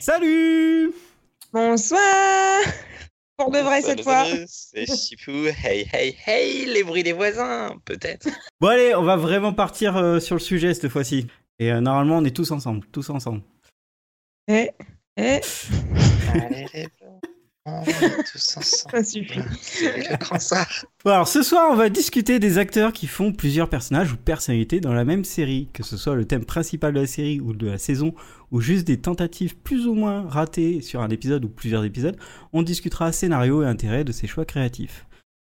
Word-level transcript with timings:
Salut 0.00 0.92
Bonsoir 1.52 2.60
Pour 3.36 3.50
de 3.50 3.58
vrai 3.58 3.82
cette 3.82 4.02
fois. 4.02 4.26
C'est 4.46 4.86
Chipou. 4.86 5.46
Hey, 5.64 5.88
hey, 5.92 6.16
hey, 6.24 6.66
les 6.66 6.84
bruits 6.84 7.02
des 7.02 7.12
voisins, 7.12 7.74
peut-être. 7.84 8.28
Bon 8.60 8.68
allez, 8.68 8.94
on 8.94 9.02
va 9.02 9.16
vraiment 9.16 9.52
partir 9.52 9.96
euh, 9.96 10.20
sur 10.20 10.36
le 10.36 10.40
sujet 10.40 10.72
cette 10.72 10.88
fois-ci. 10.88 11.26
Et 11.58 11.72
euh, 11.72 11.80
normalement, 11.80 12.18
on 12.18 12.24
est 12.24 12.34
tous 12.34 12.52
ensemble, 12.52 12.86
tous 12.92 13.10
ensemble. 13.10 13.42
Eh, 14.46 14.70
eh, 15.16 15.40
Allez, 16.32 16.66
les 16.74 16.86
blancs, 17.00 17.20
tous 18.32 18.56
ensemble. 18.56 18.92
ça 18.92 19.04
suffit. 19.04 19.40
C'est 19.60 20.10
le 20.10 20.16
grand 20.16 20.38
ça. 20.38 20.66
Bon, 21.04 21.12
alors 21.12 21.28
ce 21.28 21.42
soir, 21.42 21.68
on 21.70 21.76
va 21.76 21.88
discuter 21.88 22.38
des 22.38 22.58
acteurs 22.58 22.92
qui 22.92 23.06
font 23.06 23.32
plusieurs 23.32 23.68
personnages 23.68 24.12
ou 24.12 24.16
personnalités 24.16 24.80
dans 24.80 24.92
la 24.92 25.04
même 25.04 25.24
série, 25.24 25.68
que 25.72 25.82
ce 25.82 25.96
soit 25.96 26.14
le 26.14 26.24
thème 26.24 26.44
principal 26.44 26.92
de 26.92 27.00
la 27.00 27.06
série 27.06 27.40
ou 27.40 27.52
de 27.52 27.66
la 27.66 27.78
saison, 27.78 28.14
ou 28.50 28.60
juste 28.60 28.86
des 28.86 28.98
tentatives 28.98 29.56
plus 29.56 29.86
ou 29.86 29.94
moins 29.94 30.28
ratées 30.28 30.80
sur 30.80 31.02
un 31.02 31.08
épisode 31.08 31.44
ou 31.44 31.48
plusieurs 31.48 31.84
épisodes. 31.84 32.16
On 32.52 32.62
discutera 32.62 33.12
scénario 33.12 33.62
et 33.62 33.66
intérêt 33.66 34.04
de 34.04 34.12
ces 34.12 34.26
choix 34.26 34.44
créatifs. 34.44 35.07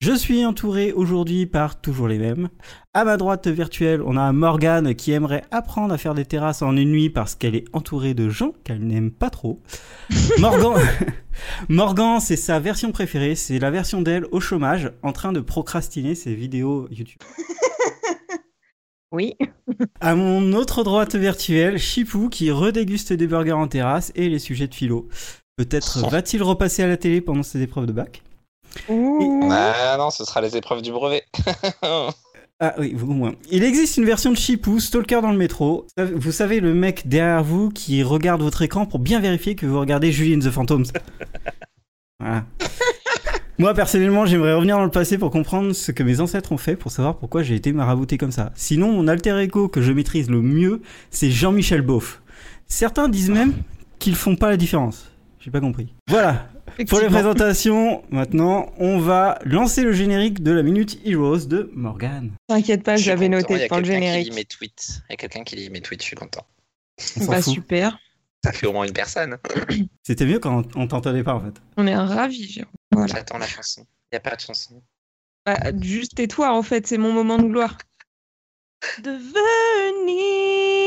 Je 0.03 0.15
suis 0.15 0.47
entouré 0.47 0.93
aujourd'hui 0.93 1.45
par 1.45 1.79
toujours 1.79 2.09
les 2.09 2.17
mêmes. 2.17 2.49
À 2.95 3.05
ma 3.05 3.19
droite 3.19 3.49
virtuelle, 3.49 4.01
on 4.03 4.17
a 4.17 4.33
Morgane 4.33 4.95
qui 4.95 5.13
aimerait 5.13 5.45
apprendre 5.51 5.93
à 5.93 5.99
faire 5.99 6.15
des 6.15 6.25
terrasses 6.25 6.63
en 6.63 6.75
une 6.75 6.91
nuit 6.91 7.11
parce 7.11 7.35
qu'elle 7.35 7.55
est 7.55 7.67
entourée 7.75 8.15
de 8.15 8.31
gens 8.31 8.55
qu'elle 8.65 8.81
n'aime 8.81 9.11
pas 9.11 9.29
trop. 9.29 9.61
Morgan, 10.39 10.83
Morgan, 11.69 12.19
c'est 12.19 12.37
sa 12.37 12.61
version 12.61 12.93
préférée, 12.93 13.35
c'est 13.35 13.59
la 13.59 13.71
version 13.71 14.01
d'elle 14.01 14.25
au 14.33 14.41
chômage, 14.41 14.91
en 15.03 15.13
train 15.13 15.33
de 15.33 15.41
procrastiner 15.41 16.15
ses 16.15 16.35
vidéos 16.35 16.89
YouTube. 16.91 17.21
Oui. 19.13 19.35
À 20.01 20.15
mon 20.15 20.53
autre 20.53 20.85
droite 20.85 21.17
virtuelle, 21.17 21.79
Chipou 21.79 22.29
qui 22.29 22.53
redéguste 22.53 23.13
des 23.13 23.27
burgers 23.27 23.51
en 23.51 23.67
terrasse 23.67 24.13
et 24.15 24.29
les 24.29 24.39
sujets 24.39 24.69
de 24.69 24.75
philo. 24.75 25.09
Peut-être 25.57 26.09
va-t-il 26.09 26.45
repasser 26.45 26.85
à 26.85 26.87
la 26.87 26.97
télé 26.97 27.21
pendant 27.21 27.43
ses 27.43 27.61
épreuves 27.61 27.87
de 27.87 27.93
bac? 27.93 28.23
Ouh. 28.89 29.49
Ah 29.51 29.97
non, 29.99 30.11
ce 30.11 30.25
sera 30.25 30.41
les 30.41 30.57
épreuves 30.57 30.83
du 30.83 30.93
brevet. 30.93 31.25
Ah 32.63 32.75
oui, 32.77 32.95
au 33.03 33.07
moins. 33.07 33.33
Il 33.51 33.65
existe 33.65 33.97
une 33.97 34.05
version 34.05 34.31
de 34.33 34.37
Chipou, 34.37 34.81
Stalker 34.81 35.23
dans 35.23 35.33
le 35.33 35.39
métro. 35.39 35.87
Vous 35.97 36.31
savez, 36.31 36.61
le 36.61 36.75
mec 36.75 37.09
derrière 37.09 37.43
vous 37.43 37.71
qui 37.71 38.03
regarde 38.03 38.43
votre 38.43 38.61
écran 38.61 38.85
pour 38.85 38.99
bien 38.99 39.19
vérifier 39.19 39.55
que 39.55 39.65
vous 39.65 39.81
regardez 39.81 40.13
Julie 40.13 40.37
and 40.37 40.41
the 40.41 40.51
Phantoms. 40.51 40.85
Voilà. 42.21 42.45
Moi, 43.57 43.73
personnellement, 43.73 44.27
j'aimerais 44.27 44.53
revenir 44.53 44.77
dans 44.77 44.85
le 44.85 44.91
passé 44.91 45.17
pour 45.17 45.31
comprendre 45.31 45.73
ce 45.73 45.91
que 45.91 46.03
mes 46.03 46.21
ancêtres 46.21 46.53
ont 46.53 46.59
fait 46.59 46.77
pour 46.77 46.91
savoir 46.91 47.17
pourquoi 47.17 47.43
j'ai 47.43 47.55
été 47.55 47.73
marabouté 47.73 48.19
comme 48.19 48.31
ça. 48.31 48.53
Sinon, 48.55 48.93
mon 48.93 49.09
alter 49.09 49.39
ego 49.39 49.69
que 49.69 49.81
je 49.81 49.91
maîtrise 49.93 50.29
le 50.29 50.43
mieux, 50.43 50.83
c'est 51.11 51.31
Jean-Michel 51.31 51.81
Beauf. 51.81 52.21
Certains 52.67 53.09
disent 53.09 53.31
même 53.31 53.55
qu'ils 53.99 54.17
font 54.17 54.37
pas 54.37 54.51
la 54.51 54.59
différence. 54.59 55.11
J'ai 55.39 55.51
pas 55.51 55.61
compris. 55.61 55.95
Voilà. 56.09 56.49
Pour 56.89 57.01
les 57.01 57.09
présentations, 57.09 58.03
maintenant, 58.11 58.73
on 58.79 58.99
va 58.99 59.39
lancer 59.45 59.83
le 59.83 59.93
générique 59.93 60.43
de 60.43 60.51
la 60.53 60.63
Minute 60.63 60.99
Heroes 61.05 61.47
de 61.47 61.71
Morgan. 61.75 62.33
T'inquiète 62.49 62.83
pas, 62.83 62.97
Je 62.97 63.03
suis 63.03 63.07
j'avais 63.07 63.27
content, 63.27 63.39
noté 63.39 63.55
il 63.55 63.61
y 63.61 63.65
a 63.65 63.69
dans 63.69 63.77
le 63.79 63.83
quelqu'un 63.83 63.99
qui 64.01 64.07
lit 64.07 64.13
générique. 64.13 64.35
mes 64.35 64.45
tweets. 64.45 65.03
Il 65.09 65.11
y 65.11 65.15
a 65.15 65.17
quelqu'un 65.17 65.45
qui 65.45 65.57
lit 65.57 65.71
mes 65.71 65.81
tweets, 65.81 66.01
je 66.03 66.07
suis 66.07 66.17
content. 66.17 66.47
On 67.21 67.25
Bah 67.27 67.41
fout. 67.43 67.55
super. 67.55 67.99
Ça 68.45 68.53
fait 68.53 68.67
au 68.67 68.73
moins 68.73 68.85
une 68.87 68.93
personne. 68.93 69.37
C'était 70.03 70.25
mieux 70.27 70.39
quand 70.39 70.65
on 70.77 70.87
t'entendait 70.89 71.23
pas 71.23 71.35
en 71.35 71.41
fait. 71.41 71.55
On 71.77 71.87
est 71.87 71.95
ravis. 71.97 72.63
Voilà. 72.91 73.07
J'attends 73.15 73.39
la 73.39 73.47
chanson. 73.47 73.83
Il 74.13 74.15
n'y 74.15 74.17
a 74.17 74.21
pas 74.21 74.35
de 74.37 74.41
chanson. 74.41 74.83
Bah, 75.47 75.59
juste 75.81 76.15
tais-toi, 76.17 76.53
en 76.53 76.63
fait, 76.63 76.87
c'est 76.87 76.99
mon 76.99 77.13
moment 77.13 77.39
de 77.39 77.45
gloire. 77.49 77.77
Devenir 79.03 80.80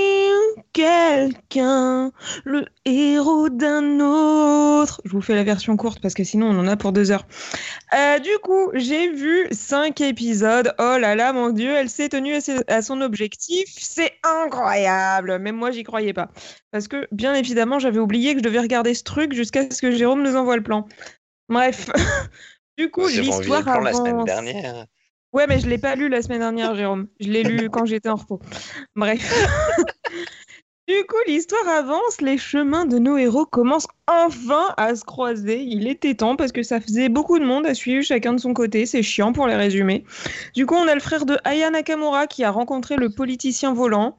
quelqu'un, 0.74 2.12
le 2.46 2.66
héros 2.86 3.50
d'un 3.50 4.00
autre. 4.00 5.02
Je 5.06 5.12
vous 5.12 5.22
fais 5.22 5.36
la 5.36 5.44
version 5.44 5.78
courte 5.78 6.02
parce 6.02 6.14
que 6.14 6.24
sinon 6.24 6.48
on 6.48 6.60
en 6.60 6.68
a 6.68 6.78
pour 6.78 6.92
deux 6.92 7.12
heures. 7.12 7.26
Euh, 7.94 8.20
du 8.20 8.38
coup, 8.42 8.72
j'ai 8.74 9.12
vu 9.12 9.48
cinq 9.52 10.02
épisodes. 10.02 10.74
Oh 10.80 10.98
là 11.00 11.16
là, 11.16 11.34
mon 11.34 11.50
dieu, 11.50 11.72
elle 11.72 11.90
s'est 11.90 12.10
tenue 12.10 12.36
à, 12.68 12.82
son 12.82 13.02
objectif. 13.02 13.70
C'est 13.78 14.14
incroyable. 14.24 15.40
Même 15.40 15.56
moi, 15.56 15.72
j'y 15.72 15.84
croyais 15.84 16.14
pas. 16.14 16.30
Parce 16.72 16.88
que, 16.88 17.08
bien 17.12 17.34
évidemment, 17.34 17.80
j'avais 17.80 18.00
oublié 18.00 18.34
que 18.34 18.40
je 18.40 18.44
devais 18.44 18.60
regarder 18.60 18.94
ce 18.94 19.04
truc 19.04 19.34
jusqu'à 19.34 19.70
ce 19.70 19.82
que 19.82 19.92
Jérôme 19.92 20.24
nous 20.24 20.36
envoie 20.36 20.58
le 20.58 20.64
plan. 20.64 20.88
Bref. 21.50 21.90
du 22.78 22.90
coup, 22.90 23.08
l'histoire 23.08 23.64
plan 23.64 23.80
la 23.80 23.94
semaine 23.94 24.16
avance. 24.16 24.26
dernière. 24.26 24.86
Ouais, 25.34 25.48
mais 25.48 25.60
je 25.60 25.68
l'ai 25.68 25.80
pas 25.80 25.96
lu 25.96 26.10
la 26.10 26.22
semaine 26.22 26.40
dernière, 26.40 26.76
Jérôme. 26.76 27.08
Je 27.20 27.28
l'ai 27.28 27.44
lu 27.44 27.70
quand 27.70 27.86
j'étais 27.86 28.10
en 28.10 28.16
repos. 28.16 28.40
Bref. 28.96 29.20
du 30.88 31.06
coup, 31.08 31.16
l'histoire 31.28 31.68
avance, 31.70 32.20
les 32.20 32.38
chemins 32.38 32.86
de 32.86 32.98
nos 32.98 33.18
héros 33.18 33.46
commencent 33.46 33.88
enfin 34.08 34.74
à 34.76 34.96
se 34.96 35.06
croiser. 35.06 35.62
Il 35.62 35.88
était 35.88 36.16
temps 36.16 36.36
parce 36.36 36.52
que 36.52 36.62
ça 36.62 36.82
faisait 36.82 37.08
beaucoup 37.08 37.40
de 37.40 37.46
monde 37.46 37.66
à 37.66 37.74
suivre 37.74 38.04
chacun 38.04 38.34
de 38.34 38.40
son 38.40 38.54
côté. 38.54 38.86
C'est 38.86 39.02
chiant 39.02 39.32
pour 39.32 39.48
les 39.48 39.56
résumer. 39.56 40.04
Du 40.54 40.66
coup, 40.66 40.76
on 40.76 40.88
a 40.88 40.94
le 40.94 41.00
frère 41.00 41.26
de 41.26 41.38
Aya 41.46 41.70
Nakamura 41.70 42.28
qui 42.28 42.44
a 42.44 42.52
rencontré 42.52 42.98
le 42.98 43.10
politicien 43.10 43.74
volant. 43.74 44.18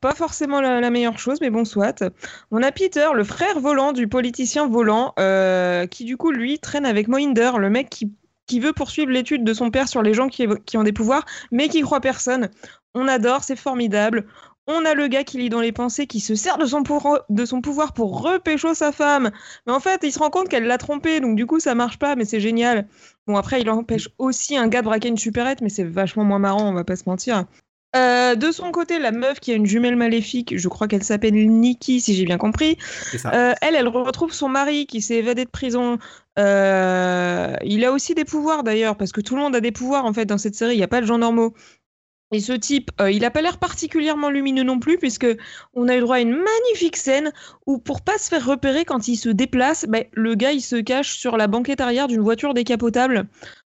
Pas 0.00 0.14
forcément 0.14 0.62
la, 0.62 0.90
meilleure 0.90 1.18
chose, 1.18 1.38
mais 1.42 1.50
bon, 1.50 1.66
soit. 1.66 2.02
On 2.50 2.62
a 2.62 2.72
Peter, 2.72 3.08
le 3.14 3.24
frère 3.24 3.60
volant 3.60 3.92
du 3.92 4.08
politicien 4.08 4.66
volant, 4.66 5.12
euh, 5.18 5.86
qui 5.86 6.04
du 6.04 6.16
coup, 6.16 6.30
lui, 6.30 6.58
traîne 6.58 6.86
avec 6.86 7.08
Mohinder, 7.08 7.58
le 7.58 7.68
mec 7.68 7.90
qui 7.90 8.10
qui 8.46 8.58
veut 8.58 8.72
poursuivre 8.72 9.12
l'étude 9.12 9.44
de 9.44 9.54
son 9.54 9.70
père 9.70 9.86
sur 9.86 10.02
les 10.02 10.12
gens 10.12 10.28
qui, 10.28 10.44
qui 10.66 10.76
ont 10.76 10.82
des 10.82 10.92
pouvoirs, 10.92 11.24
mais 11.52 11.68
qui 11.68 11.82
croit 11.82 12.00
personne. 12.00 12.50
On 12.94 13.06
adore, 13.06 13.44
c'est 13.44 13.54
formidable. 13.54 14.26
On 14.72 14.84
a 14.84 14.94
le 14.94 15.08
gars 15.08 15.24
qui 15.24 15.38
lit 15.38 15.48
dans 15.48 15.60
les 15.60 15.72
pensées, 15.72 16.06
qui 16.06 16.20
se 16.20 16.36
sert 16.36 16.56
de 16.56 16.64
son, 16.64 16.84
pour- 16.84 17.18
de 17.28 17.44
son 17.44 17.60
pouvoir 17.60 17.92
pour 17.92 18.22
repécho 18.22 18.72
sa 18.72 18.92
femme. 18.92 19.32
Mais 19.66 19.72
en 19.72 19.80
fait, 19.80 20.00
il 20.04 20.12
se 20.12 20.20
rend 20.20 20.30
compte 20.30 20.48
qu'elle 20.48 20.64
l'a 20.66 20.78
trompé, 20.78 21.18
donc 21.18 21.34
du 21.34 21.44
coup, 21.44 21.58
ça 21.58 21.74
marche 21.74 21.98
pas, 21.98 22.14
mais 22.14 22.24
c'est 22.24 22.38
génial. 22.40 22.86
Bon, 23.26 23.36
après, 23.36 23.60
il 23.60 23.68
empêche 23.68 24.08
aussi 24.18 24.56
un 24.56 24.68
gars 24.68 24.82
de 24.82 24.86
braquer 24.86 25.08
une 25.08 25.18
supérette, 25.18 25.60
mais 25.60 25.70
c'est 25.70 25.82
vachement 25.82 26.22
moins 26.24 26.38
marrant, 26.38 26.70
on 26.70 26.72
va 26.72 26.84
pas 26.84 26.94
se 26.94 27.02
mentir. 27.06 27.46
Euh, 27.96 28.36
de 28.36 28.52
son 28.52 28.70
côté, 28.70 29.00
la 29.00 29.10
meuf 29.10 29.40
qui 29.40 29.50
a 29.50 29.56
une 29.56 29.66
jumelle 29.66 29.96
maléfique, 29.96 30.56
je 30.56 30.68
crois 30.68 30.86
qu'elle 30.86 31.02
s'appelle 31.02 31.34
Nikki, 31.34 32.00
si 32.00 32.14
j'ai 32.14 32.24
bien 32.24 32.38
compris, 32.38 32.78
euh, 33.34 33.52
elle, 33.60 33.74
elle 33.74 33.88
retrouve 33.88 34.32
son 34.32 34.48
mari 34.48 34.86
qui 34.86 35.02
s'est 35.02 35.16
évadé 35.16 35.44
de 35.44 35.50
prison. 35.50 35.98
Euh, 36.38 37.56
il 37.64 37.84
a 37.84 37.90
aussi 37.90 38.14
des 38.14 38.24
pouvoirs 38.24 38.62
d'ailleurs, 38.62 38.96
parce 38.96 39.10
que 39.10 39.20
tout 39.20 39.34
le 39.34 39.42
monde 39.42 39.56
a 39.56 39.60
des 39.60 39.72
pouvoirs 39.72 40.04
en 40.04 40.12
fait 40.12 40.24
dans 40.24 40.38
cette 40.38 40.54
série. 40.54 40.74
Il 40.74 40.78
n'y 40.78 40.84
a 40.84 40.88
pas 40.88 41.00
de 41.00 41.06
gens 41.06 41.18
normaux. 41.18 41.52
Et 42.32 42.40
ce 42.40 42.52
type, 42.52 42.90
euh, 43.00 43.10
il 43.10 43.22
n'a 43.22 43.30
pas 43.30 43.42
l'air 43.42 43.58
particulièrement 43.58 44.30
lumineux 44.30 44.62
non 44.62 44.78
plus, 44.78 44.98
puisque 44.98 45.26
on 45.74 45.88
a 45.88 45.96
eu 45.96 46.00
droit 46.00 46.16
à 46.16 46.20
une 46.20 46.36
magnifique 46.36 46.96
scène 46.96 47.32
où, 47.66 47.78
pour 47.78 48.02
pas 48.02 48.18
se 48.18 48.28
faire 48.28 48.46
repérer 48.46 48.84
quand 48.84 49.08
il 49.08 49.16
se 49.16 49.28
déplace, 49.28 49.84
ben, 49.88 50.04
le 50.12 50.36
gars 50.36 50.52
il 50.52 50.60
se 50.60 50.76
cache 50.76 51.16
sur 51.16 51.36
la 51.36 51.48
banquette 51.48 51.80
arrière 51.80 52.06
d'une 52.06 52.20
voiture 52.20 52.54
décapotable. 52.54 53.28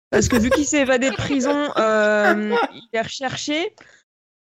Parce 0.09 0.27
que 0.27 0.37
vu 0.37 0.49
qu'il 0.49 0.65
s'est 0.65 0.81
évadé 0.81 1.09
de 1.09 1.15
prison, 1.15 1.69
euh, 1.77 2.55
il 2.73 2.89
est 2.93 3.01
recherché. 3.01 3.75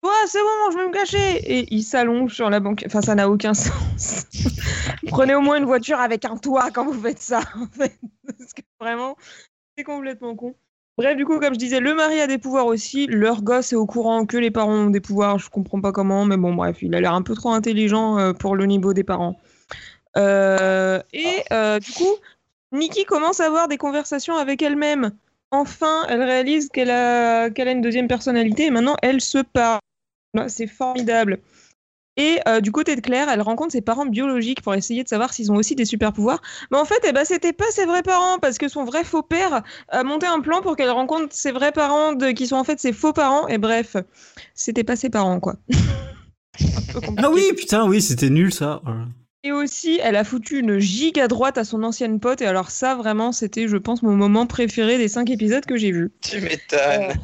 Ouais, 0.03 0.27
c'est 0.27 0.39
bon, 0.39 0.71
je 0.71 0.77
vais 0.77 0.87
me 0.87 0.93
cacher. 0.93 1.37
Et 1.51 1.73
il 1.73 1.83
s'allonge 1.83 2.33
sur 2.35 2.49
la 2.49 2.59
banquette. 2.59 2.89
Enfin, 2.89 3.01
ça 3.01 3.15
n'a 3.15 3.29
aucun 3.29 3.53
sens. 3.53 4.25
Prenez 5.07 5.33
au 5.33 5.41
moins 5.41 5.57
une 5.57 5.65
voiture 5.65 5.99
avec 5.99 6.25
un 6.25 6.37
toit 6.37 6.69
quand 6.71 6.85
vous 6.85 7.01
faites 7.01 7.21
ça. 7.21 7.39
En 7.55 7.67
fait. 7.67 7.97
Parce 8.27 8.53
que 8.53 8.61
vraiment, 8.79 9.15
c'est 9.77 9.85
complètement 9.85 10.35
con. 10.35 10.55
Bref, 10.97 11.17
du 11.17 11.25
coup, 11.25 11.39
comme 11.39 11.55
je 11.55 11.59
disais, 11.59 11.79
le 11.79 11.95
mari 11.95 12.21
a 12.21 12.27
des 12.27 12.37
pouvoirs 12.37 12.67
aussi. 12.67 13.07
Leur 13.07 13.41
gosse 13.41 13.73
est 13.73 13.75
au 13.75 13.87
courant 13.87 14.25
que 14.27 14.37
les 14.37 14.51
parents 14.51 14.73
ont 14.73 14.89
des 14.91 15.01
pouvoirs. 15.01 15.39
Je 15.39 15.49
comprends 15.49 15.81
pas 15.81 15.91
comment, 15.91 16.25
mais 16.25 16.37
bon, 16.37 16.53
bref, 16.53 16.77
il 16.81 16.93
a 16.93 17.01
l'air 17.01 17.13
un 17.13 17.23
peu 17.23 17.33
trop 17.33 17.51
intelligent 17.51 18.19
euh, 18.19 18.33
pour 18.33 18.55
le 18.55 18.65
niveau 18.67 18.93
des 18.93 19.03
parents. 19.03 19.39
Euh, 20.17 21.01
et 21.11 21.43
euh, 21.51 21.79
du 21.79 21.91
coup, 21.91 22.15
Nikki 22.71 23.05
commence 23.05 23.39
à 23.39 23.47
avoir 23.47 23.67
des 23.67 23.77
conversations 23.77 24.35
avec 24.35 24.61
elle-même. 24.61 25.11
Enfin, 25.49 26.05
elle 26.09 26.21
réalise 26.21 26.69
qu'elle 26.69 26.91
a, 26.91 27.49
qu'elle 27.49 27.67
a 27.67 27.71
une 27.71 27.81
deuxième 27.81 28.07
personnalité 28.07 28.65
et 28.65 28.71
maintenant 28.71 28.95
elle 29.01 29.21
se 29.21 29.39
parle. 29.39 29.79
Voilà, 30.33 30.49
C'est 30.49 30.67
formidable. 30.67 31.39
Et 32.15 32.39
euh, 32.47 32.61
du 32.61 32.71
côté 32.71 32.95
de 32.95 33.01
Claire, 33.01 33.27
elle 33.29 33.41
rencontre 33.41 33.71
ses 33.71 33.81
parents 33.81 34.05
biologiques 34.05 34.61
pour 34.61 34.75
essayer 34.75 35.03
de 35.03 35.07
savoir 35.09 35.33
s'ils 35.33 35.51
ont 35.51 35.55
aussi 35.55 35.73
des 35.75 35.85
super 35.85 36.13
pouvoirs. 36.13 36.41
Mais 36.71 36.77
en 36.77 36.85
fait, 36.85 36.99
eh 37.07 37.11
ben, 37.11 37.25
c'était 37.25 37.53
pas 37.53 37.69
ses 37.71 37.85
vrais 37.85 38.03
parents 38.03 38.37
parce 38.39 38.59
que 38.59 38.67
son 38.67 38.83
vrai 38.85 39.03
faux 39.03 39.23
père 39.23 39.63
a 39.89 40.03
monté 40.03 40.27
un 40.27 40.39
plan 40.39 40.61
pour 40.61 40.75
qu'elle 40.75 40.91
rencontre 40.91 41.27
ses 41.31 41.51
vrais 41.51 41.71
parents 41.71 42.13
de- 42.13 42.29
qui 42.31 42.45
sont 42.45 42.55
en 42.57 42.63
fait 42.63 42.79
ses 42.79 42.93
faux 42.93 43.13
parents. 43.13 43.47
Et 43.47 43.57
bref, 43.57 43.95
c'était 44.53 44.83
pas 44.83 44.95
ses 44.95 45.09
parents 45.09 45.39
quoi. 45.39 45.55
Ah 47.17 47.31
oui, 47.31 47.41
putain, 47.57 47.87
oui, 47.87 47.99
c'était 48.01 48.29
nul 48.29 48.53
ça. 48.53 48.81
Et 49.43 49.51
aussi, 49.51 49.99
elle 50.03 50.15
a 50.15 50.23
foutu 50.23 50.59
une 50.59 50.77
giga 50.77 51.27
droite 51.27 51.57
à 51.57 51.63
son 51.63 51.81
ancienne 51.83 52.19
pote. 52.19 52.41
Et 52.41 52.45
alors 52.45 52.69
ça, 52.69 52.93
vraiment, 52.95 53.31
c'était, 53.31 53.67
je 53.67 53.77
pense, 53.77 54.03
mon 54.03 54.15
moment 54.15 54.45
préféré 54.45 54.99
des 54.99 55.07
cinq 55.07 55.31
épisodes 55.31 55.65
que 55.65 55.75
j'ai 55.77 55.91
vus. 55.91 56.11
Tu 56.21 56.39
m'étonnes. 56.41 57.15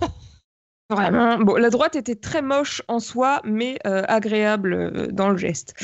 Vraiment. 0.89 1.37
Bon, 1.37 1.55
la 1.55 1.69
droite 1.69 1.95
était 1.95 2.15
très 2.15 2.41
moche 2.41 2.81
en 2.87 2.99
soi, 2.99 3.41
mais 3.43 3.77
euh, 3.85 4.01
agréable 4.07 4.73
euh, 4.73 5.07
dans 5.11 5.29
le 5.29 5.37
geste. 5.37 5.75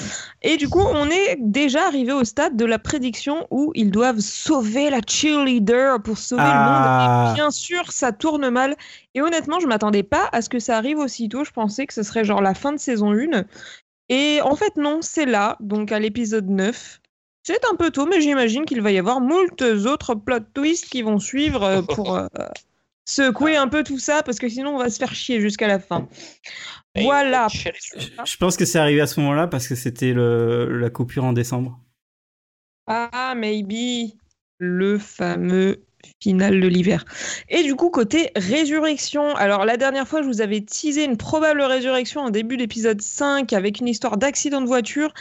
Et 0.42 0.58
du 0.58 0.68
coup, 0.68 0.82
on 0.82 1.08
est 1.12 1.38
déjà 1.40 1.86
arrivé 1.86 2.12
au 2.12 2.24
stade 2.24 2.58
de 2.58 2.66
la 2.66 2.80
prédiction 2.80 3.46
où 3.52 3.72
ils 3.76 3.92
doivent 3.92 4.20
sauver 4.20 4.90
la 4.90 5.02
cheerleader 5.08 6.02
pour 6.02 6.18
sauver 6.18 6.42
le 6.42 6.50
Ah. 6.52 7.24
monde. 7.26 7.32
Et 7.32 7.36
bien 7.36 7.52
sûr, 7.52 7.92
ça 7.92 8.12
tourne 8.14 8.50
mal. 8.50 8.76
Et 9.14 9.22
honnêtement, 9.22 9.60
je 9.60 9.68
m'attendais 9.68 10.02
pas 10.02 10.28
à 10.32 10.42
ce 10.42 10.50
que 10.50 10.58
ça 10.60 10.76
arrive 10.76 10.98
aussitôt. 10.98 11.44
Je 11.44 11.52
pensais 11.52 11.86
que 11.86 11.94
ce 11.94 12.02
serait 12.02 12.26
genre 12.26 12.42
la 12.42 12.56
fin 12.56 12.72
de 12.74 12.80
saison 12.80 13.14
1. 13.14 13.44
Et 14.10 14.40
en 14.42 14.56
fait, 14.56 14.76
non, 14.76 15.00
c'est 15.02 15.26
là, 15.28 15.56
donc 15.60 15.92
à 15.92 16.00
l'épisode 16.00 16.50
9. 16.50 17.00
C'est 17.44 17.62
un 17.72 17.76
peu 17.76 17.92
tôt, 17.92 18.08
mais 18.08 18.22
j'imagine 18.22 18.66
qu'il 18.66 18.82
va 18.82 18.92
y 18.92 18.98
avoir 18.98 19.22
moult 19.22 19.62
autres 19.62 20.16
plot 20.16 20.40
twists 20.56 20.90
qui 20.90 21.04
vont 21.04 21.20
suivre 21.20 21.62
euh, 21.62 21.82
pour 21.84 22.16
euh, 22.18 22.26
secouer 23.06 23.56
un 23.56 23.68
peu 23.68 23.84
tout 23.84 24.00
ça, 24.00 24.24
parce 24.24 24.40
que 24.40 24.50
sinon 24.50 24.76
on 24.76 24.78
va 24.78 24.90
se 24.90 24.98
faire 24.98 25.14
chier 25.14 25.40
jusqu'à 25.40 25.68
la 25.68 25.80
fin. 25.80 26.08
Voilà. 26.96 27.48
Je, 27.50 27.70
je 28.26 28.38
pense 28.38 28.58
que 28.58 28.66
c'est 28.66 28.80
arrivé 28.80 29.02
à 29.02 29.08
ce 29.08 29.20
moment-là 29.20 29.48
parce 29.48 29.68
que 29.68 29.76
c'était 29.76 30.14
la 30.16 30.90
coupure 30.90 31.26
en 31.26 31.34
décembre. 31.34 31.80
Ah, 32.88 33.34
maybe 33.36 34.14
le 34.60 34.98
fameux 34.98 35.84
final 36.22 36.60
de 36.60 36.68
l'hiver. 36.68 37.04
Et 37.50 37.64
du 37.64 37.76
coup, 37.76 37.90
côté 37.90 38.32
résurrection, 38.36 39.36
alors 39.36 39.66
la 39.66 39.78
dernière 39.78 40.08
fois, 40.08 40.22
je 40.22 40.28
vous 40.28 40.42
avais 40.42 40.62
teasé 40.62 41.04
une 41.04 41.18
probable 41.18 41.62
résurrection 41.62 42.22
en 42.22 42.30
début 42.30 42.58
d'épisode 42.58 43.02
5 43.02 43.54
avec 43.54 43.80
une 43.80 43.88
histoire 43.88 44.18
d'accident 44.18 44.62
de 44.62 44.68
voiture. 44.68 45.14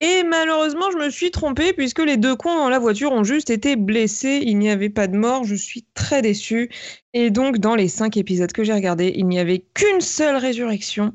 Et 0.00 0.22
malheureusement, 0.22 0.90
je 0.92 0.98
me 0.98 1.10
suis 1.10 1.32
trompée 1.32 1.72
puisque 1.72 1.98
les 1.98 2.16
deux 2.16 2.36
cons 2.36 2.54
dans 2.54 2.68
la 2.68 2.78
voiture 2.78 3.10
ont 3.12 3.24
juste 3.24 3.50
été 3.50 3.74
blessés. 3.74 4.40
Il 4.44 4.58
n'y 4.58 4.70
avait 4.70 4.90
pas 4.90 5.08
de 5.08 5.16
mort. 5.16 5.42
Je 5.44 5.56
suis 5.56 5.84
très 5.94 6.22
déçue. 6.22 6.70
Et 7.14 7.30
donc, 7.30 7.58
dans 7.58 7.74
les 7.74 7.88
cinq 7.88 8.16
épisodes 8.16 8.52
que 8.52 8.62
j'ai 8.62 8.72
regardés, 8.72 9.12
il 9.16 9.26
n'y 9.26 9.40
avait 9.40 9.64
qu'une 9.74 10.00
seule 10.00 10.36
résurrection. 10.36 11.14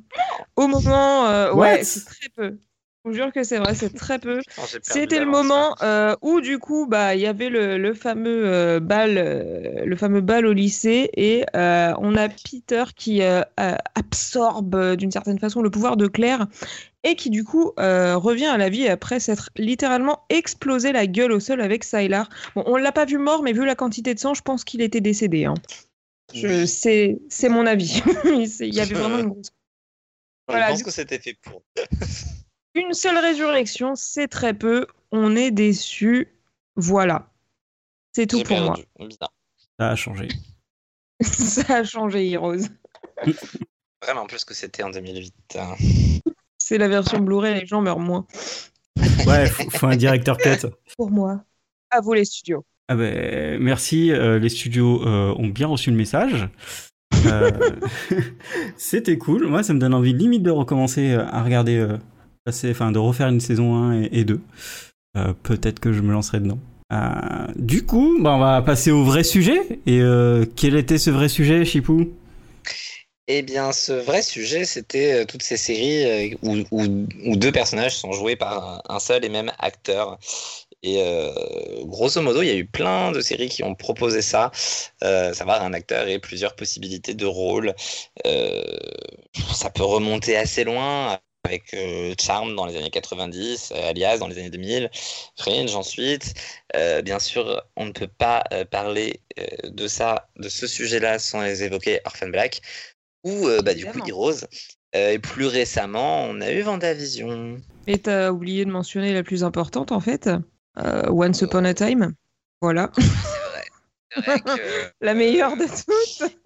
Au 0.58 0.68
moment. 0.68 1.28
euh, 1.28 1.54
ouais, 1.54 1.84
c'est 1.84 2.04
très 2.04 2.30
peu. 2.36 2.58
Je 3.06 3.10
vous 3.10 3.16
jure 3.16 3.34
que 3.34 3.44
c'est 3.44 3.58
vrai, 3.58 3.76
c'est 3.76 3.94
très 3.94 4.18
peu. 4.18 4.42
Perdu 4.56 4.80
C'était 4.82 5.20
le 5.20 5.26
moment 5.26 5.76
euh, 5.82 6.16
où 6.22 6.40
du 6.40 6.58
coup 6.58 6.88
bah 6.88 7.16
il 7.16 7.22
y 7.22 7.26
avait 7.26 7.50
le, 7.50 7.78
le 7.78 7.94
fameux 7.94 8.46
euh, 8.48 8.80
bal 8.80 9.18
euh, 9.18 9.84
le 9.86 9.96
fameux 9.98 10.22
bal 10.22 10.46
au 10.46 10.54
lycée 10.54 11.10
et 11.18 11.44
euh, 11.56 11.94
on 12.00 12.16
a 12.16 12.30
Peter 12.30 12.86
qui 12.96 13.22
absorbe 13.96 14.96
d'une 14.96 15.12
certaine 15.12 15.38
façon 15.38 15.62
le 15.62 15.70
pouvoir 15.70 15.98
de 15.98 16.08
Claire 16.08 16.48
et 17.04 17.16
qui 17.16 17.30
du 17.30 17.44
coup 17.44 17.74
euh, 17.78 18.16
revient 18.16 18.46
à 18.46 18.58
la 18.58 18.70
vie 18.70 18.88
après 18.88 19.20
s'être 19.20 19.50
littéralement 19.58 20.22
explosé 20.30 20.94
la 20.94 21.06
gueule 21.06 21.34
au 21.34 21.42
sol 21.42 21.60
avec 21.60 21.84
Sylar. 21.84 22.30
Bon, 22.56 22.64
on 22.66 22.78
l'a 22.78 22.94
pas 22.94 23.04
vu 23.04 23.18
mort 23.18 23.44
mais 23.44 23.52
vu 23.52 23.66
la 23.66 23.76
quantité 23.76 24.14
de 24.14 24.20
sang, 24.20 24.34
je 24.34 24.42
pense 24.42 24.64
qu'il 24.64 24.82
était 24.82 25.02
décédé 25.02 25.44
hein. 25.44 25.56
Je 26.34 26.66
c'est 26.66 27.20
c'est 27.28 27.50
mon 27.50 27.66
avis. 27.66 28.02
Il 28.26 28.74
y 28.74 28.80
avait 28.80 28.96
vraiment 28.96 29.20
une 29.20 29.28
grosse 29.30 29.52
Je 30.50 30.58
pense 30.58 30.78
du- 30.78 30.84
que 30.86 30.92
c'était 30.92 31.20
fait 31.20 31.38
pour. 31.42 31.62
Une 32.76 32.94
seule 32.94 33.18
résurrection, 33.18 33.96
c'est 33.96 34.28
très 34.28 34.54
peu. 34.54 34.88
On 35.12 35.36
est 35.36 35.52
déçu. 35.52 36.34
Voilà. 36.76 37.30
C'est 38.14 38.28
tout 38.28 38.42
pour 38.44 38.60
moi. 38.60 38.76
Ça 39.80 39.90
a 39.90 39.96
changé. 39.96 40.28
Ça 41.22 41.78
a 41.78 41.84
changé, 41.84 42.30
Heroes. 42.32 42.68
Vraiment 44.04 44.26
plus 44.26 44.44
que 44.44 44.54
c'était 44.54 44.84
en 44.84 44.90
2008. 44.90 45.34
hein. 45.58 45.76
C'est 46.58 46.78
la 46.78 46.88
version 46.88 47.20
Blu-ray, 47.20 47.60
les 47.62 47.66
gens 47.66 47.82
meurent 47.82 48.00
moins. 48.00 48.26
Ouais, 49.26 49.48
faut, 49.48 49.70
faut 49.70 49.88
un 49.88 49.96
directeur 49.96 50.38
cut. 50.38 50.68
Pour 50.98 51.12
moi. 51.12 51.44
À 51.92 52.02
vous 52.02 52.14
les 52.14 52.26
studios. 52.26 52.66
Ah 52.90 52.96
ben, 52.96 53.60
merci, 53.62 54.12
euh, 54.12 54.40
les 54.40 54.50
studios 54.50 55.08
euh, 55.08 55.34
ont 55.38 55.48
bien 55.48 55.68
reçu 55.68 55.90
le 55.92 55.96
message. 55.96 56.50
Euh, 57.26 57.52
C'était 58.78 59.18
cool. 59.18 59.48
Moi, 59.48 59.64
ça 59.64 59.74
me 59.74 59.80
donne 59.80 59.94
envie 59.94 60.14
limite 60.14 60.44
de 60.44 60.52
recommencer 60.52 61.12
euh, 61.12 61.26
à 61.28 61.44
regarder, 61.44 61.78
euh, 61.78 61.98
de 62.46 63.00
refaire 63.00 63.28
une 63.28 63.40
saison 63.40 63.76
1 63.76 64.02
et, 64.04 64.10
et 64.12 64.26
2. 64.26 64.42
Euh, 65.18 65.34
Peut-être 65.44 65.80
que 65.80 65.94
je 65.94 66.02
me 66.02 66.12
lancerai 66.12 66.40
dedans. 66.40 66.60
Euh, 66.92 67.48
du 67.56 67.86
coup, 67.86 68.18
bah, 68.20 68.34
on 68.36 68.40
va 68.40 68.62
passer 68.62 68.92
au 68.92 69.04
vrai 69.04 69.24
sujet. 69.24 69.60
Et 69.86 70.02
euh, 70.02 70.46
quel 70.56 70.76
était 70.76 70.98
ce 70.98 71.10
vrai 71.10 71.30
sujet, 71.30 71.64
Chipou? 71.66 72.12
Eh 73.30 73.42
bien, 73.42 73.72
ce 73.72 73.94
vrai 73.94 74.22
sujet, 74.22 74.66
c'était 74.66 75.26
toutes 75.26 75.44
ces 75.44 75.56
séries 75.56 76.38
où, 76.42 77.36
deux 77.38 77.54
personnages 77.54 77.96
sont 77.96 78.12
joués 78.12 78.36
par 78.36 78.84
un, 78.90 79.00
seul 79.00 79.24
et 79.24 79.30
même 79.30 79.52
acteur. 79.60 80.20
Et 80.86 81.02
grosso 81.86 82.22
modo, 82.22 82.42
il 82.42 82.48
y 82.48 82.52
a 82.52 82.56
eu 82.56 82.66
plein 82.66 83.14
de 83.14 83.22
séries 83.22 83.48
qui 83.48 83.64
ont 83.64 83.76
proposé 83.76 84.22
ça, 84.22 84.52
euh, 85.06 85.32
savoir 85.32 85.64
un 85.64 85.72
acteur 85.72 86.10
et 86.10 86.20
plusieurs 86.20 86.58
possibilités 86.58 87.14
de 87.14 87.26
rôle. 87.26 87.74
Ça 89.54 89.70
peut 89.70 89.86
remonter 89.86 90.36
assez 90.36 90.66
loin 90.66 91.18
avec 91.44 91.74
euh, 91.74 92.14
Charm 92.20 92.56
dans 92.56 92.66
les 92.66 92.78
années 92.78 92.90
90, 92.90 93.74
euh, 93.76 93.90
Alias 93.90 94.18
dans 94.18 94.28
les 94.28 94.38
années 94.38 94.50
2000, 94.50 94.90
Fringe 95.38 95.76
ensuite. 95.76 96.34
Euh, 96.76 97.02
bien 97.02 97.20
sûr, 97.20 97.62
on 97.76 97.86
ne 97.86 97.92
peut 97.92 98.08
pas 98.08 98.44
euh, 98.54 98.66
parler 98.66 99.22
de 99.64 99.88
ça, 99.88 100.30
de 100.38 100.50
ce 100.50 100.68
sujet-là, 100.68 101.20
sans 101.20 101.42
les 101.42 101.64
évoquer 101.64 102.00
Orphan 102.06 102.30
Black 102.30 102.62
ou 103.24 103.48
bah, 103.64 103.74
du 103.74 103.86
coup. 103.86 104.00
Heroes. 104.08 104.46
Et 104.94 105.18
plus 105.18 105.48
récemment, 105.48 106.26
on 106.26 106.40
a 106.42 106.52
eu 106.52 106.62
Vendavision. 106.62 107.58
Et 107.88 107.98
t'as 107.98 108.32
oublié 108.32 108.64
de 108.64 108.70
mentionner 108.70 109.14
la 109.14 109.24
plus 109.24 109.44
importante, 109.44 109.92
en 109.92 110.00
fait. 110.00 110.30
Once 110.78 111.42
Upon 111.42 111.66
a 111.66 111.74
Time. 111.74 112.14
Voilà. 112.62 112.92
C'est 114.14 114.22
vrai 114.22 114.40
que 114.40 114.92
La 115.02 115.14
meilleure 115.14 115.58
de 115.58 115.66
toutes. 115.66 116.43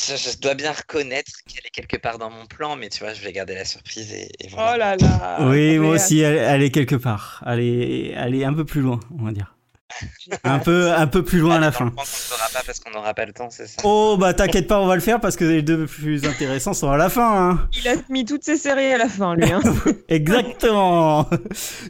Je, 0.00 0.16
je 0.16 0.38
dois 0.38 0.54
bien 0.54 0.72
reconnaître 0.72 1.30
qu'elle 1.48 1.66
est 1.66 1.70
quelque 1.70 1.96
part 1.96 2.18
dans 2.18 2.30
mon 2.30 2.46
plan, 2.46 2.76
mais 2.76 2.88
tu 2.88 3.00
vois, 3.04 3.14
je 3.14 3.22
vais 3.22 3.32
garder 3.32 3.54
la 3.54 3.64
surprise 3.64 4.12
et, 4.12 4.28
et 4.40 4.48
Oh 4.52 4.76
là 4.78 4.96
là. 4.96 5.38
Oui, 5.40 5.78
moi 5.78 5.94
aussi, 5.94 6.20
elle, 6.20 6.36
elle 6.36 6.62
est 6.62 6.70
quelque 6.70 6.96
part. 6.96 7.42
Elle 7.46 7.60
est, 7.60 8.12
elle 8.16 8.34
est 8.34 8.44
un 8.44 8.54
peu 8.54 8.64
plus 8.64 8.80
loin, 8.80 9.00
on 9.18 9.24
va 9.24 9.32
dire. 9.32 9.54
Un 10.44 10.58
peu, 10.58 10.92
un 10.92 11.06
peu 11.06 11.24
plus 11.24 11.38
loin 11.38 11.56
à 11.56 11.60
la 11.60 11.72
fin. 11.72 11.88
qu'on 11.88 12.02
ne 12.02 12.06
fera 12.06 12.46
pas 12.52 12.60
parce 12.64 12.78
qu'on 12.78 12.90
n'aura 12.90 13.14
pas 13.14 13.24
le 13.24 13.32
temps, 13.32 13.48
c'est 13.48 13.66
ça? 13.66 13.80
Oh, 13.84 14.18
bah 14.20 14.34
t'inquiète 14.34 14.66
pas, 14.68 14.78
on 14.80 14.86
va 14.86 14.94
le 14.94 15.00
faire 15.00 15.18
parce 15.18 15.34
que 15.34 15.44
les 15.46 15.62
deux 15.62 15.86
plus 15.86 16.26
intéressants 16.26 16.74
sont 16.74 16.90
à 16.90 16.98
la 16.98 17.08
fin. 17.08 17.50
Hein. 17.52 17.68
Il 17.74 17.88
a 17.88 17.94
mis 18.10 18.26
toutes 18.26 18.44
ses 18.44 18.58
séries 18.58 18.92
à 18.92 18.98
la 18.98 19.08
fin, 19.08 19.34
lui. 19.34 19.50
hein. 19.50 19.62
Exactement. 20.08 21.26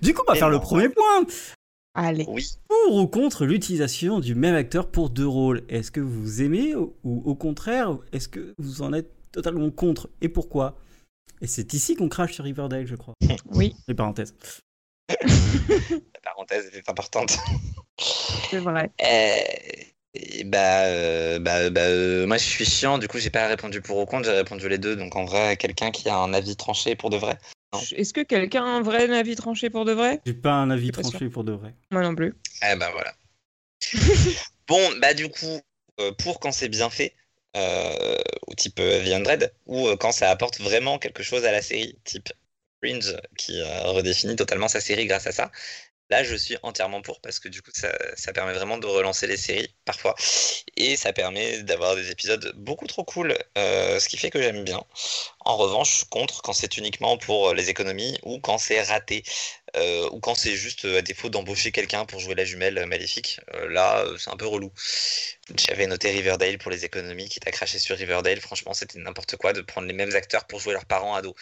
Du 0.01 0.15
coup, 0.15 0.23
on 0.29 0.31
va 0.33 0.37
Et 0.37 0.39
faire 0.39 0.49
le 0.49 0.61
premier 0.61 0.89
point. 0.89 1.25
Allez. 1.95 2.27
Oui. 2.29 2.47
Pour 2.69 2.97
ou 2.97 3.07
contre 3.07 3.45
l'utilisation 3.45 4.21
du 4.21 4.35
même 4.35 4.55
acteur 4.55 4.91
pour 4.91 5.11
deux 5.11 5.27
rôles? 5.27 5.63
Est-ce 5.69 5.91
que 5.91 6.01
vous 6.01 6.43
aimez 6.43 6.75
ou 6.75 6.93
au 7.05 7.35
contraire, 7.35 7.99
est-ce 8.13 8.29
que 8.29 8.55
vous 8.59 8.83
en 8.83 8.93
êtes 8.93 9.11
totalement 9.33 9.71
contre 9.71 10.09
et 10.21 10.29
pourquoi? 10.29 10.79
Et 11.41 11.47
c'est 11.47 11.73
ici 11.75 11.95
qu'on 11.97 12.09
crache 12.09 12.35
sur 12.35 12.45
Riverdale, 12.45 12.87
je 12.87 12.97
crois. 12.97 13.15
Oui, 13.53 13.75
Les 13.87 13.95
parenthèses. 13.95 14.35
La 15.09 16.21
parenthèse 16.23 16.67
était 16.67 16.89
importante. 16.91 17.37
c'est 18.51 18.59
vrai. 18.59 18.91
Euh, 19.03 19.37
et 20.15 20.45
bah, 20.45 20.85
euh, 20.85 21.39
bah, 21.39 21.71
bah, 21.71 21.83
euh, 21.83 22.27
moi 22.27 22.39
je 22.39 22.45
suis 22.45 22.65
chiant, 22.65 22.99
du 22.99 23.09
coup 23.09 23.19
j'ai 23.19 23.31
pas 23.31 23.47
répondu 23.47 23.81
pour 23.81 23.99
ou 23.99 24.07
contre, 24.07 24.27
j'ai 24.27 24.33
répondu 24.33 24.69
les 24.69 24.79
deux. 24.79 24.97
Donc 24.97 25.17
en 25.17 25.25
vrai, 25.25 25.57
quelqu'un 25.57 25.91
qui 25.91 26.09
a 26.09 26.17
un 26.17 26.33
avis 26.35 26.57
tranché 26.57 26.97
pour 26.97 27.11
de 27.11 27.17
vrai. 27.17 27.39
Est-ce 27.93 28.13
que 28.13 28.23
quelqu'un 28.23 28.65
a 28.65 28.69
un 28.69 28.83
vrai 28.83 29.11
avis 29.11 29.37
tranché 29.37 29.71
pour 29.71 29.85
de 29.85 29.93
vrai? 29.93 30.21
J'ai 30.25 30.35
pas 30.35 30.53
un 30.53 30.71
avis 30.71 30.91
pas 30.91 31.03
tranché 31.03 31.29
pour 31.29 31.45
de 31.45 31.53
vrai. 31.53 31.75
Moi 31.91 32.03
non 32.03 32.15
plus. 32.15 32.35
Eh 32.63 32.77
bah 32.77 32.91
voilà. 32.93 33.15
bon, 34.69 34.81
bah 35.01 35.15
du 35.15 35.29
coup, 35.29 35.61
euh, 36.01 36.13
pour 36.13 36.41
quand 36.41 36.53
c'est 36.53 36.69
bien 36.69 36.91
fait, 36.91 37.15
euh, 37.57 38.19
au 38.47 38.55
type 38.55 38.79
euh, 38.81 39.05
The 39.05 39.13
Undread, 39.13 39.53
ou 39.67 39.87
euh, 39.89 39.97
quand 39.97 40.13
ça 40.13 40.31
apporte 40.31 40.61
vraiment 40.61 40.99
quelque 40.99 41.23
chose 41.23 41.45
à 41.45 41.53
la 41.53 41.63
série, 41.63 41.99
type 42.05 42.31
Fringe, 42.83 43.17
qui 43.37 43.61
euh, 43.61 43.83
redéfinit 43.91 44.37
totalement 44.37 44.69
sa 44.69 44.81
série 44.81 45.07
grâce 45.07 45.27
à 45.27 45.33
ça, 45.33 45.51
là 46.11 46.23
je 46.25 46.35
suis 46.35 46.57
entièrement 46.63 47.03
pour, 47.03 47.21
parce 47.21 47.39
que 47.39 47.49
du 47.49 47.63
coup 47.63 47.71
ça, 47.75 48.33
permet 48.33 48.53
vraiment 48.53 48.79
de 48.79 48.87
relancer 48.87 49.27
les 49.27 49.37
séries 49.37 49.75
parfois, 49.85 50.15
et 50.77 50.97
ça 50.97 51.13
permet 51.13 51.63
d'avoir 51.63 51.97
des 51.97 52.11
épisodes 52.11 52.53
beaucoup 52.57 52.87
trop 52.87 53.05
cool, 53.05 53.37
euh, 53.57 53.99
ce 54.01 54.09
qui 54.09 54.17
fait 54.17 54.31
que 54.31 54.41
j'aime 54.41 54.65
bien. 54.65 54.83
En 55.41 55.57
revanche, 55.57 56.05
contre 56.11 56.43
quand 56.43 56.53
c'est 56.53 56.77
uniquement 56.77 57.17
pour 57.19 57.55
les 57.55 57.71
économies 57.71 58.19
ou 58.23 58.39
quand 58.41 58.59
c'est 58.59 58.83
raté. 58.83 59.23
Euh, 59.77 60.09
ou 60.13 60.21
quand 60.21 60.35
c'est 60.35 60.57
juste 60.57 60.87
euh, 60.87 60.99
à 60.99 61.03
défaut 61.03 61.29
d'embaucher 61.29 61.73
quelqu'un 61.73 62.07
pour 62.07 62.21
jouer 62.21 62.35
la 62.35 62.45
jumelle 62.47 62.87
maléfique, 62.87 63.41
là 63.69 64.05
c'est 64.19 64.31
un 64.31 64.37
peu 64.37 64.47
relou. 64.47 64.73
J'avais 65.57 65.87
noté 65.87 66.11
Riverdale 66.11 66.59
pour 66.59 66.71
les 66.71 66.85
économies, 66.85 67.29
qui 67.29 67.41
t'a 67.41 67.51
craché 67.51 67.79
sur 67.79 67.97
Riverdale, 67.97 68.41
franchement 68.41 68.75
c'était 68.75 68.99
n'importe 68.99 69.37
quoi 69.37 69.53
de 69.53 69.61
prendre 69.61 69.87
les 69.87 69.95
mêmes 69.95 70.15
acteurs 70.15 70.47
pour 70.47 70.61
jouer 70.61 70.73
leurs 70.73 70.87
parents 70.87 71.15
ados. 71.15 71.35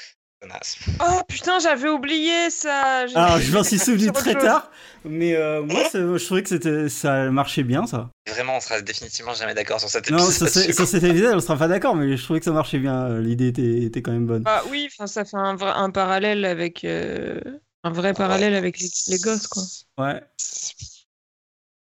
Oh 1.00 1.21
putain, 1.28 1.59
j'avais 1.59 1.88
oublié 1.88 2.50
ça. 2.50 3.07
Alors, 3.14 3.40
je 3.40 3.50
m'en 3.52 3.64
suis 3.64 3.78
souvenu 3.81 4.12
très 4.12 4.35
tard, 4.35 4.71
mais 5.05 5.35
euh, 5.35 5.62
moi, 5.62 5.88
ça- 5.88 5.99
je 5.99 6.25
trouvais 6.25 6.43
que 6.43 6.49
c'était, 6.49 6.88
ça 6.88 7.31
marchait 7.31 7.62
bien, 7.64 7.87
ça. 7.87 8.11
Vraiment, 8.28 8.57
on 8.57 8.61
sera 8.61 8.81
définitivement 8.81 9.35
jamais 9.35 9.55
d'accord 9.55 9.81
sur 9.81 9.88
cet 9.88 10.11
Non, 10.11 10.19
épisode. 10.19 10.49
je 10.66 10.73
sur 10.73 10.87
cet 10.87 11.02
épisode, 11.02 11.35
on 11.35 11.40
sera 11.40 11.57
pas 11.57 11.69
d'accord, 11.69 11.97
mais 11.97 12.16
je 12.16 12.23
trouvais 12.23 12.38
que 12.38 12.45
ça 12.45 12.52
marchait 12.52 12.78
bien. 12.78 13.07
euh, 13.07 13.21
L'idée 13.21 13.49
était, 13.49 13.83
était 13.85 14.02
quand 14.02 14.12
même 14.12 14.26
bonne. 14.26 14.43
Bah 14.43 14.62
oui, 14.71 14.88
ça 15.07 15.25
fait 15.25 15.37
un, 15.37 15.57
vrai- 15.57 15.73
un 15.75 15.90
parallèle 15.90 16.45
avec 16.45 16.85
euh, 16.85 17.40
un 17.83 17.90
vrai 17.90 18.12
parallèle 18.14 18.55
avec 18.55 18.78
les, 18.78 18.88
les 19.09 19.19
gosses 19.19 19.47
quoi. 19.49 19.62
Ouais. 19.99 20.21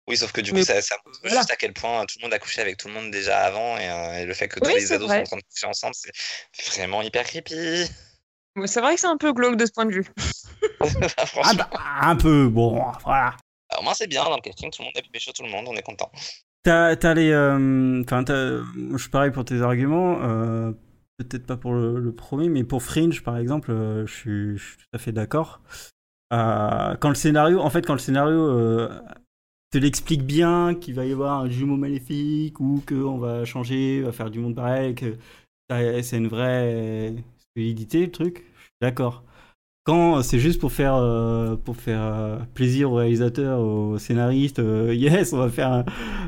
Oui, 0.06 0.16
sauf 0.16 0.32
que 0.32 0.40
du 0.42 0.52
Mais- 0.52 0.61
coup, 0.61 0.66
ça, 0.66 0.80
ça 0.80 0.96
montre 1.04 1.18
voilà. 1.23 1.38
juste 1.38 1.50
à 1.50 1.56
quel 1.56 1.73
point 1.73 2.04
tout 2.06 2.16
le 2.20 2.25
monde 2.26 2.34
a 2.34 2.38
couché 2.38 2.61
avec 2.61 2.76
tout 2.76 2.88
le 2.88 2.94
monde 2.94 3.11
déjà 3.11 3.40
avant, 3.40 3.76
et, 3.78 3.88
euh, 3.90 4.18
et 4.20 4.26
le 4.26 4.34
fait 4.34 4.49
que 4.49 4.61
tous 4.61 4.68
Oui, 4.68 4.75
les 4.75 4.87
c'est 4.87 4.94
ados 4.94 5.08
vrai. 5.08 5.18
sont 5.18 5.23
en 5.23 5.25
train 5.25 5.37
de 5.38 5.42
coucher 5.50 5.66
ensemble, 5.66 5.94
c'est 5.94 6.12
vraiment 6.78 7.02
hyper 7.02 7.25
creepy. 7.25 7.87
Mais 8.56 8.66
C'est 8.66 8.80
vrai 8.80 8.94
que 8.94 9.00
c'est 9.00 9.06
un 9.06 9.16
peu 9.16 9.32
glauque 9.32 9.56
de 9.56 9.66
ce 9.66 9.73
point 9.73 9.87
de 9.87 9.92
vue. 9.92 10.04
Franchement, 10.80 11.42
Ah 11.44 11.54
bah, 11.54 11.70
un 12.02 12.16
peu, 12.16 12.49
bon, 12.49 12.82
voilà. 13.04 13.37
au 13.78 13.82
moins 13.82 13.94
c'est 13.94 14.06
bien 14.06 14.25
dans 14.25 14.37
le 14.37 14.42
casting, 14.42 14.70
tout 14.70 14.82
le 14.82 14.87
monde 14.87 14.94
a 14.96 15.02
pu 15.02 15.11
pécho 15.11 15.32
tout 15.32 15.42
le 15.42 15.50
monde, 15.50 15.66
on 15.68 15.75
est 15.75 15.82
content. 15.82 16.11
T'as, 16.62 16.96
t'as 16.96 17.14
les. 17.14 17.30
euh, 17.30 18.02
Enfin, 18.02 18.25
je 18.28 18.96
suis 18.96 19.11
pareil 19.11 19.30
pour 19.30 19.44
tes 19.44 19.61
arguments. 19.62 20.18
euh, 20.23 20.73
Peut-être 21.18 21.46
pas 21.46 21.56
pour 21.56 21.75
le, 21.75 22.00
le 22.00 22.12
premier, 22.12 22.49
mais 22.49 22.64
pour 22.64 22.82
Fringe, 22.82 23.23
par 23.23 23.37
exemple, 23.38 23.70
euh, 23.70 24.04
je 24.06 24.12
suis, 24.14 24.56
je 24.58 24.64
suis 24.64 24.76
tout 24.78 24.87
à 24.94 24.99
fait 24.99 25.12
d'accord. 25.12 25.61
Euh, 26.32 26.96
quand 26.96 27.08
le 27.08 27.14
scénario, 27.14 27.61
en 27.61 27.70
fait, 27.70 27.87
quand 27.87 27.92
le 27.92 28.00
scénario 28.00 28.37
euh, 28.49 28.88
te 29.70 29.78
l'explique 29.78 30.23
bien, 30.25 30.75
qu'il 30.75 30.94
va 30.94 31.04
y 31.04 31.12
avoir 31.12 31.40
un 31.40 31.49
jumeau 31.50 31.76
maléfique 31.76 32.58
ou 32.61 32.82
qu'on 32.88 33.18
va 33.18 33.44
changer, 33.44 34.02
va 34.02 34.11
faire 34.12 34.30
du 34.30 34.40
monde 34.40 34.56
pareil, 34.56 34.94
que 34.96 35.16
c'est 36.02 36.16
une 36.18 36.28
vraie 36.28 37.14
solidité 37.56 38.00
le 38.06 38.11
truc, 38.11 38.44
je 38.56 38.62
suis 38.62 38.70
d'accord. 38.80 39.23
Quand 39.87 40.23
c'est 40.23 40.38
juste 40.38 40.61
pour 40.61 40.73
faire, 40.73 40.94
euh, 40.96 41.56
pour 41.56 41.76
faire 41.76 42.00
euh, 42.00 42.38
plaisir 42.54 42.90
aux 42.90 42.94
réalisateurs, 42.94 43.61
aux 43.61 43.99
scénaristes, 43.99 44.58
euh, 44.58 44.94
yes, 44.96 45.32
on 45.34 45.37
va 45.38 45.50
faire 45.50 45.70
un- 45.73 45.84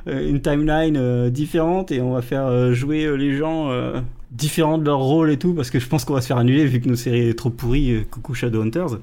euh, 0.09 0.29
une 0.29 0.43
timeline 0.43 0.97
euh, 0.99 1.31
différente 1.31 1.91
et 1.91 2.03
on 2.03 2.13
va 2.13 2.21
faire 2.23 2.45
euh, 2.47 2.75
jouer 2.75 3.05
euh, 3.07 3.15
les 3.17 3.35
gens 3.35 3.71
euh, 3.71 4.01
différents 4.31 4.77
de 4.77 4.85
leur 4.85 4.99
rôle 4.99 5.31
et 5.31 5.39
tout, 5.39 5.55
parce 5.55 5.71
que 5.71 5.79
je 5.81 5.89
pense 5.89 6.05
qu'on 6.05 6.13
va 6.15 6.21
se 6.21 6.27
faire 6.27 6.37
annuler 6.37 6.67
vu 6.67 6.81
que 6.81 6.89
nos 6.89 6.97
séries 6.97 7.29
est 7.31 7.39
trop 7.39 7.49
pourries, 7.51 7.93
euh, 7.95 8.05
coucou 8.11 8.35
Shadowhunters. 8.35 8.99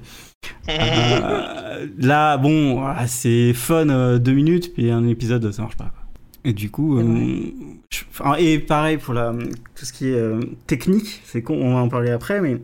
Euh, 0.68 1.86
là, 1.98 2.36
bon, 2.36 2.78
voilà, 2.80 3.06
c'est 3.08 3.52
fun 3.54 3.88
euh, 3.88 4.18
deux 4.20 4.32
minutes, 4.34 4.72
puis 4.72 4.88
un 4.90 5.06
épisode, 5.08 5.50
ça 5.50 5.62
marche 5.62 5.76
pas. 5.76 5.86
quoi. 5.94 6.03
Et 6.44 6.52
du 6.52 6.70
coup, 6.70 6.98
euh, 6.98 7.50
je- 7.90 8.04
et 8.38 8.58
pareil 8.58 8.98
pour 8.98 9.14
la, 9.14 9.32
tout 9.74 9.84
ce 9.84 9.92
qui 9.92 10.08
est 10.08 10.14
euh, 10.14 10.40
technique, 10.66 11.22
c'est 11.24 11.42
con, 11.42 11.54
on 11.54 11.74
va 11.74 11.80
en 11.80 11.88
parler 11.88 12.10
après, 12.10 12.40
mais 12.40 12.58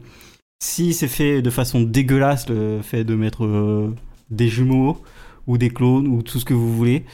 si 0.63 0.93
c'est 0.93 1.09
fait 1.09 1.41
de 1.41 1.49
façon 1.51 1.81
dégueulasse, 1.81 2.49
le 2.51 2.81
fait 2.83 3.05
de 3.05 3.15
mettre 3.15 3.45
euh, 3.47 3.95
des 4.31 4.49
jumeaux 4.49 4.99
ou 5.47 5.57
des 5.57 5.71
clones 5.71 6.07
ou 6.09 6.23
tout 6.23 6.39
ce 6.39 6.45
que 6.45 6.53
vous 6.55 6.75
voulez, 6.77 7.05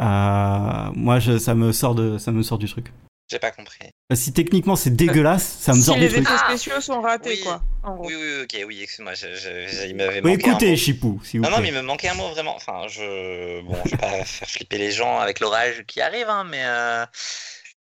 moi, 0.00 1.18
je- 1.20 1.38
ça 1.38 1.54
me 1.54 1.70
sort 1.72 1.94
de, 1.94 2.18
ça 2.18 2.32
me 2.32 2.42
sort 2.42 2.58
du 2.58 2.66
truc. 2.66 2.92
J'ai 3.28 3.38
pas 3.40 3.50
compris. 3.50 3.90
Bah, 4.08 4.14
si 4.14 4.32
techniquement 4.32 4.76
c'est 4.76 4.94
dégueulasse, 4.94 5.58
ça 5.60 5.72
me 5.72 5.78
si 5.78 5.82
sort 5.86 5.96
du 5.96 6.02
les 6.02 6.16
effets 6.18 6.36
spéciaux 6.46 6.80
sont 6.80 7.00
ratés, 7.00 7.30
oui. 7.30 7.40
quoi. 7.42 7.60
En. 7.82 7.96
Oui, 7.98 8.14
oui, 8.14 8.42
ok, 8.44 8.64
oui, 8.68 8.80
excuse-moi, 8.82 9.14
je- 9.14 9.34
je- 9.34 9.66
je- 9.68 9.86
il 9.88 9.96
m'avait 9.96 10.20
Oui, 10.22 10.32
manqué 10.32 10.48
un 10.48 10.50
écoutez, 10.52 10.70
mot. 10.70 10.76
Chipou, 10.76 11.20
si 11.24 11.38
vous 11.38 11.42
Non, 11.44 11.50
non, 11.50 11.58
mais 11.60 11.68
il 11.68 11.74
me 11.74 11.82
manquait 11.82 12.08
un 12.08 12.14
mot 12.14 12.28
vraiment. 12.28 12.54
Enfin, 12.54 12.82
je. 12.88 13.62
Bon, 13.62 13.74
je 13.84 13.90
vais 13.90 13.96
pas 13.96 14.06
faire 14.24 14.48
flipper 14.48 14.78
les 14.78 14.92
gens 14.92 15.18
avec 15.18 15.40
l'orage 15.40 15.82
qui 15.88 16.00
arrive, 16.00 16.28
hein, 16.28 16.44
mais 16.48 16.62
euh, 16.64 17.04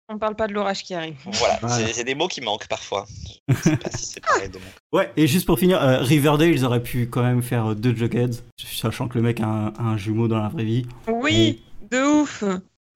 On 0.09 0.19
parle 0.19 0.35
pas 0.35 0.45
de 0.47 0.53
l'orage 0.53 0.83
qui 0.83 0.93
arrive. 0.93 1.15
voilà, 1.25 1.57
Voilà. 1.63 1.87
c'est 1.91 2.03
des 2.03 2.13
mots 2.13 2.27
qui 2.27 2.41
manquent 2.41 2.67
parfois. 2.67 3.07
Je 3.47 3.55
sais 3.55 3.77
pas 3.77 3.89
si 3.89 4.05
c'est 4.05 4.19
pareil 4.25 4.49
de 4.49 4.59
mon 4.59 4.97
Ouais, 4.99 5.11
et 5.17 5.25
juste 5.25 5.47
pour 5.47 5.57
finir, 5.57 5.81
euh, 5.81 5.97
Riverdale, 5.97 6.49
ils 6.49 6.63
auraient 6.63 6.83
pu 6.83 7.07
quand 7.09 7.23
même 7.23 7.41
faire 7.41 7.71
euh, 7.71 7.73
deux 7.75 7.95
Jugheads, 7.95 8.43
sachant 8.63 9.07
que 9.07 9.15
le 9.17 9.23
mec 9.23 9.39
a 9.39 9.45
un, 9.45 9.67
a 9.69 9.81
un 9.81 9.97
jumeau 9.97 10.27
dans 10.27 10.37
la 10.39 10.49
vraie 10.49 10.63
vie. 10.65 10.85
Oui, 11.07 11.63
de 11.89 12.03
ouf. 12.21 12.43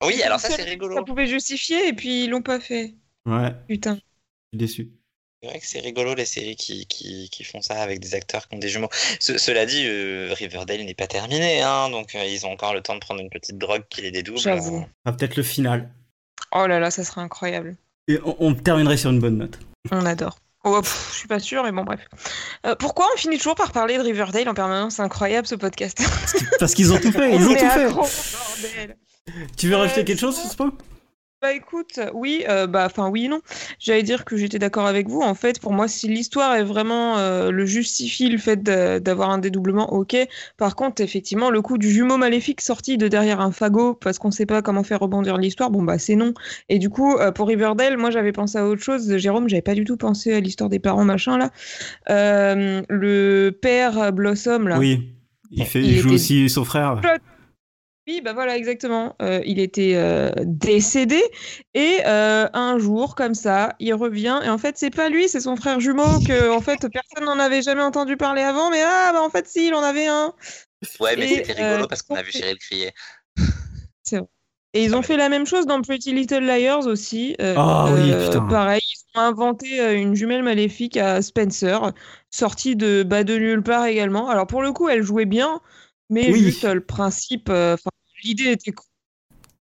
Oui, 0.04 0.22
alors 0.24 0.40
ça, 0.40 0.50
c'est 0.50 0.64
Ça 0.64 0.70
rigolo. 0.70 1.04
pouvait 1.04 1.28
justifier 1.28 1.88
et 1.88 1.94
puis 1.94 2.26
ils 2.26 2.30
l'ont 2.30 2.42
pas 2.42 2.60
fait. 2.60 2.94
Ouais, 3.26 3.52
Putain. 3.68 3.96
je 3.96 4.00
suis 4.00 4.58
déçu. 4.58 4.90
C'est 5.42 5.50
vrai 5.50 5.60
que 5.60 5.66
c'est 5.68 5.80
rigolo 5.80 6.16
les 6.16 6.26
séries 6.26 6.56
qui, 6.56 6.86
qui, 6.88 7.30
qui 7.30 7.44
font 7.44 7.62
ça 7.62 7.82
avec 7.82 8.00
des 8.00 8.16
acteurs 8.16 8.48
qui 8.48 8.56
ont 8.56 8.60
des 8.60 8.70
jumeaux. 8.70 8.90
Ce- 9.20 9.38
cela 9.38 9.66
dit, 9.68 9.84
euh, 9.86 10.34
Riverdale 10.34 10.84
n'est 10.84 10.94
pas 10.96 11.06
terminé, 11.08 11.62
hein, 11.62 11.90
donc 11.90 12.16
euh, 12.16 12.26
ils 12.26 12.46
ont 12.46 12.52
encore 12.52 12.74
le 12.74 12.82
temps 12.82 12.96
de 12.96 13.00
prendre 13.00 13.22
une 13.22 13.30
petite 13.30 13.58
drogue 13.58 13.84
qui 13.90 14.02
les 14.02 14.12
dédouble. 14.12 14.40
J'avoue. 14.40 14.86
Ah, 15.06 15.12
peut-être 15.14 15.36
le 15.36 15.44
final. 15.44 15.90
Oh 16.54 16.66
là 16.66 16.80
là, 16.80 16.90
ça 16.90 17.04
serait 17.04 17.22
incroyable. 17.22 17.76
Et 18.08 18.20
on, 18.24 18.36
on 18.40 18.54
terminerait 18.56 18.98
sur 18.98 19.12
une 19.12 19.20
bonne 19.20 19.38
note. 19.38 19.60
On 19.92 20.06
adore. 20.06 20.40
Oh, 20.64 20.82
pff, 20.82 21.10
je 21.14 21.18
suis 21.20 21.28
pas 21.28 21.40
sûre, 21.40 21.64
mais 21.64 21.72
bon, 21.72 21.84
bref. 21.84 22.00
Euh, 22.66 22.76
pourquoi 22.76 23.06
on 23.14 23.18
finit 23.18 23.38
toujours 23.38 23.56
par 23.56 23.72
parler 23.72 23.98
de 23.98 24.02
Riverdale 24.04 24.50
en 24.50 24.54
permanence? 24.56 24.96
C'est 24.96 25.02
incroyable 25.04 25.48
ce 25.48 25.56
podcast. 25.56 26.02
Parce 26.60 26.74
qu'ils 26.74 26.92
ont 26.92 27.00
tout 27.00 27.12
fait, 27.12 27.32
ils 27.36 27.42
On 27.44 27.52
ont 27.52 27.54
tout 27.54 27.70
fait. 27.70 28.88
Tu 29.58 29.68
veux 29.68 29.76
Euh, 29.76 29.78
rajouter 29.80 30.04
quelque 30.06 30.20
chose 30.20 30.40
point 30.56 30.72
Bah 31.42 31.54
écoute, 31.54 32.00
oui, 32.16 32.44
euh, 32.50 32.66
bah 32.66 32.86
enfin 32.88 33.10
oui 33.10 33.26
et 33.26 33.28
non. 33.28 33.42
J'allais 33.80 34.02
dire 34.02 34.26
que 34.26 34.38
j'étais 34.38 34.58
d'accord 34.58 34.88
avec 34.88 35.08
vous. 35.08 35.22
En 35.22 35.36
fait, 35.36 35.60
pour 35.60 35.72
moi, 35.72 35.88
si 35.88 36.08
l'histoire 36.08 36.56
est 36.56 36.64
vraiment 36.64 37.18
euh, 37.20 37.52
le 37.52 37.64
justifie 37.66 38.28
le 38.30 38.40
fait 38.40 38.64
d'avoir 38.64 39.30
un 39.30 39.38
dédoublement, 39.38 39.94
ok. 39.94 40.18
Par 40.58 40.76
contre, 40.76 41.02
effectivement, 41.04 41.52
le 41.52 41.62
coup 41.62 41.78
du 41.78 41.92
jumeau 41.92 42.18
maléfique 42.18 42.62
sorti 42.62 42.98
de 42.98 43.08
derrière 43.08 43.40
un 43.40 43.52
fagot 43.52 43.94
parce 43.94 44.18
qu'on 44.18 44.32
sait 44.32 44.48
pas 44.48 44.64
comment 44.64 44.82
faire 44.82 45.00
rebondir 45.00 45.38
l'histoire, 45.38 45.70
bon 45.70 45.84
bah 45.84 46.00
c'est 46.00 46.16
non. 46.16 46.34
Et 46.70 46.80
du 46.80 46.90
coup, 46.90 47.16
euh, 47.18 47.32
pour 47.32 47.48
Riverdale, 47.50 47.98
moi 47.98 48.10
j'avais 48.10 48.32
pensé 48.32 48.58
à 48.58 48.66
autre 48.66 48.82
chose. 48.82 49.16
Jérôme, 49.18 49.48
j'avais 49.48 49.62
pas 49.62 49.76
du 49.76 49.84
tout 49.86 49.96
pensé 49.98 50.34
à 50.34 50.40
l'histoire 50.40 50.72
des 50.72 50.80
parents 50.80 51.06
machin 51.06 51.38
là. 51.38 51.52
Euh, 52.10 52.82
le 52.90 53.52
père 53.62 54.12
Blossom 54.12 54.68
là. 54.68 54.80
Oui. 54.80 55.14
Il, 55.52 55.66
fait, 55.66 55.82
Il 55.82 55.92
il 55.92 55.98
joue 56.00 56.08
était- 56.08 56.16
aussi 56.16 56.50
son 56.50 56.66
frère. 56.66 57.00
Oui, 58.08 58.22
bah 58.22 58.32
voilà, 58.32 58.56
exactement. 58.56 59.18
Euh, 59.22 59.42
il 59.46 59.60
était 59.60 59.96
euh, 59.96 60.32
décédé 60.46 61.22
et 61.74 62.00
euh, 62.06 62.48
un 62.54 62.78
jour, 62.78 63.16
comme 63.16 63.34
ça, 63.34 63.76
il 63.80 63.94
revient 63.94 64.40
et 64.46 64.50
en 64.50 64.58
fait, 64.58 64.78
c'est 64.78 64.92
pas 64.92 65.10
lui, 65.10 65.28
c'est 65.28 65.42
son 65.42 65.58
frère 65.58 65.82
jumeau 65.82 66.20
que 66.26 66.50
en 66.50 66.62
fait 66.62 66.88
personne 66.88 67.26
n'en 67.26 67.38
avait 67.38 67.62
jamais 67.62 67.82
entendu 67.82 68.16
parler 68.16 68.44
avant, 68.44 68.70
mais 68.72 68.82
ah 68.82 69.12
bah 69.12 69.22
en 69.22 69.30
fait 69.30 69.46
si, 69.48 69.68
il 69.68 69.74
en 69.74 69.84
avait 69.84 70.08
un. 70.08 70.34
Ouais, 71.02 71.18
mais 71.18 71.28
c'était 71.28 71.52
rigolo 71.52 71.84
euh, 71.84 71.88
parce 71.88 72.02
qu'on 72.02 72.16
a 72.16 72.22
vu 72.22 72.32
Cheryl 72.32 72.58
crier. 72.58 72.94
Et 74.74 74.84
ils 74.84 74.96
ont 74.96 75.02
fait 75.02 75.18
la 75.18 75.28
même 75.28 75.46
chose 75.46 75.66
dans 75.66 75.82
Pretty 75.82 76.14
Little 76.14 76.46
Liars 76.46 76.86
aussi. 76.86 77.36
Euh, 77.42 77.56
Ah 77.58 77.92
oui, 77.94 78.12
euh, 78.12 78.26
putain. 78.26 78.48
Pareil, 78.48 78.82
ils 78.84 79.20
ont 79.20 79.22
inventé 79.22 79.96
une 79.96 80.16
jumelle 80.16 80.44
maléfique 80.44 80.96
à 80.98 81.22
Spencer, 81.22 81.92
sortie 82.30 82.76
de 82.76 83.04
bas 83.04 83.24
de 83.24 83.36
nulle 83.38 83.64
part 83.64 83.86
également. 83.86 84.30
Alors 84.30 84.48
pour 84.48 84.62
le 84.62 84.72
coup, 84.72 84.88
elle 84.88 85.04
jouait 85.04 85.26
bien, 85.26 85.62
mais 86.10 86.32
Oui. 86.32 86.42
juste 86.42 86.64
le 86.64 86.82
principe, 86.82 87.50
euh, 87.50 87.74
enfin, 87.74 87.90
l'idée 88.24 88.52
était 88.52 88.72
cool. 88.72 88.86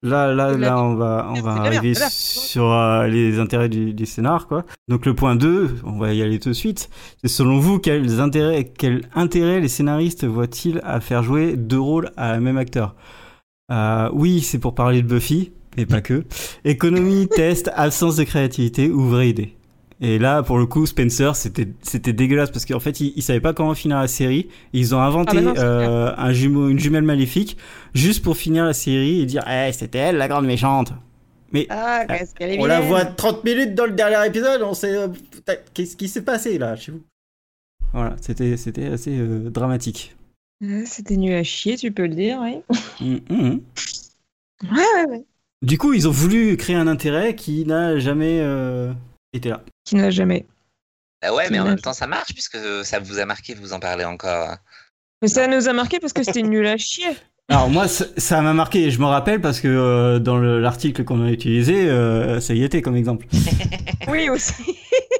Là, 0.02 0.32
là, 0.32 0.56
là, 0.56 0.82
on 0.82 0.94
va, 0.94 1.30
on 1.30 1.42
va 1.42 1.54
merde, 1.56 1.66
arriver 1.66 1.92
sur 2.08 2.72
euh, 2.72 3.06
les 3.06 3.38
intérêts 3.38 3.68
du, 3.68 3.92
du 3.92 4.06
scénar, 4.06 4.46
quoi. 4.46 4.64
Donc 4.88 5.04
le 5.04 5.14
point 5.14 5.36
2, 5.36 5.80
on 5.84 5.98
va 5.98 6.14
y 6.14 6.22
aller 6.22 6.38
tout 6.38 6.48
de 6.48 6.54
suite. 6.54 6.88
C'est 7.20 7.28
selon 7.28 7.58
vous, 7.58 7.78
quels 7.78 8.18
intérêts, 8.18 8.64
quel 8.64 9.02
intérêt 9.14 9.60
les 9.60 9.68
scénaristes 9.68 10.24
voient-ils 10.24 10.80
à 10.84 11.00
faire 11.00 11.22
jouer 11.22 11.54
deux 11.54 11.78
rôles 11.80 12.12
à 12.16 12.32
un 12.32 12.40
même 12.40 12.56
acteur? 12.56 12.94
Euh, 13.70 14.08
Oui, 14.14 14.40
c'est 14.40 14.58
pour 14.58 14.74
parler 14.74 15.02
de 15.02 15.06
Buffy, 15.06 15.52
mais 15.76 15.84
pas 15.84 16.00
que. 16.00 16.24
Économie, 16.64 17.28
test, 17.28 17.70
absence 17.74 18.16
de 18.16 18.24
créativité 18.24 18.90
ou 18.90 19.02
vraie 19.06 19.28
idée? 19.28 19.54
Et 20.02 20.18
là, 20.18 20.42
pour 20.42 20.58
le 20.58 20.64
coup, 20.64 20.86
Spencer, 20.86 21.36
c'était 21.36 21.68
c'était 21.82 22.14
dégueulasse 22.14 22.50
parce 22.50 22.64
qu'en 22.64 22.80
fait, 22.80 23.00
ils, 23.00 23.12
ils 23.16 23.22
savaient 23.22 23.40
pas 23.40 23.52
comment 23.52 23.74
finir 23.74 23.98
la 23.98 24.08
série. 24.08 24.48
Ils 24.72 24.94
ont 24.94 25.00
inventé 25.00 25.32
Ah 25.38 25.40
bah 25.40 25.42
non, 25.42 25.54
euh, 25.58 26.14
un 26.16 26.32
jumeau, 26.32 26.68
une 26.68 26.78
jumelle 26.78 27.02
maléfique 27.02 27.58
juste 27.94 28.22
pour 28.24 28.36
finir 28.36 28.64
la 28.64 28.72
série 28.72 29.20
et 29.20 29.26
dire 29.26 29.44
Eh, 29.46 29.72
c'était 29.72 29.98
elle 29.98 30.16
la 30.16 30.28
grande 30.28 30.46
méchante. 30.46 30.92
Mais 31.52 31.66
Ah, 31.68 32.06
est 32.08 32.58
on 32.60 32.64
la 32.66 32.80
voit 32.80 33.04
30 33.04 33.44
minutes 33.44 33.74
dans 33.74 33.86
le 33.86 33.92
dernier 33.92 34.24
épisode, 34.26 34.62
on 34.62 34.74
sait 34.74 34.96
euh, 34.96 35.08
qu'est-ce 35.74 35.96
qui 35.96 36.08
s'est 36.08 36.22
passé 36.22 36.58
là 36.58 36.76
chez 36.76 36.92
vous? 36.92 37.02
Voilà, 37.92 38.14
c'était 38.20 38.56
c'était 38.56 38.86
assez 38.86 39.18
euh, 39.18 39.50
dramatique. 39.50 40.16
C'était 40.84 41.16
nul 41.16 41.34
à 41.34 41.42
chier, 41.42 41.76
tu 41.76 41.90
peux 41.90 42.06
le 42.06 42.14
dire, 42.14 42.38
oui. 42.42 42.62
Hum, 43.00 43.20
hum. 43.30 43.60
Ouais, 44.62 44.68
ouais, 44.78 45.10
ouais. 45.10 45.24
Du 45.62 45.76
coup, 45.76 45.92
ils 45.92 46.06
ont 46.06 46.12
voulu 46.12 46.56
créer 46.56 46.76
un 46.76 46.86
intérêt 46.86 47.34
qui 47.34 47.66
n'a 47.66 47.98
jamais 47.98 48.40
euh, 48.40 48.92
été 49.32 49.48
là. 49.48 49.62
Qui 49.90 49.96
n'a 49.96 50.10
jamais. 50.10 50.46
Bah 51.20 51.34
ouais, 51.34 51.50
mais 51.50 51.58
en 51.58 51.64
même 51.64 51.80
temps, 51.80 51.92
ça 51.92 52.06
marche 52.06 52.32
puisque 52.32 52.56
ça 52.84 53.00
vous 53.00 53.18
a 53.18 53.26
marqué, 53.26 53.54
vous 53.54 53.72
en 53.72 53.80
parlez 53.80 54.04
encore. 54.04 54.54
Mais 55.20 55.26
ça 55.26 55.48
nous 55.48 55.68
a 55.68 55.72
marqué 55.72 55.98
parce 55.98 56.12
que 56.12 56.22
c'était 56.22 56.42
nul 56.42 56.64
à 56.64 56.76
chier. 56.76 57.08
Alors 57.48 57.68
moi, 57.68 57.88
ça 57.88 58.40
m'a 58.40 58.52
marqué, 58.54 58.92
je 58.92 59.00
me 59.00 59.06
rappelle 59.06 59.40
parce 59.40 59.60
que 59.60 59.66
euh, 59.66 60.20
dans 60.20 60.38
le- 60.38 60.60
l'article 60.60 61.02
qu'on 61.04 61.26
a 61.26 61.30
utilisé, 61.30 61.90
euh, 61.90 62.38
ça 62.40 62.54
y 62.54 62.62
était 62.62 62.82
comme 62.82 62.94
exemple. 62.94 63.26
Oui, 64.08 64.30
aussi. 64.30 64.54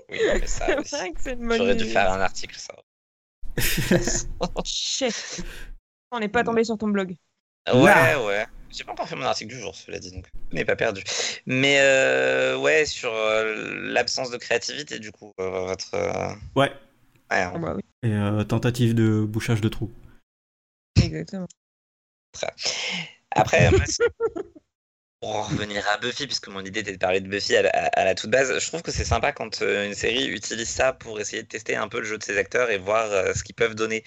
Oui, 0.09 0.19
mais 0.41 0.47
ça, 0.47 0.67
C'est 0.67 0.79
aussi. 0.79 0.95
vrai 0.95 1.11
que 1.13 1.21
c'est 1.21 1.33
une 1.33 1.49
bonne 1.49 1.59
J'aurais 1.59 1.75
dû 1.75 1.85
faire 1.85 2.13
un 2.13 2.21
article, 2.21 2.57
ça. 2.59 2.75
Chef. 4.65 5.41
On 6.13 6.21
n'est 6.21 6.29
pas 6.29 6.45
tombé 6.45 6.63
sur 6.65 6.79
ton 6.79 6.89
blog. 6.89 7.17
Ouais, 7.69 8.15
ouais. 8.27 8.47
J'ai 8.71 8.85
pas 8.85 8.93
encore 8.93 9.09
fait 9.09 9.17
mon 9.17 9.25
article 9.25 9.51
du 9.53 9.61
jour, 9.61 9.75
cela 9.75 9.99
dit, 9.99 10.13
donc 10.13 10.27
on 10.53 10.55
n'est 10.57 10.65
pas 10.65 10.77
perdu. 10.77 11.03
Mais 11.47 11.79
euh, 11.81 12.57
ouais, 12.57 12.85
sur 12.87 13.13
euh, 13.13 13.75
l'absence 13.93 14.31
de 14.31 14.37
créativité, 14.37 14.99
du 14.99 15.11
coup, 15.11 15.33
euh, 15.41 15.67
votre. 15.67 15.95
euh, 15.95 16.33
Ouais. 16.55 16.73
ouais, 17.31 17.43
hein. 17.43 17.53
Ah 17.55 17.59
bah 17.59 17.75
oui, 17.77 17.83
Et 18.09 18.13
euh, 18.15 18.45
tentative 18.45 18.95
de 18.95 19.25
bouchage 19.25 19.61
de 19.61 19.69
trou. 19.69 19.91
exactement. 20.97 21.47
Après, 23.33 23.71
moi, 23.71 23.85
pour 25.21 25.37
en 25.37 25.43
revenir 25.43 25.87
à 25.89 25.99
Buffy, 25.99 26.27
puisque 26.27 26.49
mon 26.49 26.65
idée 26.65 26.81
était 26.81 26.93
de 26.93 26.99
parler 26.99 27.21
de 27.21 27.29
Buffy 27.29 27.55
à 27.55 27.63
la, 27.63 27.69
à 27.69 28.05
la 28.07 28.15
toute 28.15 28.31
base, 28.31 28.59
je 28.59 28.67
trouve 28.67 28.81
que 28.81 28.91
c'est 28.91 29.05
sympa 29.05 29.33
quand 29.33 29.61
une 29.61 29.93
série 29.93 30.27
utilise 30.29 30.69
ça 30.71 30.95
pour 30.95 31.21
essayer 31.21 31.43
de 31.43 31.49
tester 31.49 31.77
un 31.77 31.89
peu 31.89 31.99
le 31.99 32.07
jeu 32.07 32.17
de 32.17 32.23
ses 32.23 32.39
acteurs 32.39 32.71
et 32.71 32.79
voir 32.79 33.11
euh, 33.13 33.35
ce 33.35 33.45
qu'ils 33.45 33.55
peuvent 33.55 33.75
donner. 33.75 34.03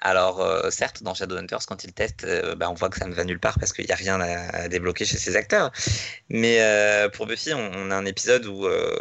Alors, 0.00 0.42
euh, 0.42 0.70
certes, 0.70 1.02
dans 1.02 1.14
Shadowhunters, 1.14 1.64
quand 1.66 1.82
ils 1.84 1.92
testent, 1.92 2.24
euh, 2.24 2.54
bah, 2.54 2.70
on 2.70 2.74
voit 2.74 2.90
que 2.90 2.98
ça 2.98 3.06
ne 3.06 3.14
va 3.14 3.24
nulle 3.24 3.40
part 3.40 3.58
parce 3.58 3.72
qu'il 3.72 3.86
n'y 3.86 3.92
a 3.92 3.96
rien 3.96 4.20
à, 4.20 4.54
à 4.54 4.68
débloquer 4.68 5.06
chez 5.06 5.16
ces 5.16 5.36
acteurs. 5.36 5.72
Mais 6.28 6.60
euh, 6.60 7.08
pour 7.08 7.26
Buffy, 7.26 7.54
on, 7.54 7.72
on 7.74 7.90
a 7.90 7.96
un 7.96 8.04
épisode 8.04 8.44
où 8.46 8.66
euh, 8.66 8.94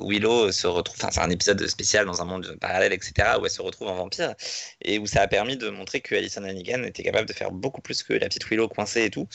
Willow 0.00 0.52
se 0.52 0.66
retrouve, 0.66 0.96
enfin, 1.00 1.10
c'est 1.10 1.20
un 1.20 1.30
épisode 1.30 1.66
spécial 1.66 2.04
dans 2.04 2.20
un 2.20 2.26
monde 2.26 2.58
parallèle, 2.60 2.92
etc., 2.92 3.38
où 3.40 3.46
elle 3.46 3.50
se 3.50 3.62
retrouve 3.62 3.88
en 3.88 3.94
vampire 3.94 4.34
et 4.82 4.98
où 4.98 5.06
ça 5.06 5.22
a 5.22 5.28
permis 5.28 5.56
de 5.56 5.70
montrer 5.70 6.02
que 6.02 6.14
Alison 6.14 6.44
Hannigan 6.44 6.82
était 6.82 7.02
capable 7.02 7.26
de 7.26 7.32
faire 7.32 7.50
beaucoup 7.50 7.80
plus 7.80 8.02
que 8.02 8.12
la 8.12 8.26
petite 8.28 8.44
Willow 8.50 8.68
coincée 8.68 9.04
et 9.04 9.10
tout 9.10 9.26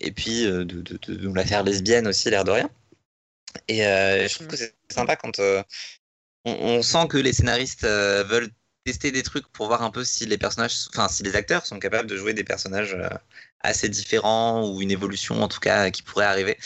et 0.00 0.10
puis 0.10 0.44
de, 0.44 0.62
de, 0.64 0.82
de, 0.82 0.98
de 1.14 1.26
nous 1.28 1.34
la 1.34 1.44
faire 1.44 1.62
lesbienne 1.62 2.08
aussi, 2.08 2.28
l'air 2.28 2.44
de 2.44 2.50
rien. 2.50 2.70
Et 3.68 3.78
je 3.78 4.34
trouve 4.34 4.48
que 4.48 4.56
c'est 4.56 4.74
sympa 4.90 5.16
quand 5.16 5.38
on, 5.38 5.64
on 6.44 6.82
sent 6.82 7.06
que 7.08 7.18
les 7.18 7.32
scénaristes 7.32 7.84
veulent 7.84 8.50
tester 8.86 9.10
des 9.10 9.24
trucs 9.24 9.48
pour 9.48 9.66
voir 9.66 9.82
un 9.82 9.90
peu 9.90 10.04
si 10.04 10.26
les 10.26 10.38
personnages, 10.38 10.86
enfin 10.90 11.08
si 11.08 11.24
les 11.24 11.34
acteurs 11.34 11.66
sont 11.66 11.80
capables 11.80 12.08
de 12.08 12.16
jouer 12.16 12.34
des 12.34 12.44
personnages 12.44 12.94
euh, 12.94 13.08
assez 13.60 13.88
différents 13.88 14.64
ou 14.70 14.80
une 14.80 14.92
évolution 14.92 15.42
en 15.42 15.48
tout 15.48 15.58
cas 15.58 15.90
qui 15.90 16.02
pourrait 16.02 16.24
arriver. 16.26 16.56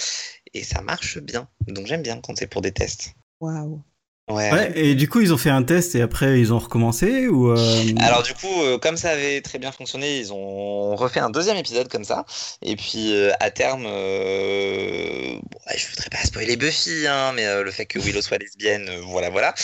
Et 0.52 0.62
ça 0.62 0.82
marche 0.82 1.18
bien. 1.18 1.48
Donc 1.66 1.86
j'aime 1.86 2.02
bien 2.02 2.20
quand 2.20 2.36
c'est 2.36 2.46
pour 2.46 2.60
des 2.60 2.72
tests. 2.72 3.14
Waouh. 3.40 3.82
Ouais. 4.30 4.52
Ouais, 4.52 4.72
et 4.76 4.94
du 4.94 5.08
coup, 5.08 5.20
ils 5.20 5.32
ont 5.34 5.38
fait 5.38 5.50
un 5.50 5.62
test 5.62 5.94
et 5.94 6.02
après, 6.02 6.40
ils 6.40 6.52
ont 6.52 6.58
recommencé 6.58 7.26
ou 7.28 7.50
euh, 7.50 7.56
Alors 7.98 8.22
du 8.22 8.32
coup, 8.34 8.62
euh, 8.62 8.78
comme 8.78 8.96
ça 8.96 9.10
avait 9.10 9.40
très 9.40 9.58
bien 9.58 9.72
fonctionné, 9.72 10.18
ils 10.18 10.32
ont 10.32 10.94
refait 10.94 11.20
un 11.20 11.30
deuxième 11.30 11.56
épisode 11.56 11.88
comme 11.88 12.04
ça. 12.04 12.24
Et 12.62 12.76
puis 12.76 13.14
euh, 13.14 13.32
à 13.40 13.50
terme, 13.50 13.84
euh, 13.86 15.32
bon, 15.34 15.58
ouais, 15.66 15.76
je 15.76 15.88
voudrais 15.88 16.10
pas 16.10 16.18
spoiler 16.24 16.56
Buffy, 16.56 17.06
hein, 17.06 17.32
mais 17.34 17.46
euh, 17.46 17.62
le 17.64 17.70
fait 17.70 17.86
que 17.86 17.98
Willow 17.98 18.22
soit 18.22 18.38
lesbienne, 18.38 18.88
voilà, 19.06 19.30
voilà, 19.30 19.54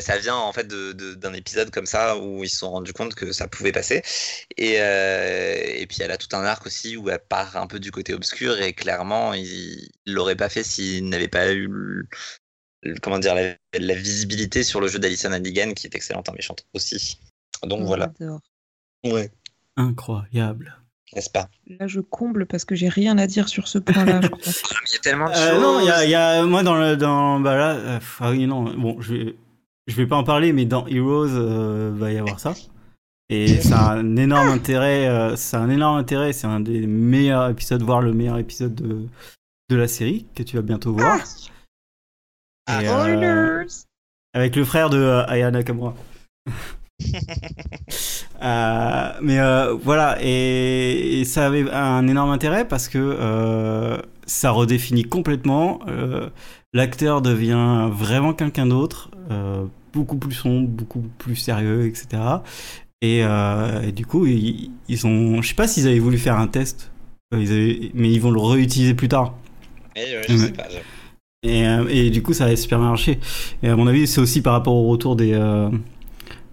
ça 0.00 0.16
vient 0.18 0.36
en 0.36 0.52
fait 0.52 0.66
d'un 0.66 1.34
épisode 1.34 1.70
comme 1.70 1.86
ça 1.86 2.16
où 2.16 2.44
ils 2.44 2.48
se 2.48 2.58
sont 2.58 2.70
rendus 2.70 2.92
compte 2.92 3.14
que 3.14 3.32
ça 3.32 3.46
pouvait 3.48 3.72
passer. 3.72 4.02
Et, 4.56 4.76
euh, 4.78 5.56
et 5.64 5.86
puis 5.86 5.98
elle 6.00 6.10
a 6.10 6.16
tout 6.16 6.34
un 6.34 6.44
arc 6.44 6.66
aussi 6.66 6.96
où 6.96 7.10
elle 7.10 7.18
part 7.28 7.56
un 7.56 7.66
peu 7.66 7.78
du 7.78 7.90
côté 7.90 8.14
obscur 8.14 8.60
et 8.60 8.72
clairement, 8.72 9.34
ils 9.34 9.90
il 10.06 10.14
l'auraient 10.14 10.36
pas 10.36 10.48
fait 10.48 10.64
s'ils 10.64 11.08
n'avaient 11.08 11.28
pas 11.28 11.52
eu 11.52 11.68
comment 13.02 13.18
dire 13.18 13.34
la, 13.34 13.54
la 13.78 13.94
visibilité 13.94 14.62
sur 14.62 14.80
le 14.80 14.88
jeu 14.88 14.98
d'Alison 14.98 15.32
Hannigan 15.32 15.72
qui 15.74 15.86
est 15.86 15.94
excellente 15.94 16.28
en 16.28 16.32
méchante 16.32 16.64
aussi. 16.74 17.18
Donc 17.64 17.84
voilà. 17.86 18.12
J'adore. 18.18 18.40
Ouais. 19.04 19.30
incroyable. 19.76 20.78
N'est-ce 21.14 21.28
pas? 21.30 21.48
Là, 21.66 21.86
je 21.86 22.00
comble 22.00 22.46
parce 22.46 22.64
que 22.64 22.74
j'ai 22.74 22.88
rien 22.88 23.18
à 23.18 23.26
dire 23.26 23.48
sur 23.48 23.68
ce 23.68 23.78
point-là. 23.78 24.20
Il 24.46 24.92
y 24.92 24.96
a 24.96 24.98
tellement 25.02 25.26
de 25.28 25.32
Euh, 25.34 25.50
choses. 25.52 25.60
non, 25.62 25.80
il 25.80 25.86
y 25.86 25.90
a, 25.90 26.04
il 26.06 26.10
y 26.10 26.14
a- 26.14 26.42
moi 26.46 26.62
dans 26.62 26.74
le 26.74 26.96
dans 26.96 27.38
bah 27.38 27.54
là, 27.56 27.74
euh, 27.74 28.00
ah 28.20 28.30
oui 28.30 28.46
non, 28.46 28.64
bon, 28.76 28.98
je 29.00 29.14
vais 29.14 29.36
je 29.88 29.94
vais 29.96 30.06
pas 30.06 30.16
en 30.16 30.24
parler, 30.24 30.52
mais 30.54 30.64
dans 30.64 30.86
Heroes 30.86 31.28
euh, 31.34 31.90
va 31.94 32.12
y 32.12 32.16
avoir 32.16 32.40
ça. 32.40 32.54
Et 33.28 33.46
c'est 33.60 33.72
un 33.74 34.16
énorme 34.16 34.48
intérêt, 34.48 35.06
euh, 35.06 35.36
c'est 35.36 35.56
un 35.58 35.68
énorme 35.68 35.98
intérêt, 35.98 36.32
c'est 36.32 36.46
un 36.46 36.60
des 36.60 36.86
meilleurs 36.86 37.50
épisodes, 37.50 37.82
voire 37.82 38.00
le 38.00 38.12
meilleur 38.14 38.38
épisode 38.38 38.74
de 38.74 39.06
de 39.70 39.76
la 39.76 39.88
série 39.88 40.26
que 40.34 40.42
tu 40.42 40.56
vas 40.56 40.62
bientôt 40.62 40.92
voir. 40.94 41.18
Ah, 41.20 41.24
Et, 42.68 42.88
euh, 42.88 43.64
avec 44.34 44.56
le 44.56 44.64
frère 44.64 44.88
de 44.90 44.98
euh, 44.98 45.24
Aya 45.26 45.50
Nakamura. 45.50 45.94
Euh, 48.42 49.12
mais 49.22 49.38
euh, 49.38 49.72
voilà, 49.74 50.18
et, 50.20 51.20
et 51.20 51.24
ça 51.24 51.46
avait 51.46 51.70
un 51.70 52.08
énorme 52.08 52.30
intérêt 52.30 52.66
parce 52.66 52.88
que 52.88 52.98
euh, 52.98 53.98
ça 54.26 54.50
redéfinit 54.50 55.04
complètement. 55.04 55.78
euh, 55.86 56.28
L'acteur 56.72 57.22
devient 57.22 57.88
vraiment 57.92 58.32
quelqu'un 58.34 58.66
d'autre, 58.66 59.10
euh, 59.30 59.64
beaucoup 59.92 60.16
plus 60.16 60.32
sombre, 60.34 60.66
beaucoup 60.68 61.02
plus 61.18 61.36
sérieux, 61.36 61.86
etc. 61.86 62.20
Et, 63.00 63.22
euh, 63.22 63.82
et 63.82 63.92
du 63.92 64.06
coup, 64.06 64.26
ils, 64.26 64.72
ils 64.88 65.06
ont, 65.06 65.40
je 65.40 65.48
sais 65.48 65.54
pas 65.54 65.68
s'ils 65.68 65.86
avaient 65.86 66.00
voulu 66.00 66.18
faire 66.18 66.36
un 66.38 66.48
test, 66.48 66.90
ils 67.32 67.52
avaient- 67.52 67.90
mais 67.94 68.10
ils 68.10 68.20
vont 68.20 68.32
le 68.32 68.40
réutiliser 68.40 68.94
plus 68.94 69.08
tard. 69.08 69.34
Mais, 69.94 70.02
ouais, 70.16 70.22
je 70.28 70.36
sais 70.36 70.52
pas. 70.52 70.64
je- 70.68 70.78
Et, 71.42 71.66
euh, 71.66 71.86
et 71.88 72.10
du 72.10 72.22
coup, 72.22 72.34
ça 72.34 72.44
a 72.46 72.56
super 72.56 72.78
bien 72.78 72.88
marché. 72.88 73.18
Et 73.62 73.68
à 73.68 73.76
mon 73.76 73.86
avis, 73.86 74.06
c'est 74.06 74.20
aussi 74.20 74.42
par 74.42 74.52
rapport 74.52 74.74
au 74.74 74.88
retour 74.88 75.16
des, 75.16 75.32
euh, 75.34 75.68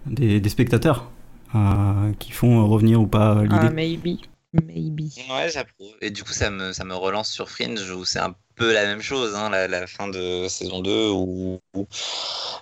des, 0.06 0.40
des 0.40 0.48
spectateurs 0.48 1.10
euh, 1.54 2.12
qui 2.18 2.32
font 2.32 2.66
revenir 2.68 3.00
ou 3.00 3.06
pas 3.06 3.42
l'idée. 3.44 3.54
Ah, 3.56 3.70
maybe. 3.70 4.18
Maybe. 4.52 5.10
Ouais, 5.30 5.48
j'approuve. 5.50 5.94
Et 6.00 6.10
du 6.10 6.24
coup, 6.24 6.32
ça 6.32 6.50
me, 6.50 6.72
ça 6.72 6.84
me 6.84 6.94
relance 6.94 7.30
sur 7.30 7.48
Fringe 7.48 7.88
où 7.92 8.04
c'est 8.04 8.18
un 8.18 8.34
peu 8.56 8.72
la 8.72 8.84
même 8.84 9.00
chose, 9.00 9.34
hein, 9.36 9.48
la, 9.50 9.68
la 9.68 9.86
fin 9.86 10.08
de 10.08 10.48
saison 10.48 10.80
2 10.82 11.08
où, 11.10 11.60
où- 11.74 11.86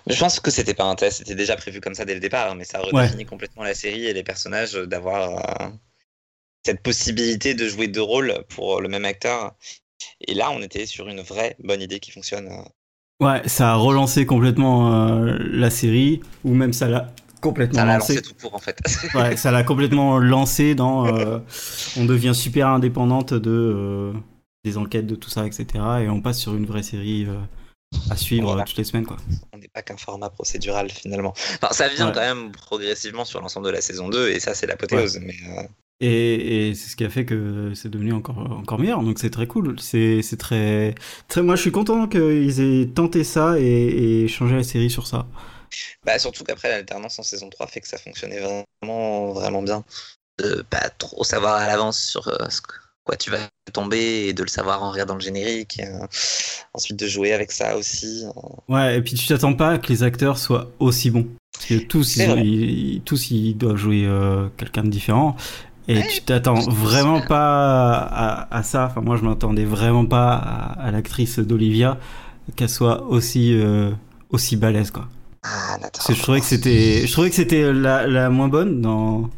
Je 0.07 0.19
pense 0.19 0.39
que 0.39 0.51
c'était 0.51 0.75
pas 0.75 0.85
un 0.85 0.95
test, 0.95 1.17
c'était 1.19 1.35
déjà 1.35 1.55
prévu 1.55 1.81
comme 1.81 1.95
ça 1.95 2.05
dès 2.05 2.13
le 2.13 2.19
départ, 2.19 2.51
hein, 2.51 2.55
mais 2.55 2.63
ça 2.65 2.79
redéfinit 2.79 3.25
complètement 3.25 3.63
la 3.63 3.73
série 3.73 4.05
et 4.05 4.13
les 4.13 4.23
personnages 4.23 4.73
d'avoir 4.73 5.61
euh, 5.61 5.69
cette 6.65 6.81
possibilité 6.83 7.53
de 7.53 7.67
jouer 7.67 7.87
deux 7.87 8.01
rôles 8.01 8.43
pour 8.49 8.81
le 8.81 8.89
même 8.89 9.05
acteur. 9.05 9.55
Et 10.21 10.33
là, 10.33 10.51
on 10.51 10.61
était 10.61 10.85
sur 10.85 11.07
une 11.07 11.21
vraie 11.21 11.55
bonne 11.63 11.81
idée 11.81 11.99
qui 11.99 12.11
fonctionne. 12.11 12.47
euh. 12.47 13.25
Ouais, 13.25 13.47
ça 13.47 13.71
a 13.71 13.75
relancé 13.75 14.25
complètement 14.25 14.93
euh, 15.17 15.37
la 15.51 15.69
série, 15.69 16.21
ou 16.45 16.53
même 16.53 16.71
ça 16.73 16.87
l'a 16.87 17.13
complètement 17.41 17.79
Ça 17.79 17.85
l'a 17.85 17.97
lancé. 17.97 18.15
lancé 18.15 18.25
tout 18.27 18.33
court 18.41 18.55
en 18.55 18.59
fait. 18.59 18.77
Ouais, 19.13 19.35
ça 19.37 19.51
l'a 19.51 19.63
complètement 19.63 20.19
lancé 20.19 20.73
dans. 20.75 21.05
euh, 21.07 21.39
on 21.97 22.05
devient 22.05 22.33
super 22.35 22.67
indépendante 22.69 23.33
de 23.33 23.51
euh, 23.51 24.13
des 24.63 24.77
enquêtes, 24.77 25.05
de 25.07 25.15
tout 25.15 25.29
ça, 25.29 25.45
etc. 25.45 25.65
Et 26.01 26.09
on 26.09 26.21
passe 26.21 26.39
sur 26.39 26.55
une 26.55 26.65
vraie 26.65 26.83
série 26.83 27.27
à 28.09 28.15
suivre 28.15 28.63
toutes 28.65 28.77
les 28.77 28.83
semaines, 28.83 29.05
quoi. 29.05 29.17
on 29.51 29.57
n'est 29.57 29.67
pas 29.67 29.81
qu'un 29.81 29.97
format 29.97 30.29
procédural 30.29 30.89
finalement. 30.91 31.33
Enfin, 31.61 31.73
ça 31.73 31.87
vient 31.89 32.07
Ouais. 32.07 32.13
quand 32.13 32.21
même 32.21 32.51
progressivement 32.51 33.25
sur 33.25 33.41
l'ensemble 33.41 33.65
de 33.65 33.71
la 33.71 33.81
saison 33.81 34.09
2 34.09 34.29
et 34.29 34.39
ça 34.39 34.53
c'est 34.53 34.67
l'apothéose. 34.67 35.19
Mais 35.21 35.33
euh, 35.57 35.63
Et, 36.01 36.69
et 36.69 36.75
c'est 36.75 36.89
ce 36.89 36.95
qui 36.95 37.03
a 37.03 37.09
fait 37.09 37.25
que 37.25 37.73
c'est 37.75 37.89
devenu 37.89 38.13
encore, 38.13 38.37
encore 38.39 38.79
meilleur. 38.79 39.03
Donc 39.03 39.19
c'est 39.19 39.29
très 39.29 39.47
cool. 39.47 39.77
C'est 39.79 40.21
très, 40.37 40.95
très. 41.27 41.41
Moi, 41.41 41.55
je 41.57 41.61
suis 41.61 41.71
content 41.71 42.07
qu'ils 42.07 42.61
aient 42.61 42.85
tenté 42.87 43.23
ça 43.25 43.59
et, 43.59 44.23
et 44.23 44.27
changé 44.29 44.55
la 44.55 44.63
série 44.63 44.89
sur 44.89 45.07
ça. 45.07 45.27
bah, 46.05 46.17
surtout 46.19 46.43
qu'après 46.43 46.69
l'alternance 46.69 47.19
en 47.19 47.23
saison 47.23 47.49
3 47.49 47.67
fait 47.67 47.81
que 47.81 47.87
ça 47.87 47.97
fonctionnait 47.97 48.39
vraiment 48.39 49.33
vraiment 49.33 49.61
bien. 49.61 49.83
De 50.39 50.63
pas 50.69 50.89
trop 50.89 51.23
savoir 51.25 51.55
à 51.57 51.67
l'avance 51.67 51.99
sur 52.01 52.27
euh, 52.29 52.37
quoi 53.03 53.17
tu 53.17 53.29
vas 53.29 53.39
tomber 53.73 54.27
et 54.29 54.33
de 54.33 54.41
le 54.43 54.47
savoir 54.49 54.83
en 54.83 54.91
regardant 54.91 55.15
le 55.15 55.19
générique. 55.19 55.79
et, 55.79 55.85
euh, 55.85 56.05
ensuite 56.73 56.97
de 56.97 57.07
jouer 57.07 57.33
avec 57.33 57.51
ça 57.51 57.75
aussi. 57.77 58.23
Ouais. 58.69 58.97
Et 58.97 59.01
puis 59.01 59.15
tu 59.15 59.27
t'attends 59.27 59.53
pas 59.53 59.77
que 59.79 59.87
les 59.87 60.03
acteurs 60.03 60.37
soient 60.37 60.71
aussi 60.79 61.11
bons. 61.11 61.27
Parce 61.53 61.65
que 61.65 61.75
tous, 61.79 62.15
ils, 62.15 62.29
ont- 62.29 62.35
vrai. 62.35 62.45
ils- 62.47 63.01
tous, 63.03 63.31
ils 63.31 63.53
doivent 63.55 63.75
jouer 63.75 64.05
euh, 64.05 64.47
quelqu'un 64.57 64.83
de 64.83 64.89
différent. 64.89 65.35
Et 65.89 66.07
tu 66.07 66.21
t'attends 66.21 66.53
vraiment 66.69 67.19
pas 67.19 67.97
à, 67.97 68.55
à 68.55 68.63
ça. 68.63 68.85
Enfin, 68.91 69.01
moi, 69.01 69.17
je 69.17 69.23
m'attendais 69.23 69.65
vraiment 69.65 70.05
pas 70.05 70.33
à, 70.33 70.85
à 70.85 70.91
l'actrice 70.91 71.39
d'Olivia 71.39 71.97
qu'elle 72.55 72.69
soit 72.69 73.03
aussi, 73.07 73.53
euh, 73.59 73.91
aussi 74.29 74.55
balèze, 74.55 74.91
quoi. 74.91 75.07
Ah. 75.43 75.77
Parce 75.81 76.07
que 76.07 76.13
je 76.13 76.21
trouvais 76.21 76.39
que 76.41 76.45
c'était, 76.45 77.07
je 77.07 77.11
trouvais 77.11 77.29
que 77.29 77.35
c'était 77.35 77.73
la, 77.73 78.05
la 78.05 78.29
moins 78.29 78.47
bonne 78.49 78.81
dans 78.81 79.29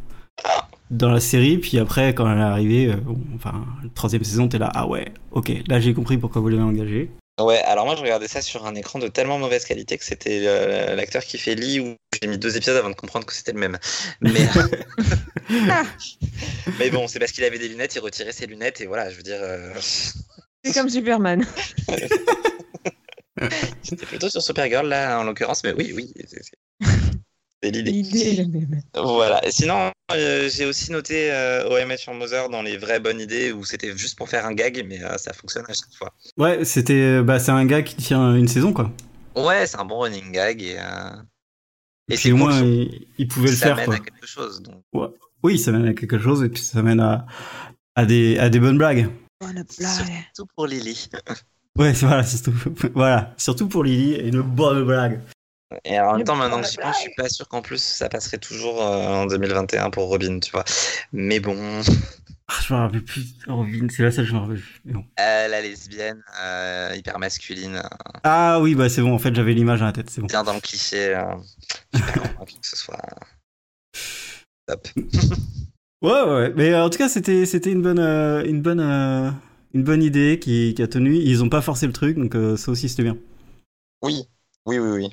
dans 0.89 1.09
la 1.09 1.21
série. 1.21 1.57
Puis 1.57 1.79
après, 1.79 2.13
quand 2.13 2.29
elle 2.29 2.39
est 2.39 2.41
arrivée, 2.41 2.87
euh, 2.91 2.97
enfin, 3.35 3.63
la 3.81 3.89
troisième 3.95 4.23
saison, 4.23 4.47
t'es 4.47 4.57
là, 4.57 4.69
ah 4.73 4.87
ouais, 4.87 5.13
ok, 5.31 5.53
là 5.67 5.79
j'ai 5.79 5.93
compris 5.93 6.17
pourquoi 6.17 6.41
vous 6.41 6.49
l'avez 6.49 6.63
engagée. 6.63 7.11
Ouais, 7.39 7.59
alors 7.59 7.85
moi 7.85 7.95
je 7.95 8.01
regardais 8.01 8.27
ça 8.27 8.41
sur 8.41 8.65
un 8.65 8.75
écran 8.75 8.99
de 8.99 9.07
tellement 9.07 9.39
mauvaise 9.39 9.65
qualité 9.65 9.97
que 9.97 10.05
c'était 10.05 10.43
euh, 10.45 10.95
l'acteur 10.95 11.23
qui 11.23 11.37
fait 11.37 11.55
Lee 11.55 11.79
où 11.79 11.95
j'ai 12.21 12.27
mis 12.27 12.37
deux 12.37 12.55
épisodes 12.55 12.77
avant 12.77 12.89
de 12.89 12.95
comprendre 12.95 13.25
que 13.25 13.33
c'était 13.33 13.53
le 13.53 13.59
même. 13.59 13.79
Mais, 14.21 14.47
mais 16.79 16.89
bon, 16.91 17.07
c'est 17.07 17.19
parce 17.19 17.31
qu'il 17.31 17.43
avait 17.43 17.57
des 17.57 17.69
lunettes, 17.69 17.95
il 17.95 17.99
retirait 17.99 18.33
ses 18.33 18.45
lunettes 18.45 18.81
et 18.81 18.85
voilà, 18.85 19.09
je 19.09 19.15
veux 19.15 19.23
dire, 19.23 19.39
euh, 19.41 19.73
C'est 20.63 20.73
comme 20.73 20.89
Superman. 20.89 21.45
j'étais 23.83 24.05
plutôt 24.05 24.29
sur 24.29 24.41
Supergirl 24.41 24.87
là 24.87 25.19
en 25.19 25.23
l'occurrence, 25.23 25.63
mais 25.63 25.73
oui, 25.73 25.93
oui, 25.95 26.13
c'est 27.63 27.71
l'idée. 27.71 27.91
L'idée 27.91 28.19
est 28.19 28.35
la 28.37 28.47
même. 28.47 28.81
Voilà, 28.95 29.45
et 29.45 29.51
sinon 29.51 29.91
euh, 30.11 30.49
j'ai 30.49 30.65
aussi 30.65 30.91
noté 30.91 31.31
euh, 31.31 31.69
OMH 31.69 31.97
sur 31.97 32.13
Mother 32.13 32.49
dans 32.49 32.61
les 32.61 32.77
vraies 32.77 32.99
bonnes 32.99 33.19
idées 33.19 33.51
où 33.51 33.63
c'était 33.63 33.95
juste 33.97 34.17
pour 34.17 34.29
faire 34.29 34.45
un 34.45 34.53
gag, 34.53 34.85
mais 34.87 35.01
euh, 35.03 35.17
ça 35.17 35.33
fonctionne 35.33 35.65
à 35.67 35.73
chaque 35.73 35.93
fois. 35.97 36.13
Ouais, 36.37 36.65
c'était, 36.65 37.21
bah, 37.21 37.39
c'est 37.39 37.51
un 37.51 37.65
gars 37.65 37.81
qui 37.81 37.95
tient 37.95 38.35
une 38.35 38.47
saison, 38.47 38.73
quoi. 38.73 38.91
Ouais, 39.35 39.65
c'est 39.67 39.77
un 39.77 39.85
bon 39.85 39.99
running 39.99 40.31
gag 40.31 40.61
et, 40.61 40.77
euh, 40.77 40.83
Et 42.09 42.15
et 42.15 42.17
puis 42.17 42.31
au 42.33 42.37
moins, 42.37 42.61
il, 42.61 43.07
il 43.17 43.27
pouvait 43.27 43.49
le 43.51 43.55
ça 43.55 43.67
faire, 43.67 43.75
mène 43.77 43.85
quoi. 43.85 43.95
à 43.95 43.99
quelque 43.99 44.27
chose. 44.27 44.61
Donc. 44.61 44.83
Oui, 45.43 45.57
ça 45.57 45.71
mène 45.71 45.87
à 45.87 45.93
quelque 45.93 46.19
chose 46.19 46.43
et 46.43 46.49
puis 46.49 46.61
ça 46.61 46.81
mène 46.83 46.99
à, 46.99 47.25
à 47.95 48.05
des, 48.05 48.37
à 48.37 48.49
des 48.49 48.59
bonnes 48.59 48.77
blagues. 48.77 49.09
Bonne 49.39 49.53
blague. 49.53 49.65
Surtout 50.35 50.51
pour 50.55 50.67
Lily. 50.67 51.07
Ouais, 51.77 51.93
c'est- 51.93 52.05
voilà, 52.05 52.23
surtout, 52.25 52.53
voilà, 52.95 53.33
surtout 53.37 53.69
pour 53.69 53.85
Lily 53.85 54.11
et 54.15 54.27
une 54.27 54.41
bonne 54.41 54.83
blague. 54.83 55.21
Et 55.85 55.99
en 55.99 56.13
même 56.13 56.23
temps, 56.23 56.35
maintenant 56.35 56.61
que 56.61 56.67
j'y 56.67 56.77
pense, 56.77 56.95
je 56.95 57.01
suis 57.01 57.11
pas 57.11 57.29
sûr 57.29 57.47
qu'en 57.47 57.61
plus 57.61 57.81
ça 57.81 58.09
passerait 58.09 58.37
toujours 58.39 58.81
euh, 58.81 59.07
en 59.23 59.25
2021 59.25 59.89
pour 59.89 60.07
Robin, 60.09 60.39
tu 60.39 60.51
vois. 60.51 60.63
Mais 61.13 61.39
bon, 61.39 61.81
Ah, 62.47 62.59
je 62.61 62.73
me 62.73 62.79
rappelle 62.79 63.03
plus. 63.03 63.35
Robin, 63.47 63.87
c'est 63.89 64.03
la 64.03 64.11
seule 64.11 64.25
que 64.25 64.29
je 64.31 64.35
me 64.35 64.39
rappelle. 64.41 64.59
plus, 64.61 64.81
mais 64.85 64.93
bon. 64.93 65.05
euh, 65.19 65.47
la 65.47 65.61
lesbienne, 65.61 66.23
euh, 66.41 66.95
hyper 66.95 67.19
masculine, 67.19 67.75
euh, 67.77 67.81
Ah 68.23 68.59
oui, 68.61 68.75
bah 68.75 68.89
c'est 68.89 69.01
bon. 69.01 69.13
En 69.13 69.19
fait, 69.19 69.33
j'avais 69.35 69.53
l'image 69.53 69.79
dans 69.79 69.85
la 69.85 69.91
tête. 69.93 70.09
C'est 70.09 70.21
bon. 70.21 70.29
bien 70.29 70.43
dans 70.43 70.53
le 70.53 70.59
cliché. 70.61 71.15
euh, 71.15 71.35
je 71.93 71.99
suis 71.99 72.13
pas 72.37 72.45
que 72.45 72.67
ce 72.67 72.75
soit 72.77 72.97
top. 74.65 74.87
Ouais, 76.01 76.09
ouais, 76.11 76.25
ouais. 76.33 76.53
Mais 76.55 76.73
euh, 76.73 76.83
en 76.85 76.89
tout 76.89 76.97
cas, 76.97 77.09
c'était, 77.09 77.45
c'était 77.45 77.71
une 77.71 77.81
bonne, 77.83 77.99
euh, 77.99 78.43
une 78.45 78.61
bonne, 78.61 78.79
euh, 78.79 79.29
une 79.73 79.83
bonne 79.83 80.01
idée 80.01 80.39
qui, 80.39 80.73
qui 80.73 80.81
a 80.81 80.87
tenu. 80.87 81.15
Ils 81.15 81.43
ont 81.43 81.49
pas 81.49 81.61
forcé 81.61 81.85
le 81.85 81.93
truc, 81.93 82.17
donc 82.17 82.33
euh, 82.35 82.57
ça 82.57 82.71
aussi 82.71 82.89
c'était 82.89 83.03
bien. 83.03 83.17
Oui, 84.03 84.27
oui, 84.65 84.77
oui, 84.79 84.89
oui. 84.91 85.09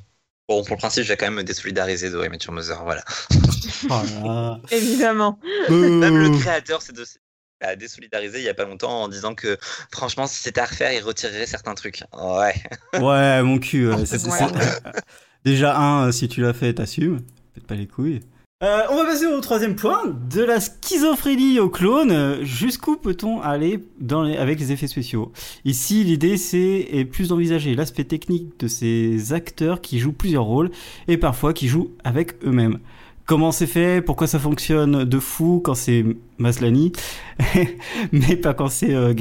Bon, 0.49 0.65
pour 0.65 0.77
le 0.77 0.79
principe, 0.79 1.05
je 1.05 1.09
vais 1.09 1.17
quand 1.17 1.27
même 1.27 1.35
me 1.35 1.45
désolidariser 1.45 2.09
de 2.11 2.17
Your 2.47 2.55
Mother, 2.55 2.83
voilà. 2.83 3.05
Oh 3.91 4.03
là. 4.25 4.61
Évidemment. 4.71 5.39
Même 5.69 6.19
le 6.19 6.39
créateur 6.39 6.81
s'est 6.81 6.95
désolidariser 7.77 8.39
il 8.39 8.45
y 8.45 8.49
a 8.49 8.55
pas 8.55 8.65
longtemps 8.65 9.03
en 9.03 9.09
disant 9.09 9.35
que 9.35 9.59
franchement, 9.93 10.27
si 10.27 10.41
c'était 10.43 10.61
à 10.61 10.65
refaire, 10.67 10.93
il 10.93 11.03
retirerait 11.03 11.47
certains 11.47 11.75
trucs. 11.75 12.03
Ouais. 12.19 12.55
Ouais, 13.01 13.43
mon 13.43 13.59
cul. 13.59 13.89
Ouais. 13.89 14.07
c'est- 14.07 14.19
Déjà 15.45 15.77
un, 15.77 16.09
euh, 16.09 16.13
si 16.13 16.29
tu 16.29 16.41
l'as 16.41 16.53
fait, 16.55 16.73
t'assumes. 16.75 17.21
Faites 17.55 17.67
pas 17.67 17.75
les 17.75 17.87
couilles. 17.87 18.21
Euh, 18.64 18.81
on 18.90 18.97
va 18.97 19.05
passer 19.05 19.25
au 19.25 19.40
troisième 19.40 19.77
point, 19.77 20.03
de 20.33 20.42
la 20.42 20.59
schizophrénie 20.59 21.61
au 21.61 21.68
clone. 21.68 22.42
Jusqu'où 22.42 22.97
peut-on 22.97 23.40
aller 23.40 23.85
avec 24.37 24.59
les 24.59 24.73
effets 24.73 24.88
spéciaux? 24.88 25.31
Ici, 25.64 26.03
l'idée 26.03 26.37
c'est 26.37 26.88
est 26.90 27.05
plus 27.05 27.29
d'envisager 27.29 27.77
l'aspect 27.77 28.03
technique 28.03 28.59
de 28.59 28.66
ces 28.66 29.33
acteurs 29.33 29.81
qui 29.81 30.01
jouent 30.01 30.12
plusieurs 30.12 30.42
rôles 30.42 30.73
et 31.07 31.18
parfois 31.18 31.53
qui 31.53 31.68
jouent 31.68 31.92
avec 32.03 32.44
eux-mêmes. 32.44 32.81
Comment 33.27 33.53
c'est 33.53 33.68
fait? 33.68 34.03
Pourquoi 34.05 34.27
ça 34.27 34.40
fonctionne 34.40 35.05
de 35.05 35.18
fou 35.21 35.61
quand 35.62 35.77
c'est 35.77 36.05
Maslany, 36.38 36.90
mais 38.11 38.35
pas 38.35 38.55
quand 38.55 38.68
c'est 38.68 38.92
euh, 38.92 39.14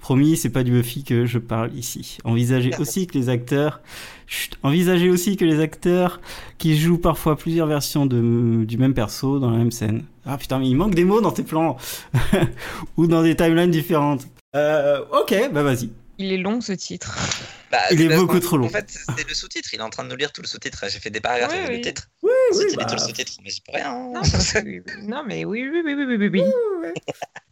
Promis, 0.00 0.36
c'est 0.36 0.50
pas 0.50 0.62
du 0.62 0.70
Buffy 0.72 1.02
que 1.04 1.26
je 1.26 1.38
parle 1.38 1.72
ici. 1.74 2.18
Envisagez 2.24 2.70
aussi 2.78 3.06
que 3.06 3.18
les 3.18 3.28
acteurs, 3.28 3.80
Chut, 4.26 4.56
envisagez 4.62 5.10
aussi 5.10 5.36
que 5.36 5.44
les 5.44 5.60
acteurs 5.60 6.20
qui 6.58 6.78
jouent 6.78 6.98
parfois 6.98 7.36
plusieurs 7.36 7.66
versions 7.66 8.06
de, 8.06 8.64
du 8.64 8.78
même 8.78 8.94
perso 8.94 9.38
dans 9.38 9.50
la 9.50 9.58
même 9.58 9.70
scène. 9.72 10.04
Ah 10.24 10.36
putain, 10.38 10.58
mais 10.58 10.68
il 10.68 10.74
manque 10.76 10.94
des 10.94 11.04
mots 11.04 11.20
dans 11.20 11.32
tes 11.32 11.42
plans 11.42 11.76
ou 12.96 13.06
dans 13.06 13.22
des 13.22 13.34
timelines 13.36 13.70
différentes. 13.70 14.26
Euh, 14.56 15.00
ok, 15.20 15.50
bah 15.52 15.62
vas-y. 15.62 15.90
Il 16.20 16.32
est 16.32 16.36
long 16.38 16.60
ce 16.60 16.72
titre. 16.72 17.16
Bah, 17.70 17.78
Il 17.92 18.00
est 18.00 18.16
beaucoup 18.16 18.40
trop 18.40 18.56
long. 18.56 18.66
En 18.66 18.70
fait, 18.70 18.86
c'est 19.16 19.28
le 19.28 19.34
sous-titre. 19.34 19.68
Il 19.72 19.78
est 19.78 19.82
en 19.82 19.90
train 19.90 20.02
de 20.02 20.08
nous 20.08 20.16
lire 20.16 20.32
tout 20.32 20.42
le 20.42 20.48
sous-titre. 20.48 20.84
J'ai 20.90 20.98
fait 20.98 21.10
des 21.10 21.20
paragraphes 21.20 21.52
Oui, 21.52 21.58
avec 21.58 21.70
oui. 21.70 21.76
le 21.76 21.82
titre. 21.82 22.08
Oui, 22.24 22.30
Si 22.52 22.58
oui, 22.64 22.72
est 22.72 22.76
bah, 22.76 22.86
tout 22.86 22.94
le 22.94 23.00
sous-titre, 23.00 23.32
mais 23.44 23.50
j'y 23.50 23.60
peux 23.60 23.72
rien. 23.72 23.92
hein. 23.94 24.22
Non, 25.06 25.22
mais 25.24 25.44
oui, 25.44 25.68
oui, 25.72 25.80
oui, 25.84 25.94
oui, 25.94 26.04
oui, 26.08 26.16
oui, 26.16 26.28
oui. 26.32 26.42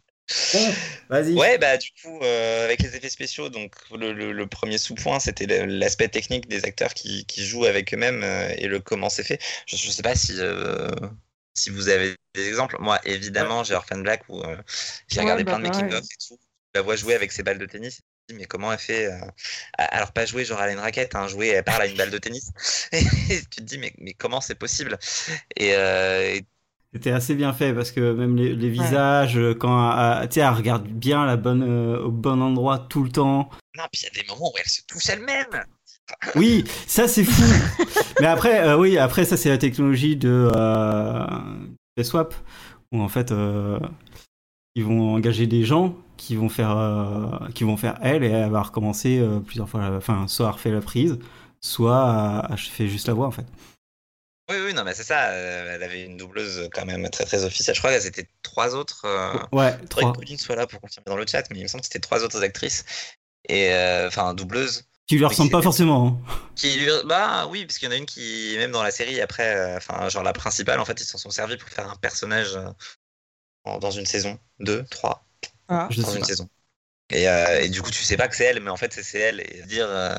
vas-y. 1.09 1.35
Ouais, 1.35 1.57
bah 1.59 1.77
du 1.77 1.91
coup, 2.01 2.19
euh, 2.23 2.65
avec 2.65 2.81
les 2.81 2.95
effets 2.95 3.09
spéciaux, 3.09 3.49
donc 3.49 3.75
le, 3.91 4.11
le- 4.11 4.31
le 4.31 4.47
premier 4.47 4.77
sous-point, 4.79 5.19
c'était 5.19 5.45
l'aspect 5.67 6.07
technique 6.09 6.47
des 6.47 6.65
acteurs 6.65 6.93
qui, 6.95 7.25
qui 7.25 7.45
jouent 7.45 7.65
avec 7.65 7.93
eux-mêmes 7.93 8.23
euh, 8.23 8.49
et 8.57 8.67
le 8.67 8.79
comment 8.79 9.09
c'est 9.09 9.23
fait. 9.23 9.39
Je, 9.67 9.75
je 9.77 9.89
sais 9.91 10.01
pas 10.01 10.15
si 10.15 10.33
euh, 10.39 10.89
si 11.53 11.69
vous 11.69 11.89
avez 11.89 12.15
des 12.33 12.47
exemples. 12.47 12.77
Moi, 12.79 12.99
évidemment, 13.05 13.63
j'ai 13.63 13.75
Orphan 13.75 13.99
Black 13.99 14.23
où 14.29 14.41
euh, 14.41 14.57
j'ai 15.09 15.19
Ouais, 15.19 15.21
regardé 15.21 15.43
bah, 15.43 15.43
plein 15.45 15.59
de 15.59 15.63
making 15.63 15.91
of 15.93 16.03
et 16.03 16.17
tout. 16.27 16.39
Je 16.73 16.79
la 16.79 16.81
vois 16.81 16.95
jouer 16.95 17.13
avec 17.13 17.31
ses 17.31 17.43
balles 17.43 17.59
de 17.59 17.65
tennis. 17.67 18.01
Je 18.29 18.33
me 18.33 18.39
dis, 18.39 18.41
Mais 18.43 18.47
comment 18.47 18.71
elle 18.73 18.79
fait 18.79 19.05
euh, 19.11 19.19
Alors 19.77 20.11
pas 20.13 20.25
jouer 20.25 20.43
genre 20.45 20.59
à 20.59 20.71
une 20.71 20.79
raquette, 20.79 21.15
hein, 21.15 21.27
jouer 21.27 21.49
elle 21.49 21.63
parle 21.63 21.83
à 21.83 21.87
une 21.87 21.97
balle 21.97 22.11
de 22.11 22.17
tennis. 22.17 22.51
Et 22.91 23.03
tu 23.41 23.47
te 23.49 23.61
dis 23.61 23.77
mais, 23.77 23.93
mais 23.99 24.13
comment 24.13 24.41
c'est 24.41 24.55
possible? 24.55 24.97
Et, 25.57 25.73
euh, 25.75 26.35
et 26.35 26.45
C'était 26.93 27.11
assez 27.11 27.35
bien 27.35 27.51
fait 27.53 27.73
parce 27.73 27.91
que 27.91 28.13
même 28.13 28.35
les, 28.37 28.55
les 28.55 28.69
visages, 28.69 29.39
quand 29.59 29.91
euh, 29.91 30.21
tu 30.27 30.33
sais, 30.35 30.39
elle 30.39 30.53
regarde 30.53 30.87
bien 30.87 31.25
la 31.25 31.35
bonne, 31.35 31.61
euh, 31.63 32.01
au 32.03 32.11
bon 32.11 32.41
endroit 32.41 32.79
tout 32.79 33.03
le 33.03 33.09
temps. 33.11 33.49
non, 33.77 33.83
puis 33.91 34.01
il 34.01 34.05
y 34.05 34.19
a 34.19 34.23
des 34.23 34.27
moments 34.29 34.47
où 34.49 34.53
elle 34.57 34.69
se 34.69 34.81
touche 34.87 35.09
elle-même. 35.09 35.63
Oui, 36.35 36.63
ça 36.87 37.07
c'est 37.09 37.25
fou. 37.25 37.43
Mais 38.21 38.27
après, 38.27 38.65
euh, 38.65 38.77
oui, 38.77 38.97
après 38.97 39.25
ça 39.25 39.35
c'est 39.35 39.49
la 39.49 39.57
technologie 39.57 40.15
de 40.15 40.49
euh, 40.55 41.25
des 41.97 42.03
swap 42.05 42.33
où 42.93 43.01
en 43.01 43.09
fait 43.09 43.31
euh, 43.33 43.77
ils 44.75 44.85
vont 44.85 45.15
engager 45.15 45.45
des 45.47 45.65
gens 45.65 45.93
qui 46.15 46.35
vont 46.37 46.47
faire 46.49 46.75
euh, 46.77 47.49
qui 47.53 47.65
vont 47.65 47.75
faire 47.75 47.99
elle 48.01 48.23
et 48.23 48.27
elle 48.29 48.49
va 48.49 48.61
recommencer 48.61 49.19
euh, 49.19 49.39
plusieurs 49.41 49.67
fois. 49.67 49.81
la- 49.81 49.97
Enfin, 49.97 50.25
soit 50.29 50.45
elle 50.47 50.53
refait 50.53 50.71
la 50.71 50.81
prise, 50.81 51.19
soit 51.59 52.47
elle 52.49 52.57
fait 52.57 52.87
juste 52.87 53.07
la 53.09 53.13
voix 53.13 53.27
en 53.27 53.31
fait. 53.31 53.45
Oui, 54.49 54.55
oui, 54.65 54.73
non, 54.73 54.83
mais 54.85 54.93
c'est 54.93 55.03
ça. 55.03 55.29
euh, 55.31 55.75
elle 55.75 55.83
avait 55.83 56.03
une 56.03 56.15
doubleuse 56.17 56.69
quand 56.73 56.85
même 56.85 57.09
très 57.09 57.25
très 57.25 57.43
officielle. 57.43 57.75
Je 57.75 57.81
crois 57.81 57.91
qu'elles 57.91 58.05
étaient 58.07 58.29
trois 58.43 58.75
autres. 58.75 59.01
Euh... 59.05 59.33
Ouais, 59.51 59.77
trois. 59.89 60.11
que 60.11 60.17
Pauline 60.17 60.37
soit 60.37 60.55
là 60.55 60.65
pour 60.67 60.79
confirmer 60.79 61.05
dans 61.07 61.17
le 61.17 61.25
chat, 61.27 61.43
mais 61.51 61.57
il 61.59 61.63
me 61.63 61.67
semble 61.67 61.81
que 61.81 61.87
c'était 61.87 61.99
trois 61.99 62.23
autres 62.23 62.41
actrices. 62.43 62.85
Et 63.49 63.73
euh, 63.73 64.07
enfin, 64.07 64.33
doubleuse. 64.33 64.85
Qui 65.05 65.15
lui 65.15 65.21
Mais 65.21 65.27
ressemble 65.27 65.51
pas 65.51 65.61
forcément. 65.61 66.19
hein. 66.29 66.49
Qui 66.55 66.77
lui... 66.79 66.89
Bah 67.05 67.47
oui, 67.47 67.65
parce 67.65 67.77
qu'il 67.77 67.87
y 67.87 67.91
en 67.91 67.93
a 67.93 67.97
une 67.97 68.05
qui, 68.05 68.55
même 68.57 68.71
dans 68.71 68.83
la 68.83 68.91
série, 68.91 69.21
après, 69.21 69.55
euh, 69.55 69.77
enfin, 69.77 70.09
genre 70.09 70.23
la 70.23 70.33
principale, 70.33 70.79
en 70.81 70.85
fait, 70.85 70.99
ils 70.99 71.05
s'en 71.05 71.17
sont 71.17 71.29
servis 71.29 71.55
pour 71.57 71.69
faire 71.69 71.89
un 71.89 71.95
personnage 71.95 72.55
euh, 72.55 73.79
dans 73.79 73.91
une 73.91 74.05
saison, 74.05 74.37
deux, 74.59 74.83
trois, 74.85 75.25
Ah. 75.69 75.87
Je 75.91 76.01
dans 76.01 76.07
sais 76.07 76.13
une 76.15 76.19
pas. 76.21 76.25
saison. 76.25 76.49
Et, 77.09 77.29
euh, 77.29 77.61
et 77.61 77.69
du 77.69 77.81
coup, 77.81 77.89
tu 77.91 78.03
sais 78.03 78.17
pas 78.17 78.27
que 78.27 78.35
c'est 78.35 78.43
elle, 78.45 78.59
mais 78.61 78.69
en 78.69 78.75
fait, 78.77 78.93
c'est- 78.93 79.17
elle. 79.19 79.39
Et 79.41 79.61
dire 79.65 79.87
euh, 79.89 80.15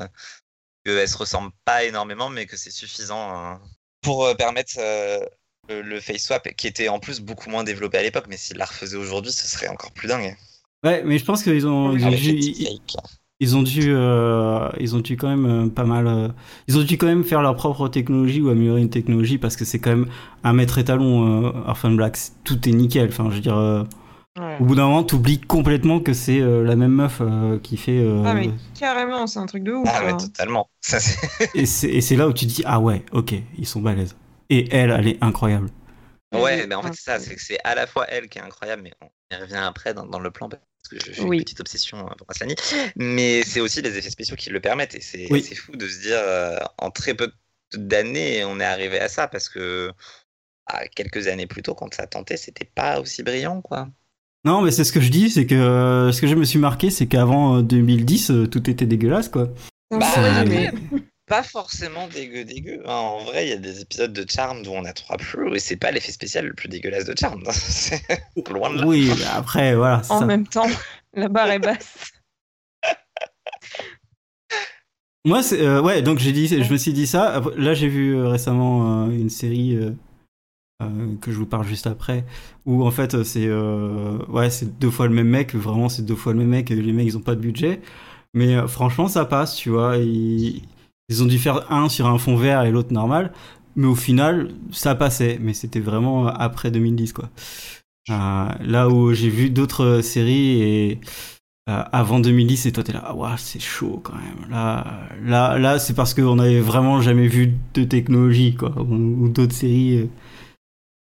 qu'elle 0.85 1.07
se 1.07 1.17
ressemble 1.17 1.51
pas 1.65 1.83
énormément, 1.83 2.29
mais 2.29 2.47
que 2.47 2.57
c'est 2.57 2.71
suffisant 2.71 3.53
euh, 3.53 3.57
pour 4.01 4.25
euh, 4.25 4.33
permettre 4.35 4.73
euh, 4.79 5.19
le, 5.69 5.81
le 5.81 5.99
face 5.99 6.23
swap, 6.23 6.47
qui 6.55 6.67
était 6.67 6.89
en 6.89 6.99
plus 6.99 7.19
beaucoup 7.21 7.49
moins 7.49 7.63
développé 7.63 7.97
à 7.97 8.03
l'époque, 8.03 8.25
mais 8.29 8.37
s'il 8.37 8.57
la 8.57 8.65
refaisait 8.65 8.97
aujourd'hui, 8.97 9.31
ce 9.31 9.47
serait 9.47 9.67
encore 9.67 9.91
plus 9.91 10.07
dingue. 10.07 10.35
Ouais, 10.83 11.03
mais 11.03 11.17
je 11.17 11.25
pense 11.25 11.43
qu'ils 11.43 11.67
ont, 11.67 11.93
ils 11.95 12.05
ont 12.05 12.09
dû, 12.11 12.39
ils, 13.41 13.55
ont 13.57 13.63
dû, 13.63 13.91
euh, 13.93 14.69
ils 14.79 14.95
ont 14.95 14.99
dû 14.99 15.17
quand 15.17 15.27
même 15.27 15.45
euh, 15.45 15.69
pas 15.69 15.83
mal. 15.83 16.07
euh, 16.07 16.29
ils 16.67 16.77
ont 16.77 16.83
dû 16.83 16.97
quand 16.97 17.07
même 17.07 17.23
faire 17.25 17.41
leur 17.41 17.55
propre 17.55 17.89
technologie 17.89 18.41
ou 18.41 18.49
améliorer 18.49 18.81
une 18.81 18.89
technologie 18.89 19.37
parce 19.37 19.55
que 19.57 19.65
c'est 19.65 19.79
quand 19.79 19.89
même 19.89 20.07
un 20.43 20.53
maître 20.53 20.77
étalon. 20.77 21.53
Orphan 21.67 21.91
Black, 21.91 22.17
tout 22.45 22.67
est 22.67 22.71
nickel. 22.71 23.09
Enfin, 23.09 23.29
je 23.29 23.35
veux 23.35 23.41
dire, 23.41 23.57
euh, 23.57 23.83
Ouais. 24.37 24.57
au 24.61 24.63
bout 24.65 24.75
d'un 24.75 24.85
moment, 24.85 25.03
t'oublies 25.03 25.39
complètement 25.41 25.99
que 25.99 26.13
c'est 26.13 26.39
euh, 26.39 26.63
la 26.63 26.75
même 26.75 26.91
meuf 26.93 27.17
euh, 27.21 27.59
qui 27.59 27.77
fait. 27.77 27.99
euh, 27.99 28.23
Ah, 28.25 28.33
mais 28.33 28.49
carrément, 28.77 29.27
c'est 29.27 29.39
un 29.39 29.45
truc 29.47 29.63
de 29.63 29.73
ouf. 29.73 29.89
Ah 29.91 30.03
ouais, 30.05 30.11
hein. 30.11 30.17
totalement. 30.17 30.69
Ça, 30.81 30.97
et 31.55 31.65
c'est 31.65 32.15
là 32.15 32.27
où 32.27 32.33
tu 32.33 32.45
te 32.47 32.51
dis 32.53 32.63
ah 32.65 32.79
ouais, 32.79 33.03
ok, 33.11 33.33
ils 33.57 33.67
sont 33.67 33.81
balèzes. 33.81 34.15
Et 34.49 34.67
elle, 34.75 34.91
elle 34.91 35.07
est 35.07 35.23
incroyable. 35.23 35.69
Ouais, 36.33 36.67
mais 36.67 36.75
en 36.75 36.83
fait, 36.83 36.93
c'est 36.93 37.01
ça, 37.01 37.19
c'est 37.19 37.35
que 37.35 37.41
c'est 37.41 37.57
à 37.63 37.73
la 37.75 37.87
fois 37.87 38.05
elle 38.07 38.29
qui 38.29 38.37
est 38.37 38.41
incroyable, 38.41 38.83
mais 38.83 38.93
on 39.01 39.09
y 39.35 39.39
revient 39.39 39.55
après 39.55 39.93
dans, 39.93 40.05
dans 40.05 40.19
le 40.19 40.29
plan 40.31 40.47
parce 40.47 40.61
que 40.89 40.99
je- 40.99 41.11
j'ai 41.13 41.21
Oui. 41.23 41.37
une 41.37 41.43
petite 41.43 41.59
obsession 41.59 42.05
pour 42.17 42.29
Aslani. 42.29 42.55
Mais 42.95 43.43
c'est 43.43 43.59
aussi 43.61 43.81
les 43.81 43.97
effets 43.97 44.09
spéciaux 44.11 44.35
qui 44.35 44.49
le 44.51 44.59
permettent 44.59 44.95
et 44.95 45.01
c'est 45.01 45.27
Oui. 45.31 45.43
fou 45.55 45.75
de 45.75 45.87
se 45.87 45.99
dire 46.01 46.17
euh, 46.19 46.57
en 46.77 46.91
très 46.91 47.13
peu 47.15 47.31
d'années 47.73 48.43
on 48.45 48.59
est 48.59 48.65
arrivé 48.65 48.99
à 48.99 49.07
ça 49.09 49.27
parce 49.27 49.49
que 49.49 49.91
ah, 50.67 50.87
quelques 50.89 51.27
années 51.27 51.47
plus 51.47 51.63
tôt 51.63 51.75
quand 51.75 51.93
ça 51.93 52.07
tentait 52.07 52.37
c'était 52.37 52.65
pas 52.65 52.99
aussi 53.01 53.23
brillant 53.23 53.61
quoi. 53.61 53.89
Non, 54.49 54.61
mais 54.63 54.71
c'est 54.71 54.83
ce 54.83 54.91
que 54.91 54.99
je 54.99 55.11
dis, 55.11 55.29
c'est 55.29 55.45
que 55.45 55.53
euh, 55.53 56.11
ce 56.11 56.19
que 56.21 56.25
je 56.25 56.33
me 56.33 56.43
suis 56.43 56.57
marqué, 56.57 56.89
c'est 56.89 57.05
qu'avant 57.05 57.57
euh, 57.57 57.61
2010, 57.61 58.31
euh, 58.31 58.47
tout 58.47 58.67
était 58.67 58.87
dégueulasse, 58.87 59.29
quoi. 59.29 59.47
Bah, 59.91 60.07
euh, 60.17 60.33
jamais. 60.33 60.71
Pas 61.27 61.43
forcément 61.43 62.07
dégueu 62.07 62.43
dégueu. 62.45 62.81
hein. 62.87 62.91
En 62.91 63.23
vrai, 63.25 63.45
il 63.45 63.49
y 63.49 63.53
a 63.53 63.57
des 63.57 63.81
épisodes 63.81 64.11
de 64.11 64.25
Charmed 64.27 64.65
où 64.65 64.71
on 64.71 64.85
a 64.85 64.93
trois 64.93 65.17
plus 65.17 65.55
et 65.55 65.59
c'est 65.59 65.75
pas 65.75 65.91
l'effet 65.91 66.11
spécial 66.11 66.47
le 66.47 66.53
plus 66.55 66.67
dégueulasse 66.67 67.05
de 67.05 67.13
Charmed. 67.15 67.45
C'est 67.51 68.01
loin 68.49 68.73
de 68.73 68.79
là. 68.79 68.87
Oui, 68.87 69.11
après, 69.35 69.75
voilà, 69.75 70.01
En 70.09 70.19
ça. 70.21 70.25
même 70.25 70.47
temps, 70.47 70.65
la 71.13 71.27
barre 71.29 71.51
est 71.51 71.59
basse. 71.59 72.11
Moi, 75.25 75.43
c'est 75.43 75.61
euh, 75.61 75.79
ouais, 75.81 76.01
donc 76.01 76.17
j'ai 76.17 76.31
dit, 76.31 76.47
je 76.47 76.71
me 76.73 76.77
suis 76.77 76.93
dit 76.93 77.05
ça. 77.05 77.39
Là, 77.55 77.75
j'ai 77.75 77.89
vu 77.89 78.15
euh, 78.15 78.29
récemment 78.29 79.03
euh, 79.05 79.11
une 79.11 79.29
série 79.29 79.77
euh, 80.81 81.15
que 81.19 81.29
je 81.31 81.37
vous 81.37 81.45
parle 81.45 81.67
juste 81.67 81.87
après, 81.87 82.25
où 82.65 82.85
en 82.85 82.91
fait, 82.91 83.13
euh, 83.13 83.25
c'est 83.25 83.47
euh, 83.47 84.17
ouais, 84.29 84.49
c'est 84.49 84.79
deux 84.79 84.89
fois 84.89 85.07
le 85.07 85.13
même 85.13 85.27
mec. 85.27 85.53
Vraiment, 85.53 85.89
c'est 85.89 86.03
deux 86.03 86.15
fois 86.15 86.31
le 86.31 86.39
même 86.39 86.47
mec. 86.47 86.69
Les 86.69 86.93
mecs, 86.93 87.05
ils 87.05 87.17
ont 87.17 87.21
pas 87.21 87.35
de 87.35 87.41
budget, 87.41 87.81
mais 88.33 88.65
franchement, 88.67 89.09
ça 89.09 89.25
passe, 89.25 89.55
tu 89.55 89.69
vois. 89.69 89.97
Ils, 89.97 90.63
ils 91.09 91.23
ont 91.23 91.25
dû 91.25 91.37
faire 91.37 91.69
un 91.71 91.89
sur 91.89 92.07
un 92.07 92.17
fond 92.17 92.37
vert 92.37 92.63
et 92.63 92.71
l'autre 92.71 92.93
normal, 92.93 93.33
mais 93.75 93.87
au 93.87 93.95
final, 93.95 94.51
ça 94.71 94.95
passait. 94.95 95.37
Mais 95.41 95.53
c'était 95.53 95.81
vraiment 95.81 96.27
après 96.27 96.71
2010, 96.71 97.13
quoi. 97.13 97.29
Là 98.07 98.87
où 98.89 99.13
j'ai 99.13 99.29
vu 99.29 99.49
d'autres 99.49 100.01
séries 100.01 100.61
et 100.61 100.99
avant 101.67 102.19
2010 102.19 102.65
et 102.65 102.71
toi 102.71 102.83
t'es 102.83 102.93
là 102.93 103.03
ah 103.05 103.15
ouais, 103.15 103.29
c'est 103.37 103.59
chaud 103.61 103.99
quand 104.03 104.15
même 104.15 104.49
là 104.49 105.07
là 105.23 105.59
là 105.59 105.77
c'est 105.77 105.93
parce 105.93 106.15
qu'on 106.15 106.39
avait 106.39 106.61
vraiment 106.61 107.01
jamais 107.01 107.27
vu 107.27 107.53
de 107.75 107.83
technologie 107.83 108.55
quoi 108.55 108.73
ou, 108.81 109.29
d'autres 109.29 109.53
séries. 109.53 110.09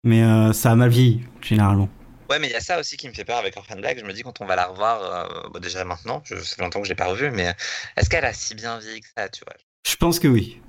Mais 0.08 0.22
euh, 0.22 0.52
ça 0.52 0.72
a 0.72 0.74
mal 0.74 0.88
vieilli 0.90 1.20
généralement 1.42 1.88
Ouais, 2.30 2.38
mais 2.38 2.48
il 2.48 2.52
y 2.52 2.56
a 2.56 2.60
ça 2.60 2.78
aussi 2.78 2.96
qui 2.98 3.08
me 3.08 3.14
fait 3.14 3.24
peur 3.24 3.38
avec 3.38 3.56
Orphan 3.56 3.76
Black. 3.76 3.98
Je 3.98 4.04
me 4.04 4.12
dis 4.12 4.22
quand 4.22 4.40
on 4.42 4.44
va 4.46 4.54
la 4.54 4.66
revoir, 4.66 5.02
euh, 5.02 5.48
bon, 5.48 5.60
déjà 5.60 5.82
maintenant, 5.84 6.20
je, 6.26 6.36
ça 6.36 6.56
fait 6.56 6.62
longtemps 6.62 6.80
que 6.80 6.86
je 6.86 6.90
l'ai 6.92 6.96
pas 6.96 7.06
revue, 7.06 7.30
mais 7.30 7.54
est-ce 7.96 8.10
qu'elle 8.10 8.24
a 8.26 8.34
si 8.34 8.54
bien 8.54 8.78
vieilli 8.78 9.00
que 9.00 9.06
ça, 9.16 9.28
tu 9.30 9.42
vois? 9.46 9.54
Je 9.88 9.96
pense 9.96 10.18
que 10.18 10.28
oui. 10.28 10.60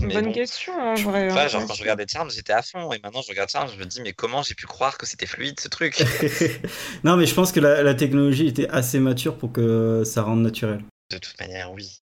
Mais 0.00 0.14
Bonne 0.14 0.24
bon. 0.26 0.32
question, 0.32 0.72
en 0.72 0.94
vrai. 0.94 1.30
Hein. 1.30 1.48
genre 1.48 1.66
quand 1.66 1.74
je 1.74 1.82
regardais 1.82 2.06
Charmed, 2.08 2.32
j'étais 2.32 2.52
à 2.52 2.62
fond, 2.62 2.90
et 2.92 2.98
maintenant 3.02 3.22
je 3.22 3.28
regarde 3.28 3.50
Charmed, 3.50 3.70
je 3.72 3.78
me 3.78 3.84
dis 3.84 4.00
mais 4.00 4.12
comment 4.12 4.42
j'ai 4.42 4.54
pu 4.54 4.66
croire 4.66 4.98
que 4.98 5.06
c'était 5.06 5.26
fluide 5.26 5.60
ce 5.60 5.68
truc? 5.68 6.02
Non 7.04 7.16
mais 7.16 7.26
je 7.26 7.34
pense 7.34 7.52
que 7.52 7.60
la, 7.60 7.82
la 7.82 7.94
technologie 7.94 8.46
était 8.48 8.68
assez 8.68 8.98
mature 8.98 9.38
pour 9.38 9.52
que 9.52 10.02
ça 10.04 10.22
rende 10.22 10.42
naturel 10.42 10.82
De 11.10 11.18
toute 11.18 11.38
manière, 11.38 11.70
oui. 11.72 12.00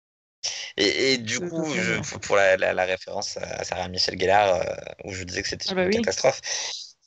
Et, 0.76 1.14
et 1.14 1.18
du 1.18 1.40
coup, 1.40 1.74
je- 1.74 2.00
pour 2.18 2.36
la, 2.36 2.56
la- 2.56 2.72
la 2.74 2.84
référence 2.84 3.36
à 3.38 3.64
Sarah 3.64 3.88
Michel 3.88 4.18
Gellar, 4.18 4.54
euh, 4.60 4.74
où 5.04 5.12
je 5.12 5.24
disais 5.24 5.42
que 5.42 5.48
c'était 5.48 5.68
Ah 5.68 5.74
bah 5.74 5.84
une 5.84 5.88
oui. 5.88 5.96
catastrophe, 6.00 6.40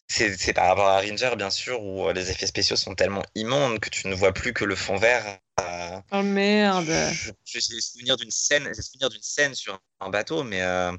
c'est 0.08 0.54
par 0.54 0.68
rapport 0.68 0.88
à 0.88 1.02
Ranger, 1.02 1.36
bien 1.38 1.50
sûr, 1.52 1.82
où 1.84 2.08
euh, 2.10 2.14
les 2.14 2.32
effets 2.32 2.48
spéciaux 2.48 2.76
sont 2.76 2.96
tellement 2.96 3.24
immondes 3.36 3.80
que 3.80 3.90
tu 3.90 4.08
ne 4.08 4.16
vois 4.16 4.34
plus 4.34 4.54
que 4.54 4.66
le 4.66 4.76
fond 4.76 4.98
vert. 4.98 5.40
euh, 5.62 6.00
Oh 6.12 6.22
merde. 6.24 6.90
J'ai 7.46 7.62
souvenir 7.82 8.18
d'une 8.18 8.32
scène, 8.32 8.74
souvenir 8.74 9.10
d'une 9.10 9.22
scène 9.22 9.56
sur 9.56 9.80
un 10.00 10.10
bateau, 10.10 10.44
mais 10.44 10.62
euh, 10.62 10.92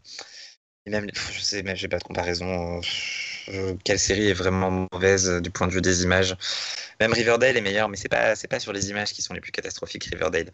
et 0.87 0.91
même, 0.91 1.09
je 1.33 1.41
sais, 1.41 1.63
mais 1.63 1.77
j'ai 1.77 1.89
pas 1.89 1.99
de 1.99 2.05
comparaison. 2.05 2.81
euh, 3.51 3.75
quelle 3.85 3.99
série 3.99 4.29
est 4.29 4.35
vraiment 4.35 4.89
mauvaise 4.93 5.29
du 5.43 5.51
point 5.51 5.67
de 5.67 5.73
vue 5.73 5.83
des 5.83 6.03
images 6.05 6.37
Même 7.01 7.13
Riverdale 7.13 7.57
est 7.57 7.61
meilleur, 7.61 7.89
mais 7.89 7.97
c'est 7.97 8.09
pas, 8.09 8.37
c'est 8.37 8.49
pas 8.49 8.61
sur 8.61 8.73
les 8.73 8.91
images 8.91 9.13
qui 9.13 9.23
sont 9.23 9.35
les 9.35 9.41
plus 9.41 9.53
catastrophiques 9.53 10.05
Riverdale. 10.07 10.51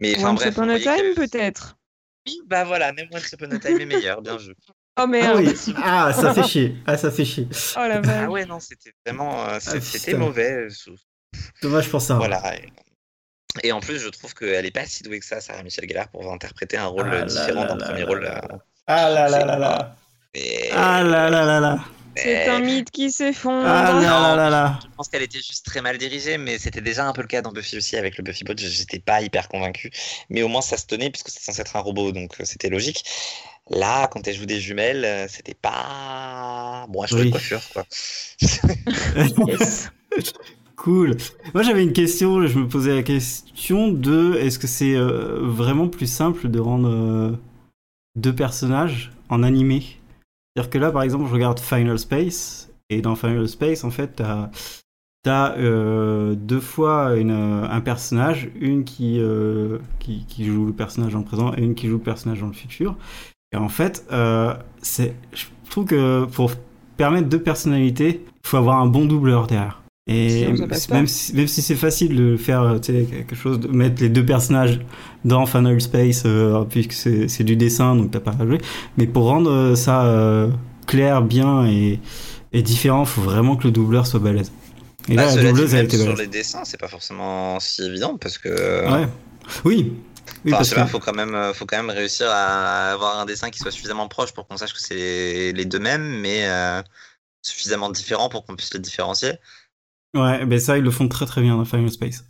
Mais 0.00 0.16
enfin 0.16 0.34
bref, 0.34 0.48
Upon 0.54 0.68
a 0.68 0.78
Time, 0.78 1.14
peut-être? 1.16 1.76
oui, 2.26 2.40
bah 2.46 2.64
voilà, 2.64 2.92
même 2.92 3.08
Once 3.12 3.30
Upon 3.32 3.50
a 3.50 3.58
Time 3.58 3.80
est 3.80 3.86
meilleur, 3.86 4.20
bien 4.22 4.36
vu. 4.36 4.54
Oh 4.68 4.72
Ah 5.02 5.06
merde. 5.06 5.38
oui. 5.44 5.74
Ah, 5.82 6.12
ça 6.12 6.34
fait 6.34 6.42
chier. 6.44 6.76
Ah, 6.86 6.96
ça 6.96 7.10
fait 7.10 7.24
chier. 7.24 7.48
Oh 7.76 7.80
la 7.86 8.00
vache. 8.00 8.24
Ah 8.26 8.30
ouais, 8.30 8.44
non, 8.46 8.58
c'était 8.60 8.92
vraiment. 9.06 9.44
euh, 9.48 9.58
Ah, 9.66 9.80
c'était 9.80 10.14
mauvais. 10.14 10.52
euh, 10.66 10.70
sous- 10.70 10.96
Dommage 11.62 11.88
pour 11.88 12.00
ça. 12.02 12.14
Voilà. 12.14 12.42
Et, 13.62 13.72
en 13.72 13.80
plus, 13.80 13.98
je 13.98 14.08
trouve 14.08 14.34
qu'elle 14.34 14.66
est 14.66 14.70
pas 14.70 14.86
si 14.86 15.02
douée 15.02 15.20
que 15.20 15.24
ça, 15.26 15.40
Sarah 15.40 15.62
Michel 15.62 15.88
Gellar, 15.88 16.08
pour 16.08 16.30
interpréter 16.32 16.76
un 16.76 16.86
rôle 16.86 17.08
Ah 17.12 17.22
différent 17.24 17.64
d'un 17.66 17.76
premier 17.76 18.00
là 18.00 18.06
rôle. 18.06 18.22
là. 18.24 18.40
Ah 18.86 19.08
là 19.10 19.28
là 19.28 19.44
là 19.44 19.56
là. 19.58 19.96
et- 20.34 20.70
Ah 20.72 21.02
là 21.02 21.30
là 21.30 21.44
là 21.44 21.60
là. 21.60 21.78
C'est 22.22 22.48
un 22.48 22.60
mythe 22.60 22.90
qui 22.90 23.10
s'effondre. 23.10 23.66
Ah 23.66 23.92
là 23.92 24.00
là 24.00 24.36
là 24.36 24.50
là. 24.50 24.78
Je 24.82 24.88
pense 24.96 25.08
qu'elle 25.08 25.22
était 25.22 25.38
juste 25.38 25.64
très 25.64 25.80
mal 25.82 25.98
dirigée, 25.98 26.38
mais 26.38 26.58
c'était 26.58 26.80
déjà 26.80 27.06
un 27.06 27.12
peu 27.12 27.22
le 27.22 27.28
cas 27.28 27.42
dans 27.42 27.52
Buffy 27.52 27.76
aussi 27.76 27.96
avec 27.96 28.16
le 28.18 28.24
Buffy 28.24 28.44
Bot. 28.44 28.54
J'étais 28.56 28.98
pas 28.98 29.20
hyper 29.22 29.48
convaincu, 29.48 29.90
mais 30.30 30.42
au 30.42 30.48
moins 30.48 30.62
ça 30.62 30.76
se 30.76 30.86
tenait 30.86 31.10
puisque 31.10 31.30
c'est 31.30 31.40
censé 31.42 31.60
être 31.60 31.76
un 31.76 31.80
robot, 31.80 32.12
donc 32.12 32.40
euh, 32.40 32.44
c'était 32.44 32.68
logique. 32.70 33.04
Là, 33.70 34.06
quand 34.08 34.26
elle 34.26 34.34
joue 34.34 34.46
des 34.46 34.60
jumelles, 34.60 35.04
euh, 35.04 35.26
c'était 35.28 35.54
pas 35.54 36.86
bon, 36.88 37.06
cheveu 37.06 37.20
Oui. 37.20 37.26
de 37.26 37.32
coiffure 37.32 37.62
quoi. 37.72 37.84
Yes. 38.40 39.90
Cool. 40.76 41.16
Moi 41.54 41.64
j'avais 41.64 41.82
une 41.82 41.92
question, 41.92 42.46
je 42.46 42.56
me 42.56 42.68
posais 42.68 42.94
la 42.94 43.02
question 43.02 43.88
de 43.88 44.36
est-ce 44.40 44.60
que 44.60 44.68
c'est 44.68 44.94
euh, 44.94 45.40
vraiment 45.42 45.88
plus 45.88 46.06
simple 46.06 46.48
de 46.48 46.60
rendre 46.60 46.88
euh, 46.88 47.36
deux 48.14 48.32
personnages 48.32 49.10
en 49.28 49.42
animé? 49.42 49.97
C'est-à-dire 50.58 50.70
que 50.70 50.78
là 50.78 50.90
par 50.90 51.02
exemple 51.04 51.26
je 51.28 51.32
regarde 51.32 51.60
Final 51.60 52.00
Space 52.00 52.68
et 52.90 53.00
dans 53.00 53.14
Final 53.14 53.46
Space 53.46 53.84
en 53.84 53.90
fait 53.90 54.16
t'as 54.16 54.50
as, 55.24 55.54
deux 56.34 56.58
fois 56.58 57.10
euh, 57.10 57.68
un 57.70 57.80
personnage, 57.80 58.50
une 58.58 58.82
qui, 58.82 59.20
euh, 59.20 59.78
qui, 60.00 60.24
qui 60.26 60.46
joue 60.46 60.66
le 60.66 60.72
personnage 60.72 61.12
dans 61.12 61.20
le 61.20 61.24
présent 61.24 61.54
et 61.54 61.62
une 61.62 61.76
qui 61.76 61.86
joue 61.86 61.98
le 61.98 62.02
personnage 62.02 62.40
dans 62.40 62.48
le 62.48 62.54
futur. 62.54 62.96
Et 63.52 63.56
en 63.56 63.68
fait, 63.68 64.04
euh, 64.10 64.52
je 64.82 65.44
trouve 65.70 65.84
que 65.84 66.24
pour 66.24 66.50
permettre 66.96 67.28
deux 67.28 67.40
personnalités, 67.40 68.24
il 68.26 68.48
faut 68.48 68.56
avoir 68.56 68.80
un 68.80 68.86
bon 68.86 69.04
doubleur 69.04 69.46
derrière. 69.46 69.77
Et 70.08 70.48
même 70.90 71.06
si, 71.06 71.34
même 71.34 71.48
si 71.48 71.60
c'est 71.62 71.76
facile 71.76 72.16
de 72.16 72.36
faire 72.38 72.78
sais, 72.82 73.04
quelque 73.10 73.34
chose, 73.36 73.60
de 73.60 73.68
mettre 73.68 74.00
les 74.02 74.08
deux 74.08 74.24
personnages 74.24 74.80
dans 75.24 75.44
Final 75.46 75.80
Space, 75.80 76.22
euh, 76.24 76.64
puisque 76.64 76.92
c'est 76.92 77.28
c'est 77.28 77.44
du 77.44 77.56
dessin, 77.56 77.94
donc 77.94 78.10
t'as 78.10 78.20
pas 78.20 78.34
à 78.40 78.46
jouer. 78.46 78.58
Mais 78.96 79.06
pour 79.06 79.24
rendre 79.24 79.50
euh, 79.50 79.74
ça 79.76 80.06
euh, 80.06 80.50
clair, 80.86 81.22
bien 81.22 81.66
et, 81.66 82.00
et 82.52 82.62
différent, 82.62 83.04
faut 83.04 83.20
vraiment 83.22 83.56
que 83.56 83.64
le 83.64 83.70
doubleur 83.72 84.06
soit 84.06 84.20
balèze. 84.20 84.50
Et 85.08 85.16
Bah, 85.16 85.24
là, 85.24 85.36
la 85.42 85.52
doubleuse, 85.52 85.74
elle 85.74 85.82
même 85.82 85.86
était 85.86 85.98
sur 85.98 86.14
balèze. 86.14 86.18
les 86.18 86.26
dessins, 86.26 86.64
c'est 86.64 86.78
pas 86.78 86.88
forcément 86.88 87.60
si 87.60 87.82
évident 87.82 88.16
parce 88.18 88.38
que. 88.38 88.48
Ouais. 88.48 89.08
Oui. 89.64 89.92
Oui, 90.44 90.52
Enfin, 90.52 90.58
parce 90.58 90.70
que- 90.74 90.84
faut 90.86 91.00
quand 91.00 91.14
même, 91.14 91.34
euh, 91.34 91.52
faut 91.54 91.66
quand 91.66 91.76
même 91.78 91.90
réussir 91.90 92.28
à 92.30 92.92
avoir 92.92 93.18
un 93.18 93.26
dessin 93.26 93.50
qui 93.50 93.58
soit 93.60 93.70
suffisamment 93.70 94.08
proche 94.08 94.32
pour 94.32 94.46
qu'on 94.46 94.56
sache 94.56 94.72
que 94.74 94.80
c'est 94.80 95.52
les, 95.52 95.64
deux 95.64 95.78
mêmes, 95.78 96.20
mais 96.20 96.46
euh, 96.48 96.82
suffisamment 97.42 97.90
différents 97.90 98.28
pour 98.28 98.44
qu'on 98.46 98.56
puisse 98.56 98.72
les 98.74 98.80
différencier. 98.80 99.32
Ouais, 100.14 100.44
ben 100.46 100.58
ça, 100.58 100.78
ils 100.78 100.84
le 100.84 100.90
font 100.90 101.08
très 101.08 101.26
très 101.26 101.42
bien 101.42 101.56
dans 101.56 101.64
Final 101.64 101.90
Space. 101.90 102.24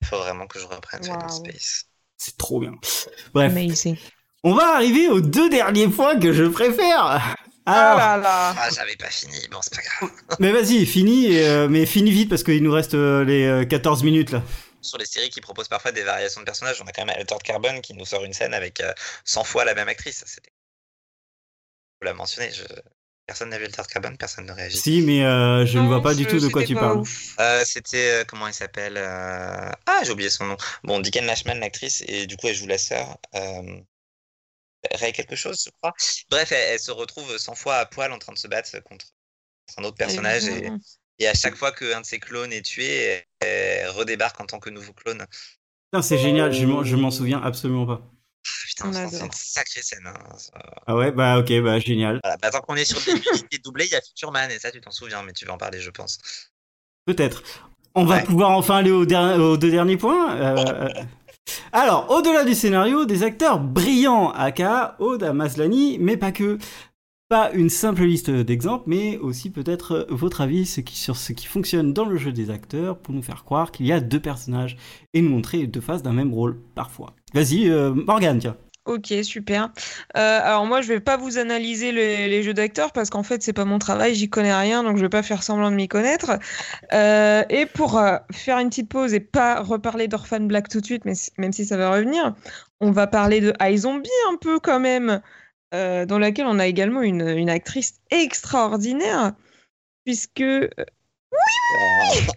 Il 0.00 0.06
faut 0.06 0.18
vraiment 0.18 0.46
que 0.46 0.58
je 0.58 0.66
reprenne 0.66 1.02
Final. 1.02 1.30
Space. 1.30 1.84
C'est 2.16 2.36
trop 2.36 2.60
bien. 2.60 2.74
Bref, 3.32 3.52
Amazing. 3.52 3.96
on 4.42 4.54
va 4.54 4.74
arriver 4.74 5.08
aux 5.08 5.20
deux 5.20 5.48
derniers 5.50 5.88
points 5.88 6.18
que 6.18 6.32
je 6.32 6.44
préfère. 6.44 7.36
Ah 7.70 7.92
Alors, 7.92 7.98
là 7.98 8.16
là. 8.16 8.54
Ah, 8.58 8.68
j'avais 8.74 8.96
pas 8.96 9.10
fini, 9.10 9.36
bon, 9.50 9.58
c'est 9.60 9.74
pas 9.74 9.82
grave. 9.82 10.10
mais 10.40 10.52
vas-y, 10.52 10.86
fini, 10.86 11.36
euh, 11.38 11.68
mais 11.68 11.84
fini 11.84 12.10
vite 12.10 12.30
parce 12.30 12.42
qu'il 12.42 12.62
nous 12.62 12.72
reste 12.72 12.94
euh, 12.94 13.24
les 13.24 13.44
euh, 13.44 13.64
14 13.66 14.02
minutes 14.04 14.30
là. 14.30 14.42
Sur 14.80 14.96
les 14.96 15.04
séries 15.06 15.28
qui 15.28 15.40
proposent 15.40 15.68
parfois 15.68 15.92
des 15.92 16.02
variations 16.02 16.40
de 16.40 16.46
personnages, 16.46 16.80
on 16.80 16.86
a 16.86 16.92
quand 16.92 17.04
même 17.04 17.16
Altered 17.18 17.42
Carbon 17.42 17.80
qui 17.80 17.94
nous 17.94 18.06
sort 18.06 18.24
une 18.24 18.32
scène 18.32 18.54
avec 18.54 18.80
euh, 18.80 18.92
100 19.24 19.44
fois 19.44 19.64
la 19.64 19.74
même 19.74 19.88
actrice. 19.88 20.24
C'était. 20.26 20.52
Faut 22.00 22.06
la 22.06 22.14
mentionner. 22.14 22.50
Je... 22.52 22.62
Personne 23.28 23.50
n'a 23.50 23.58
vu 23.58 23.66
Altered 23.66 23.86
Carbon, 23.88 24.16
personne 24.16 24.46
ne 24.46 24.52
réagit. 24.52 24.78
Si, 24.78 25.02
mais 25.02 25.22
euh, 25.22 25.66
je 25.66 25.78
ne 25.78 25.86
vois 25.86 26.00
pas 26.00 26.14
du 26.14 26.24
tout 26.24 26.40
de 26.40 26.48
quoi 26.48 26.64
tu 26.64 26.74
parles. 26.74 27.02
Euh, 27.40 27.62
c'était 27.66 28.22
euh, 28.22 28.24
comment 28.24 28.48
elle 28.48 28.54
s'appelle 28.54 28.96
euh, 28.96 29.70
Ah, 29.84 30.00
j'ai 30.02 30.12
oublié 30.12 30.30
son 30.30 30.46
nom. 30.46 30.56
Bon, 30.82 30.98
Deacon 30.98 31.26
Lashman, 31.26 31.60
l'actrice, 31.60 32.02
et 32.08 32.26
du 32.26 32.38
coup 32.38 32.48
elle 32.48 32.54
joue 32.54 32.66
la 32.66 32.78
sœur. 32.78 33.18
Euh... 33.34 33.80
Ray 34.94 35.12
quelque 35.12 35.36
chose, 35.36 35.62
je 35.62 35.70
crois. 35.82 35.92
Bref, 36.30 36.52
elle, 36.52 36.72
elle 36.72 36.80
se 36.80 36.90
retrouve 36.90 37.36
100 37.36 37.54
fois 37.54 37.76
à 37.76 37.84
poil 37.84 38.10
en 38.12 38.18
train 38.18 38.32
de 38.32 38.38
se 38.38 38.48
battre 38.48 38.82
contre 38.84 39.04
un 39.76 39.84
autre 39.84 39.96
personnage, 39.98 40.44
et, 41.18 41.28
à 41.28 41.34
chaque 41.34 41.56
fois 41.56 41.72
qu'un 41.72 42.00
de 42.00 42.06
ses 42.06 42.20
clones 42.20 42.54
est 42.54 42.62
tué, 42.62 43.24
elle, 43.40 43.90
redébarque 43.90 44.40
en 44.40 44.46
tant 44.46 44.58
que 44.58 44.70
nouveau 44.70 44.94
clone. 44.94 45.26
Putain, 45.92 46.00
c'est 46.00 46.16
génial, 46.16 46.50
je 46.50 46.64
m'en- 46.64 46.82
je 46.82 46.96
m'en 46.96 47.10
souviens 47.10 47.42
absolument 47.42 47.84
pas. 47.84 48.10
Putain, 48.66 48.88
On 48.88 48.92
c'est 48.92 49.24
une 49.24 49.32
sacrée 49.32 49.82
scène. 49.82 50.06
hein. 50.06 50.14
Ah 50.86 50.94
ouais, 50.96 51.10
bah 51.12 51.38
ok, 51.38 51.52
bah 51.62 51.78
génial. 51.78 52.20
Voilà, 52.22 52.36
bah, 52.36 52.50
tant 52.50 52.60
qu'on 52.60 52.76
est 52.76 52.84
sur 52.84 53.00
des 53.00 53.12
unités 53.12 53.58
doublées, 53.58 53.86
il 53.86 53.92
y 53.92 53.96
a 53.96 54.00
Futurman, 54.00 54.50
et 54.50 54.58
ça 54.58 54.70
tu 54.70 54.80
t'en 54.80 54.90
souviens, 54.90 55.22
mais 55.22 55.32
tu 55.32 55.44
vas 55.46 55.54
en 55.54 55.58
parler, 55.58 55.80
je 55.80 55.90
pense. 55.90 56.18
Peut-être. 57.06 57.42
On 57.94 58.04
va 58.04 58.20
pouvoir 58.20 58.50
enfin 58.50 58.76
aller 58.76 58.90
au 58.90 59.04
der- 59.06 59.40
aux 59.40 59.56
deux 59.56 59.70
derniers 59.70 59.96
points. 59.96 60.36
Euh, 60.36 60.88
alors, 61.72 62.10
au-delà 62.10 62.44
du 62.44 62.54
scénario, 62.54 63.06
des 63.06 63.22
acteurs 63.22 63.58
brillants, 63.58 64.30
aka 64.32 64.94
Aude 64.98 65.22
à 65.24 65.32
Maslany, 65.32 65.98
mais 65.98 66.16
pas 66.16 66.30
que. 66.30 66.58
Pas 67.28 67.50
une 67.52 67.68
simple 67.68 68.04
liste 68.04 68.30
d'exemples, 68.30 68.84
mais 68.86 69.18
aussi 69.18 69.50
peut-être 69.50 70.06
votre 70.08 70.40
avis 70.40 70.64
sur 70.64 71.16
ce 71.16 71.34
qui 71.34 71.46
fonctionne 71.46 71.92
dans 71.92 72.06
le 72.06 72.16
jeu 72.16 72.32
des 72.32 72.48
acteurs 72.48 72.98
pour 72.98 73.12
nous 73.12 73.20
faire 73.20 73.44
croire 73.44 73.70
qu'il 73.70 73.84
y 73.86 73.92
a 73.92 74.00
deux 74.00 74.20
personnages 74.20 74.78
et 75.12 75.20
nous 75.20 75.28
montrer 75.28 75.66
deux 75.66 75.82
faces 75.82 76.02
d'un 76.02 76.14
même 76.14 76.32
rôle, 76.32 76.58
parfois. 76.74 77.14
Vas-y, 77.34 77.68
euh, 77.68 77.92
Morgane, 77.92 78.38
tiens. 78.38 78.56
Ok, 78.88 79.12
super. 79.22 79.70
Euh, 80.16 80.40
alors 80.42 80.64
moi, 80.64 80.80
je 80.80 80.88
vais 80.88 81.00
pas 81.00 81.18
vous 81.18 81.36
analyser 81.36 81.92
les, 81.92 82.26
les 82.26 82.42
jeux 82.42 82.54
d'acteurs 82.54 82.90
parce 82.92 83.10
qu'en 83.10 83.22
fait, 83.22 83.42
c'est 83.42 83.52
pas 83.52 83.66
mon 83.66 83.78
travail, 83.78 84.14
j'y 84.14 84.30
connais 84.30 84.54
rien, 84.54 84.82
donc 84.82 84.96
je 84.96 85.02
vais 85.02 85.10
pas 85.10 85.22
faire 85.22 85.42
semblant 85.42 85.70
de 85.70 85.76
m'y 85.76 85.88
connaître. 85.88 86.38
Euh, 86.94 87.42
et 87.50 87.66
pour 87.66 87.98
euh, 87.98 88.16
faire 88.32 88.58
une 88.58 88.70
petite 88.70 88.88
pause 88.88 89.12
et 89.12 89.20
pas 89.20 89.60
reparler 89.60 90.08
d'Orphan 90.08 90.40
Black 90.40 90.70
tout 90.70 90.80
de 90.80 90.86
suite, 90.86 91.04
mais 91.04 91.12
même 91.36 91.52
si 91.52 91.66
ça 91.66 91.76
va 91.76 91.90
revenir, 91.90 92.34
on 92.80 92.90
va 92.90 93.06
parler 93.06 93.42
de 93.42 93.52
iZombie 93.60 94.08
un 94.32 94.36
peu 94.36 94.58
quand 94.58 94.80
même, 94.80 95.20
euh, 95.74 96.06
dans 96.06 96.18
laquelle 96.18 96.46
on 96.46 96.58
a 96.58 96.66
également 96.66 97.02
une, 97.02 97.28
une 97.28 97.50
actrice 97.50 97.94
extraordinaire, 98.10 99.34
puisque 100.04 100.44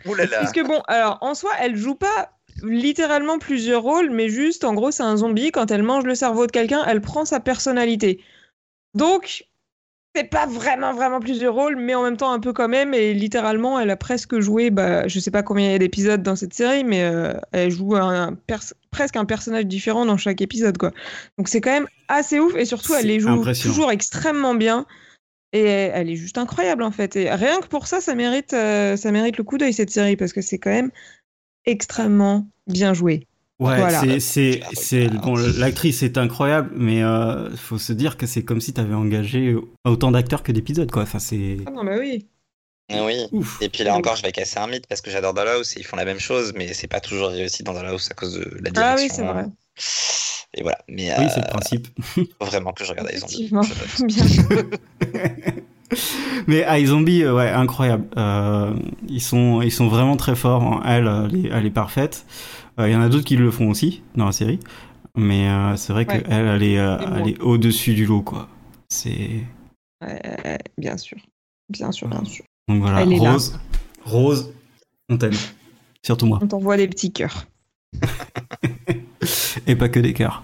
Ouh 0.06 0.16
là 0.16 0.26
là. 0.26 0.40
Puisque 0.40 0.66
bon, 0.66 0.82
alors 0.88 1.18
en 1.22 1.34
soi, 1.34 1.52
elle 1.60 1.76
joue 1.76 1.96
pas 1.96 2.38
littéralement 2.64 3.40
plusieurs 3.40 3.82
rôles, 3.82 4.10
mais 4.10 4.30
juste 4.30 4.64
en 4.64 4.74
gros, 4.74 4.92
c'est 4.92 5.04
un 5.04 5.18
zombie. 5.18 5.52
Quand 5.52 5.72
elle 5.72 5.84
mange 5.84 6.04
le 6.04 6.16
cerveau 6.16 6.46
de 6.48 6.52
quelqu'un, 6.52 6.84
elle 6.86 7.02
prend 7.02 7.26
sa 7.26 7.40
personnalité. 7.40 8.24
Donc, 8.94 9.46
c'est 10.16 10.30
pas 10.30 10.46
vraiment, 10.46 10.94
vraiment 10.94 11.20
plusieurs 11.20 11.54
rôles, 11.54 11.76
mais 11.76 11.96
en 11.96 12.04
même 12.04 12.18
temps 12.18 12.32
un 12.32 12.40
peu 12.40 12.54
quand 12.54 12.68
même. 12.68 12.94
Et 12.94 13.14
littéralement, 13.14 13.80
elle 13.80 13.90
a 13.90 13.96
presque 13.96 14.40
joué, 14.40 14.70
bah, 14.70 15.08
je 15.08 15.20
sais 15.20 15.32
pas 15.32 15.44
combien 15.44 15.68
il 15.68 15.72
y 15.72 15.76
a 15.76 15.80
d'épisodes 15.80 16.22
dans 16.22 16.36
cette 16.36 16.54
série, 16.54 16.84
mais 16.84 17.04
euh, 17.04 17.34
elle 17.54 17.72
joue 17.72 17.96
un, 17.96 18.34
pers- 18.34 18.74
presque 18.92 19.16
un 19.16 19.26
personnage 19.26 19.66
différent 19.66 20.06
dans 20.06 20.18
chaque 20.18 20.42
épisode, 20.42 20.78
quoi. 20.78 20.92
Donc 21.38 21.48
c'est 21.48 21.62
quand 21.62 21.72
même 21.72 21.88
assez 22.08 22.40
ouf. 22.40 22.54
Et 22.56 22.66
surtout, 22.66 22.94
elle 23.00 23.08
les 23.08 23.20
joue 23.20 23.28
toujours 23.70 23.92
extrêmement 23.92 24.56
bien. 24.56 24.86
Et 25.54 25.66
elle 25.66 26.10
est 26.10 26.16
juste 26.16 26.38
incroyable 26.38 26.82
en 26.82 26.92
fait. 26.92 27.18
Et 27.18 27.30
rien 27.30 27.60
que 27.60 27.68
pour 27.68 27.88
ça, 27.88 28.00
ça 28.00 28.16
mérite, 28.16 28.54
euh, 28.54 28.96
ça 28.96 29.12
mérite 29.12 29.38
le 29.38 29.44
coup 29.44 29.58
d'œil 29.58 29.74
cette 29.74 29.90
série 29.90 30.16
parce 30.16 30.32
que 30.32 30.42
c'est 30.42 30.58
quand 30.58 30.70
même 30.70 30.92
extrêmement 31.66 32.48
bien 32.68 32.94
joué. 32.94 33.28
Ouais, 33.62 33.78
Voilà. 33.78 34.02
c'est, 34.20 34.60
c'est, 34.74 35.08
bon, 35.10 35.36
l'actrice 35.58 36.02
est 36.02 36.18
incroyable, 36.18 36.72
mais 36.76 37.04
euh, 37.04 37.56
faut 37.56 37.78
se 37.78 37.94
dire 37.94 38.18
que 38.18 38.26
c'est 38.26 38.44
comme 38.44 38.60
si 38.60 38.74
t'avais 38.74 38.96
engagé 38.96 39.56
autant 39.86 40.10
d'acteurs 40.12 40.42
que 40.42 40.52
d'épisodes, 40.52 40.90
quoi. 40.90 41.04
Enfin, 41.04 41.20
c'est 41.20 41.58
Ah 41.68 41.72
non, 41.72 41.84
bah 41.86 41.96
oui. 42.00 42.26
Oui. 42.92 43.16
ouf. 43.32 43.62
Et 43.62 43.70
puis 43.70 43.84
là 43.84 43.96
encore, 43.96 44.16
je 44.18 44.24
vais 44.24 44.32
casser 44.32 44.58
un 44.60 44.68
mythe 44.68 44.88
parce 44.88 45.00
que 45.02 45.12
j'adore 45.12 45.34
Dollhouse 45.36 45.78
et 45.78 45.80
ils 45.80 45.86
font 45.86 45.96
la 45.96 46.06
même 46.06 46.20
chose, 46.20 46.54
mais 46.58 46.74
c'est 46.74 46.88
pas 46.88 47.00
toujours 47.00 47.30
réussi 47.30 47.62
dans 47.64 47.74
Dollhouse 47.74 48.10
à 48.12 48.16
cause 48.16 48.34
de 48.34 48.50
la 48.64 48.72
direction. 48.72 48.82
Ah 48.84 48.96
oui, 48.98 49.10
c'est 49.10 49.22
vrai. 49.24 49.46
Et 50.56 50.64
voilà. 50.64 50.80
Mais 50.90 51.14
Oui, 51.18 51.26
euh, 51.26 51.30
c'est 51.34 51.42
le 51.42 51.48
principe. 51.50 51.88
faut 52.02 52.26
vraiment 52.46 52.74
que 52.74 52.84
je 52.84 52.90
regarde 52.92 53.10
sûr. 53.28 53.62
Mais 56.48 56.66
iZombie, 56.82 57.24
euh, 57.24 57.36
ouais, 57.36 57.50
incroyable. 57.50 58.06
Euh, 58.18 58.74
ils 59.10 59.22
sont, 59.22 59.62
ils 59.62 59.72
sont 59.72 59.88
vraiment 59.88 60.16
très 60.18 60.36
forts. 60.36 60.64
hein. 60.64 60.82
Elle, 60.86 61.08
elle 61.32 61.46
est, 61.46 61.50
elle 61.54 61.66
est 61.66 61.70
parfaite. 61.72 62.26
Euh, 62.82 62.90
Il 62.90 62.94
y 62.94 62.96
en 62.96 63.02
a 63.02 63.10
d'autres 63.10 63.26
qui 63.26 63.36
le 63.38 63.52
font 63.52 63.70
aussi 63.70 64.02
dans 64.16 64.26
la 64.26 64.32
série, 64.32 64.60
mais 65.16 65.48
euh, 65.50 65.76
c'est 65.76 65.94
vrai 65.94 66.06
Ouais. 66.08 66.22
qu'elle, 66.24 66.32
elle 66.48 66.64
est, 66.64 66.80
euh, 66.80 67.24
est 67.26 67.40
au-dessus 67.42 67.94
du 67.94 68.06
lot, 68.06 68.22
quoi. 68.22 68.48
C'est 68.90 69.30
bien 70.78 70.98
sûr. 70.98 71.18
Bien 71.70 71.92
sûr, 71.92 72.08
bien 72.08 72.26
sûr. 72.26 72.44
donc 72.68 72.82
voilà. 72.82 73.02
Elle. 73.04 73.14
Rose, 73.14 73.58
Rose, 74.04 74.54
on 75.10 75.18
t'aime. 75.18 75.34
Surtout 76.04 76.26
moi. 76.26 76.40
On 76.42 76.48
t'envoie 76.48 76.76
des 76.78 76.88
petits 76.88 77.12
cœurs. 77.14 77.46
Et 79.68 79.76
pas 79.76 79.90
que 79.90 80.00
des 80.00 80.14
cœurs. 80.14 80.44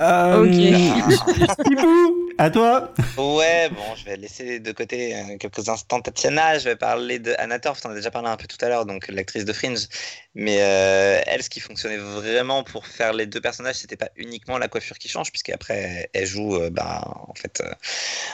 Euh, 0.00 0.44
Ok. 0.44 0.50
À 2.40 2.50
toi 2.50 2.94
Ouais, 3.16 3.68
bon, 3.70 3.96
je 3.96 4.04
vais 4.04 4.16
laisser 4.16 4.60
de 4.60 4.70
côté 4.70 5.16
euh, 5.16 5.36
quelques 5.38 5.68
instants 5.68 6.00
Tatiana. 6.00 6.56
Je 6.58 6.68
vais 6.68 6.76
parler 6.76 7.18
de 7.18 7.34
Anna 7.36 7.58
Torf. 7.58 7.80
T'en 7.80 7.90
as 7.90 7.94
déjà 7.94 8.12
parlé 8.12 8.28
un 8.28 8.36
peu 8.36 8.46
tout 8.46 8.64
à 8.64 8.68
l'heure, 8.68 8.86
donc 8.86 9.08
l'actrice 9.08 9.44
de 9.44 9.52
Fringe. 9.52 9.88
Mais 10.36 10.58
euh, 10.60 11.20
elle, 11.26 11.42
ce 11.42 11.50
qui 11.50 11.58
fonctionnait 11.58 11.96
vraiment 11.96 12.62
pour 12.62 12.86
faire 12.86 13.12
les 13.12 13.26
deux 13.26 13.40
personnages, 13.40 13.74
c'était 13.76 13.96
pas 13.96 14.10
uniquement 14.14 14.56
la 14.56 14.68
coiffure 14.68 14.98
qui 14.98 15.08
change, 15.08 15.32
puisqu'après, 15.32 16.10
elle 16.12 16.26
joue 16.26 16.54
euh, 16.54 16.70
bah, 16.70 17.02
en 17.26 17.34
fait, 17.34 17.60
euh, 17.60 17.72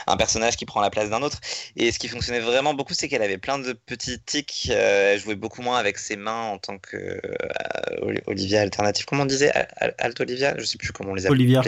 un 0.05 0.17
personnage 0.17 0.55
qui 0.55 0.65
prend 0.65 0.81
la 0.81 0.91
place 0.91 1.09
d'un 1.09 1.23
autre. 1.23 1.39
Et 1.75 1.91
ce 1.91 1.97
qui 1.97 2.07
fonctionnait 2.07 2.41
vraiment 2.41 2.75
beaucoup, 2.75 2.93
c'est 2.93 3.07
qu'elle 3.07 3.23
avait 3.23 3.39
plein 3.39 3.57
de 3.57 3.73
petits 3.73 4.19
tics. 4.19 4.67
Euh, 4.69 5.13
elle 5.13 5.19
jouait 5.19 5.33
beaucoup 5.33 5.63
moins 5.63 5.79
avec 5.79 5.97
ses 5.97 6.15
mains 6.15 6.43
en 6.43 6.59
tant 6.59 6.77
que 6.77 6.95
euh, 6.97 8.19
Olivia 8.27 8.61
alternative. 8.61 9.05
Comment 9.05 9.23
on 9.23 9.25
disait? 9.25 9.49
Al- 9.49 9.67
Al- 9.77 9.95
Alt 9.97 10.19
Olivia? 10.19 10.53
Je 10.59 10.63
sais 10.65 10.77
plus 10.77 10.91
comment 10.91 11.09
on 11.11 11.15
les 11.15 11.25
appelait. 11.25 11.37
Olivia. 11.39 11.63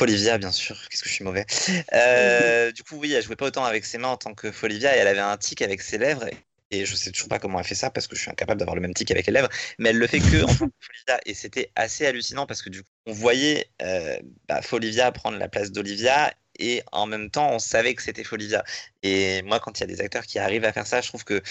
Olivia, 0.00 0.38
bien 0.38 0.52
sûr. 0.52 0.76
Qu'est-ce 0.88 1.02
que 1.02 1.08
je 1.08 1.14
suis 1.14 1.24
mauvais. 1.24 1.46
Euh, 1.92 2.72
du 2.72 2.82
coup, 2.82 2.96
oui, 2.96 3.12
elle 3.12 3.22
jouait 3.22 3.36
pas 3.36 3.46
autant 3.46 3.64
avec 3.64 3.84
ses 3.84 3.98
mains 3.98 4.08
en 4.08 4.16
tant 4.16 4.34
que 4.34 4.50
Folivia 4.50 4.96
et 4.96 4.98
elle 4.98 5.08
avait 5.08 5.20
un 5.20 5.36
tic 5.36 5.62
avec 5.62 5.80
ses 5.80 5.98
lèvres. 5.98 6.28
Et 6.70 6.86
je 6.86 6.96
sais 6.96 7.12
toujours 7.12 7.28
pas 7.28 7.38
comment 7.38 7.58
elle 7.58 7.66
fait 7.66 7.74
ça 7.74 7.90
parce 7.90 8.06
que 8.06 8.16
je 8.16 8.22
suis 8.22 8.30
incapable 8.30 8.58
d'avoir 8.58 8.74
le 8.74 8.80
même 8.80 8.94
tic 8.94 9.10
avec 9.10 9.26
les 9.26 9.32
lèvres. 9.32 9.48
Mais 9.78 9.90
elle 9.90 9.98
le 9.98 10.06
fait 10.06 10.20
que 10.20 10.42
en 10.42 10.48
Folivia. 10.48 11.20
Et 11.26 11.34
c'était 11.34 11.70
assez 11.76 12.06
hallucinant 12.06 12.46
parce 12.46 12.62
que 12.62 12.70
du 12.70 12.82
coup, 12.82 12.88
on 13.06 13.12
voyait 13.12 13.68
euh, 13.82 14.18
bah, 14.48 14.62
Folivia 14.62 15.12
prendre 15.12 15.38
la 15.38 15.48
place 15.48 15.70
d'Olivia 15.70 16.32
et 16.58 16.82
en 16.92 17.06
même 17.06 17.30
temps, 17.30 17.50
on 17.52 17.58
savait 17.58 17.94
que 17.94 18.02
c'était 18.02 18.24
Folivia. 18.24 18.64
Et 19.02 19.42
moi, 19.42 19.60
quand 19.60 19.78
il 19.78 19.82
y 19.82 19.84
a 19.84 19.86
des 19.86 20.00
acteurs 20.00 20.24
qui 20.24 20.38
arrivent 20.38 20.64
à 20.64 20.72
faire 20.72 20.86
ça, 20.86 21.00
je 21.00 21.08
trouve 21.08 21.24
que 21.24 21.42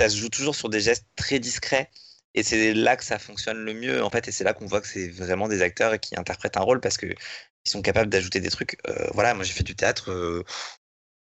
ça 0.00 0.08
se 0.08 0.16
joue 0.16 0.28
toujours 0.28 0.54
sur 0.54 0.68
des 0.68 0.80
gestes 0.80 1.06
très 1.16 1.38
discrets. 1.38 1.90
Et 2.34 2.42
c'est 2.42 2.74
là 2.74 2.96
que 2.96 3.04
ça 3.04 3.18
fonctionne 3.18 3.58
le 3.58 3.72
mieux, 3.72 4.04
en 4.04 4.10
fait. 4.10 4.28
Et 4.28 4.32
c'est 4.32 4.44
là 4.44 4.52
qu'on 4.52 4.66
voit 4.66 4.80
que 4.82 4.88
c'est 4.88 5.08
vraiment 5.08 5.48
des 5.48 5.62
acteurs 5.62 5.98
qui 5.98 6.18
interprètent 6.18 6.58
un 6.58 6.62
rôle 6.62 6.80
parce 6.80 6.98
que 6.98 7.06
ils 7.66 7.70
sont 7.70 7.82
capables 7.82 8.08
d'ajouter 8.10 8.40
des 8.40 8.50
trucs. 8.50 8.78
Euh, 8.88 9.08
voilà, 9.14 9.34
moi 9.34 9.44
j'ai 9.44 9.52
fait 9.52 9.64
du 9.64 9.74
théâtre. 9.76 10.10
euh, 10.10 10.42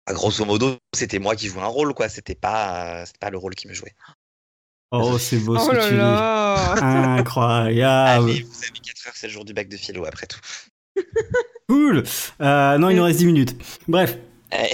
à 0.07 0.13
grosso 0.13 0.45
modo, 0.45 0.77
c'était 0.93 1.17
moi 1.19 1.35
qui 1.35 1.47
jouais 1.47 1.61
un 1.63 1.65
rôle, 1.67 1.93
quoi. 1.95 2.07
C'était 2.09 2.35
pas, 2.35 3.05
c'était 3.07 3.17
pas 3.19 3.31
le 3.31 3.37
rôle 3.39 3.55
qui 3.55 3.67
me 3.67 3.73
jouait. 3.73 3.93
Oh, 4.91 5.17
c'est 5.17 5.39
beau 5.39 5.57
ce 5.59 5.63
Oh 5.65 5.69
que 5.71 5.75
là 5.75 5.83
tu 5.87 5.91
dis. 5.93 5.97
là 5.97 7.15
Incroyable. 7.17 8.29
Allez, 8.29 8.43
vous 8.43 8.57
avez 8.63 8.79
4 8.79 9.07
heures, 9.07 9.13
c'est 9.15 9.27
le 9.27 9.33
jour 9.33 9.43
du 9.45 9.53
bac 9.53 9.67
de 9.67 9.77
philo, 9.77 10.05
après 10.05 10.27
tout. 10.27 10.39
Cool. 11.67 12.03
Euh, 12.41 12.77
non, 12.77 12.89
il 12.91 12.97
nous 12.97 13.03
reste 13.03 13.17
10 13.17 13.25
minutes. 13.25 13.55
Bref, 13.87 14.17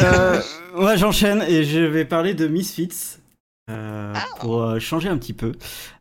euh, 0.01 0.41
moi 0.75 0.97
j'enchaîne 0.97 1.41
et 1.43 1.63
je 1.63 1.79
vais 1.79 2.03
parler 2.03 2.33
de 2.33 2.47
Misfits 2.47 3.17
euh, 3.69 4.11
Ah. 4.13 4.25
pour 4.41 4.61
euh, 4.61 4.79
changer 4.79 5.07
un 5.07 5.17
petit 5.17 5.31
peu 5.31 5.53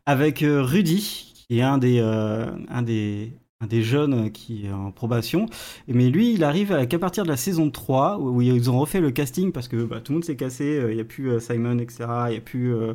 avec 0.05 0.43
euh, 0.43 0.61
Rudy 0.61 1.33
qui 1.47 1.59
est 1.59 1.61
un 1.61 1.77
des 1.77 1.99
euh, 2.01 2.45
un 2.67 2.81
des 2.81 3.31
un 3.61 3.67
des 3.67 3.83
jeunes 3.83 4.31
qui 4.31 4.65
est 4.65 4.71
en 4.71 4.91
probation. 4.91 5.45
Mais 5.87 6.09
lui 6.09 6.33
il 6.33 6.43
arrive 6.43 6.87
qu'à 6.87 6.99
partir 6.99 7.23
de 7.23 7.29
la 7.29 7.37
saison 7.37 7.69
3 7.69 8.19
où, 8.19 8.41
ils 8.41 8.69
ont 8.69 8.79
refait 8.79 9.01
le 9.01 9.11
casting 9.11 9.51
parce 9.51 9.67
que 9.67 9.83
bah, 9.83 10.01
tout 10.01 10.11
le 10.11 10.17
monde 10.17 10.25
s'est 10.25 10.35
cassé 10.35 10.79
euh, 10.79 10.91
il 10.91 10.95
n'y 10.95 11.01
a 11.01 11.05
plus 11.05 11.29
euh, 11.29 11.39
Simon 11.39 11.79
etc 11.79 12.05
il 12.27 12.31
n'y 12.31 12.37
a 12.37 12.41
plus 12.41 12.73
euh, 12.73 12.93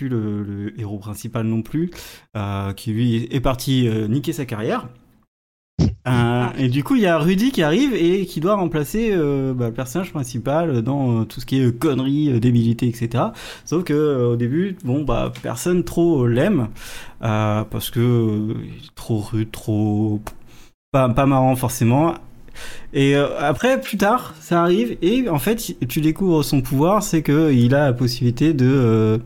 le, 0.00 0.78
héros 0.78 0.98
principal 0.98 1.46
non 1.46 1.62
plus 1.62 1.90
qui 2.76 2.92
lui 2.92 3.28
est 3.30 3.40
parti 3.40 3.88
niquer 4.08 4.32
sa 4.32 4.44
carrière 4.44 4.88
euh, 6.06 6.46
et 6.58 6.68
du 6.68 6.82
coup, 6.82 6.96
il 6.96 7.02
y 7.02 7.06
a 7.06 7.18
Rudy 7.18 7.52
qui 7.52 7.62
arrive 7.62 7.94
et 7.94 8.26
qui 8.26 8.40
doit 8.40 8.54
remplacer 8.54 9.10
euh, 9.12 9.52
bah, 9.54 9.66
le 9.66 9.72
personnage 9.72 10.12
principal 10.12 10.82
dans 10.82 11.20
euh, 11.20 11.24
tout 11.24 11.40
ce 11.40 11.46
qui 11.46 11.60
est 11.60 11.78
conneries, 11.78 12.40
débilité, 12.40 12.88
etc. 12.88 13.24
Sauf 13.64 13.84
que 13.84 14.30
au 14.32 14.36
début, 14.36 14.76
bon, 14.84 15.02
bah, 15.02 15.32
personne 15.42 15.84
trop 15.84 16.26
l'aime 16.26 16.68
parce 17.20 17.90
que 17.90 18.54
trop 18.94 19.18
rude, 19.18 19.50
trop 19.50 20.20
pas, 20.92 21.08
marrant 21.08 21.54
forcément. 21.56 22.14
Et 22.92 23.14
après, 23.14 23.80
plus 23.80 23.96
tard, 23.96 24.34
ça 24.40 24.62
arrive 24.62 24.96
et 25.02 25.28
en 25.28 25.38
fait, 25.38 25.76
tu 25.88 26.00
découvres 26.00 26.44
son 26.44 26.60
pouvoir, 26.60 27.02
c'est 27.02 27.22
que 27.22 27.52
il 27.52 27.74
a 27.74 27.86
la 27.86 27.92
possibilité 27.92 28.52
de, 28.52 29.20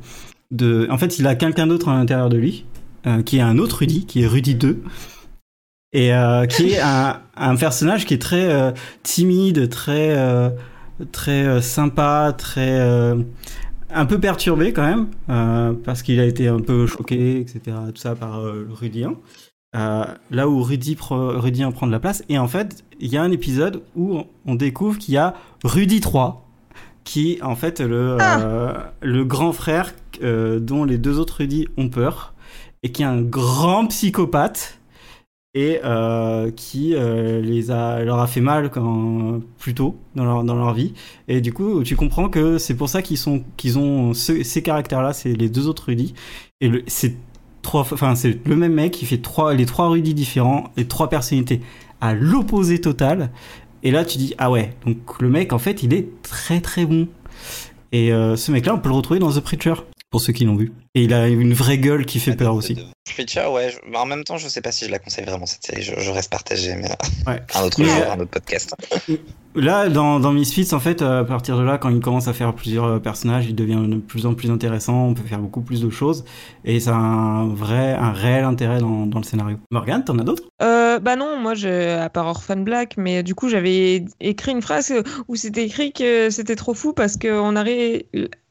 de, 0.51 0.87
en 0.91 0.99
fait, 0.99 1.19
il 1.19 1.27
a 1.27 1.35
quelqu'un 1.35 1.67
d'autre 1.67 1.89
à 1.89 1.95
l'intérieur 1.95 2.29
de 2.29 2.37
lui, 2.37 2.65
qui 3.25 3.39
est 3.39 3.43
un 3.43 3.59
autre 3.59 3.79
Rudy, 3.79 4.07
qui 4.07 4.23
est 4.23 4.27
Rudy 4.27 4.55
2 4.55 4.83
et 5.95 6.13
euh, 6.13 6.45
qui 6.47 6.73
est 6.73 6.81
un, 6.81 7.21
un 7.37 7.57
personnage 7.57 8.05
qui 8.05 8.13
est 8.15 8.21
très 8.23 8.53
euh, 8.53 8.73
timide, 9.03 9.71
très 9.71 10.15
euh, 10.17 10.51
très 11.13 11.63
sympa, 11.63 12.35
très 12.37 12.79
un 13.97 14.07
peu 14.07 14.19
perturbé 14.21 14.73
quand 14.73 14.83
même, 14.87 15.75
parce 15.85 16.03
qu'il 16.03 16.19
a 16.21 16.25
été 16.25 16.49
un 16.49 16.61
peu 16.61 16.87
choqué, 16.87 17.39
etc. 17.41 17.61
Tout 17.95 18.01
ça 18.01 18.15
par 18.15 18.41
Rudy 18.81 19.05
1. 19.05 19.15
Euh, 19.77 20.05
là 20.31 20.49
où 20.49 20.63
Rudy, 20.63 20.95
pre- 20.95 21.37
Rudy 21.37 21.63
1 21.65 21.73
prend 21.73 21.87
de 21.89 21.93
la 21.93 21.99
place. 21.99 22.23
Et 22.29 22.39
en 22.39 22.47
fait, 22.47 22.85
il 23.01 23.13
y 23.13 23.17
a 23.17 23.23
un 23.23 23.33
épisode 23.33 23.83
où 23.97 24.21
on- 24.47 24.55
découvre 24.55 24.99
qu'il 24.99 25.15
y 25.15 25.17
a 25.17 25.35
Rudy 25.65 26.01
3, 26.01 26.47
qui 27.03 27.33
est 27.35 27.43
en 27.43 27.57
fait 27.57 27.81
le, 27.81 28.17
euh, 28.21 28.73
le 29.03 29.25
grand 29.25 29.53
frère 29.53 29.93
dont 30.23 30.85
les 30.85 30.97
deux 30.99 31.19
autres 31.19 31.39
Rudy 31.39 31.67
ont 31.77 31.89
peur, 31.89 32.35
et 32.85 32.93
qui 32.93 33.03
est 33.03 33.07
un 33.07 33.21
grand 33.21 33.87
psychopathe 33.89 34.79
et 35.55 35.81
euh, 35.85 36.51
qui 36.51 36.95
euh, 36.95 37.41
les 37.41 37.71
a, 37.71 38.03
leur 38.03 38.19
a 38.19 38.27
fait 38.27 38.41
mal 38.41 38.71
quand, 38.71 39.41
plus 39.59 39.75
tôt 39.75 39.97
dans 40.17 40.25
leur, 40.25 40.45
dans 40.45 40.57
leur 40.57 40.75
vie. 40.75 40.95
Et 41.29 41.41
du 41.41 41.53
coup, 41.53 41.83
tu 41.85 41.95
comprends 41.97 42.29
que 42.29 42.59
c'est 42.59 42.75
pour 42.75 42.89
ça 42.89 43.03
qu'ils 43.03 43.19
sont, 43.19 43.45
qu'ils 43.57 43.79
ont 43.79 44.15
ce- 44.15 44.43
ces 44.43 44.63
caractères-là, 44.63 45.13
c'est 45.13 45.33
les 45.33 45.49
deux 45.49 45.69
autres 45.69 45.85
Rudy. 45.87 46.15
Et 46.61 46.71
c'est 46.89 47.15
trois, 47.63 47.83
enfin 47.83 48.15
c'est 48.15 48.47
le 48.47 48.57
même 48.57 48.75
mec 48.75 48.93
qui 48.93 49.07
fait 49.07 49.19
trois, 49.19 49.55
les 49.55 49.65
trois 49.67 49.89
Rudy 49.89 50.13
différents, 50.13 50.71
les 50.77 50.87
trois 50.87 51.09
personnalités 51.09 51.61
à 52.01 52.15
l'opposé 52.15 52.81
total. 52.81 53.31
Et 53.85 53.91
là, 53.91 54.05
tu 54.05 54.19
dis 54.19 54.35
ah 54.39 54.51
ouais, 54.51 54.75
donc 54.85 55.21
le 55.21 55.29
mec 55.29 55.53
en 55.53 55.59
fait, 55.59 55.83
il 55.83 55.95
est 55.95 56.09
très 56.23 56.61
très 56.61 56.85
bon. 56.85 57.07
Et 57.93 58.13
euh, 58.13 58.35
ce 58.35 58.51
mec-là, 58.51 58.75
on 58.75 58.79
peut 58.79 58.89
le 58.89 58.95
retrouver 58.97 59.21
dans 59.21 59.31
The 59.31 59.41
Preacher 59.41 59.75
pour 60.11 60.21
ceux 60.21 60.33
qui 60.33 60.45
l'ont 60.45 60.57
vu. 60.57 60.73
Et 60.97 61.03
il 61.05 61.13
a 61.13 61.27
une 61.29 61.55
vraie 61.55 61.79
gueule 61.79 62.07
qui 62.07 62.21
fait 62.21 62.37
peur 62.37 62.55
aussi. 62.55 62.77
Preacher, 63.13 63.47
ouais. 63.53 63.71
je- 63.71 63.79
mais 63.91 63.97
En 63.99 64.07
même 64.07 64.23
temps, 64.23 64.37
je 64.39 64.47
sais 64.49 64.61
pas 64.61 64.71
si 64.71 64.85
je 64.85 64.91
la 64.91 64.99
conseille 65.01 65.25
vraiment 65.25 65.45
cette 65.47 65.65
série. 65.65 65.83
Je, 65.83 65.93
je 65.99 66.11
reste 66.13 66.31
partagé, 66.31 66.75
mais 66.77 66.89
Ouais. 67.27 67.43
un 67.55 67.63
autre 67.65 67.81
Mais, 67.81 67.87
jour, 67.87 67.97
euh, 68.07 68.13
un 68.13 68.21
autre 68.21 68.31
podcast. 68.31 68.75
Là, 69.57 69.89
dans, 69.89 70.19
dans 70.21 70.33
Misfits, 70.33 70.69
en 70.73 70.81
fait, 70.81 71.03
à 71.03 71.23
partir 71.25 71.57
de 71.57 71.63
là, 71.63 71.79
quand 71.79 71.89
il 71.89 72.01
commence 72.01 72.27
à 72.29 72.33
faire 72.33 72.55
plusieurs 72.55 72.85
euh, 72.85 72.99
personnages, 72.99 73.47
il 73.47 73.55
devient 73.55 73.83
de 73.87 73.97
plus 73.97 74.27
en 74.27 74.35
plus 74.35 74.51
intéressant, 74.51 75.07
on 75.09 75.15
peut 75.15 75.23
faire 75.23 75.39
beaucoup 75.39 75.61
plus 75.61 75.81
de 75.81 75.91
choses, 75.91 76.25
et 76.65 76.81
ça 76.81 76.93
a 76.93 76.99
un 76.99 77.47
vrai, 77.49 77.93
un 77.93 78.11
réel 78.13 78.45
intérêt 78.45 78.79
dans, 78.81 79.07
dans 79.07 79.19
le 79.19 79.25
scénario. 79.25 79.59
Morgane, 79.71 80.03
t'en 80.05 80.19
as 80.19 80.25
d'autres? 80.25 80.43
Euh, 80.63 80.99
bah 80.99 81.15
non, 81.17 81.39
moi, 81.41 81.55
je, 81.55 81.99
à 82.01 82.09
part 82.09 82.27
Orphan 82.27 82.57
Black, 82.57 82.95
mais 82.97 83.23
du 83.23 83.35
coup, 83.37 83.49
j'avais 83.49 84.05
écrit 84.21 84.53
une 84.53 84.63
phrase 84.63 84.93
où 85.29 85.37
c'était 85.37 85.65
écrit 85.65 85.93
que 85.93 86.31
c'était 86.31 86.57
trop 86.57 86.75
fou 86.75 86.93
parce 86.93 87.17
que 87.17 87.29
on 87.41 87.55
arrive, 87.55 88.03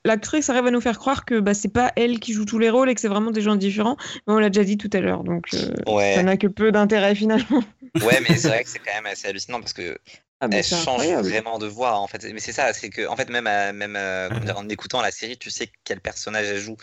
l'actrice 0.06 0.49
arrive 0.49 0.67
à 0.67 0.71
nous 0.71 0.82
faire 0.82 0.99
croire 0.99 1.25
que 1.25 1.39
bah, 1.41 1.53
c'est 1.53 1.67
pas 1.73 1.91
elle 1.97 2.19
qui 2.21 2.32
joue 2.33 2.45
tous 2.45 2.59
les 2.59 2.69
rôles 2.69 2.89
et 2.89 2.95
que 2.95 3.01
c'est 3.01 3.07
vraiment 3.07 3.31
des 3.31 3.41
gens 3.41 3.55
différents. 3.55 3.97
Mais 4.27 4.33
on 4.33 4.39
l'a 4.39 4.49
déjà 4.49 4.63
dit 4.63 4.77
tout 4.77 4.89
à 4.93 4.99
l'heure, 4.99 5.23
donc 5.23 5.53
euh, 5.53 5.71
Ouais. 5.87 6.13
ça 6.15 6.23
n'a 6.23 6.37
que 6.37 6.47
peu 6.47 6.71
d'intérêt 6.71 7.15
finalement. 7.15 7.61
Ouais, 8.01 8.19
mais 8.21 8.37
c'est 8.37 8.47
vrai 8.49 8.63
que 8.63 8.69
c'est 8.69 8.79
quand 8.79 8.93
même 8.93 9.05
assez 9.05 9.27
hallucinant 9.27 9.59
parce 9.59 9.73
que 9.73 9.97
Ah, 10.41 10.47
elle 10.51 10.63
change 10.63 11.01
incroyable. 11.01 11.27
vraiment 11.29 11.59
de 11.59 11.67
voix 11.67 11.97
en 11.97 12.07
fait. 12.07 12.23
Mais 12.33 12.39
c'est 12.39 12.51
ça, 12.51 12.73
c'est 12.73 12.89
que 12.89 13.07
en 13.07 13.15
fait 13.15 13.29
même 13.29 13.47
à- 13.47 13.71
même 13.71 13.95
euh, 13.95 14.29
dire, 14.41 14.57
en 14.57 14.67
écoutant 14.67 15.01
la 15.01 15.11
série, 15.11 15.37
tu 15.37 15.49
sais 15.51 15.71
quel 15.83 16.01
personnage 16.01 16.47
elle 16.47 16.59
joue. 16.59 16.75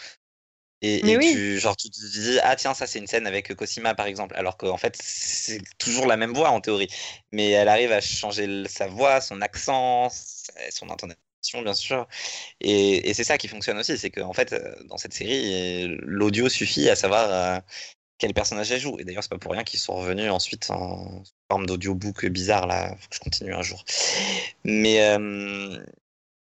Et, 0.83 1.05
Mais 1.05 1.13
et 1.13 1.17
oui. 1.19 1.33
tu 1.33 1.59
genre 1.59 1.77
tu 1.77 1.91
te 1.91 1.99
dis 2.01 2.39
ah 2.43 2.57
tiens 2.57 2.73
ça 2.73 2.87
c'est 2.87 2.99
une 2.99 3.07
scène 3.07 3.27
avec 3.27 3.55
Cosima 3.55 3.95
par 3.95 4.07
exemple 4.07 4.35
alors 4.37 4.57
qu'en 4.57 4.79
fait 4.79 4.97
c'est 5.03 5.61
toujours 5.79 6.07
la 6.07 6.17
même 6.17 6.33
voix 6.33 6.51
en 6.51 6.63
théorie 6.63 6.89
mais 7.33 7.51
elle 7.51 7.69
arrive 7.69 7.93
à 7.93 8.01
changer 8.01 8.65
sa 8.67 8.87
voix 8.87 9.21
son 9.21 9.43
accent 9.43 10.09
son 10.71 10.89
intonation 10.91 11.21
bien 11.63 11.75
sûr 11.75 12.07
et, 12.61 13.09
et 13.09 13.15
c'est 13.15 13.25
ça 13.25 13.39
qui 13.39 13.49
fonctionne 13.49 13.79
aussi 13.79 13.97
c'est 13.99 14.11
que 14.11 14.21
en 14.21 14.33
fait 14.33 14.53
euh, 14.53 14.75
dans 14.89 14.97
cette 14.97 15.15
série 15.15 15.87
l'audio 16.03 16.49
suffit 16.49 16.89
à 16.89 16.97
savoir 16.97 17.29
euh, 17.31 17.61
quel 18.19 18.35
personnage 18.35 18.71
elle 18.71 18.81
joue 18.81 18.99
et 18.99 19.05
d'ailleurs 19.05 19.23
c'est 19.23 19.31
pas 19.31 19.39
pour 19.39 19.53
rien 19.53 19.65
qu'ils 19.65 19.81
sont 19.81 19.97
revenus 19.97 20.31
ensuite 20.31 20.71
en 20.71 21.23
forme 21.51 21.67
d'audiobook 21.67 22.27
bizarre 22.27 22.67
là 22.67 22.95
faut 23.01 23.09
que 23.09 23.17
je 23.17 23.21
continue 23.21 23.55
un 23.55 23.63
jour 23.63 23.85
mais 24.65 25.03
euh, 25.03 25.79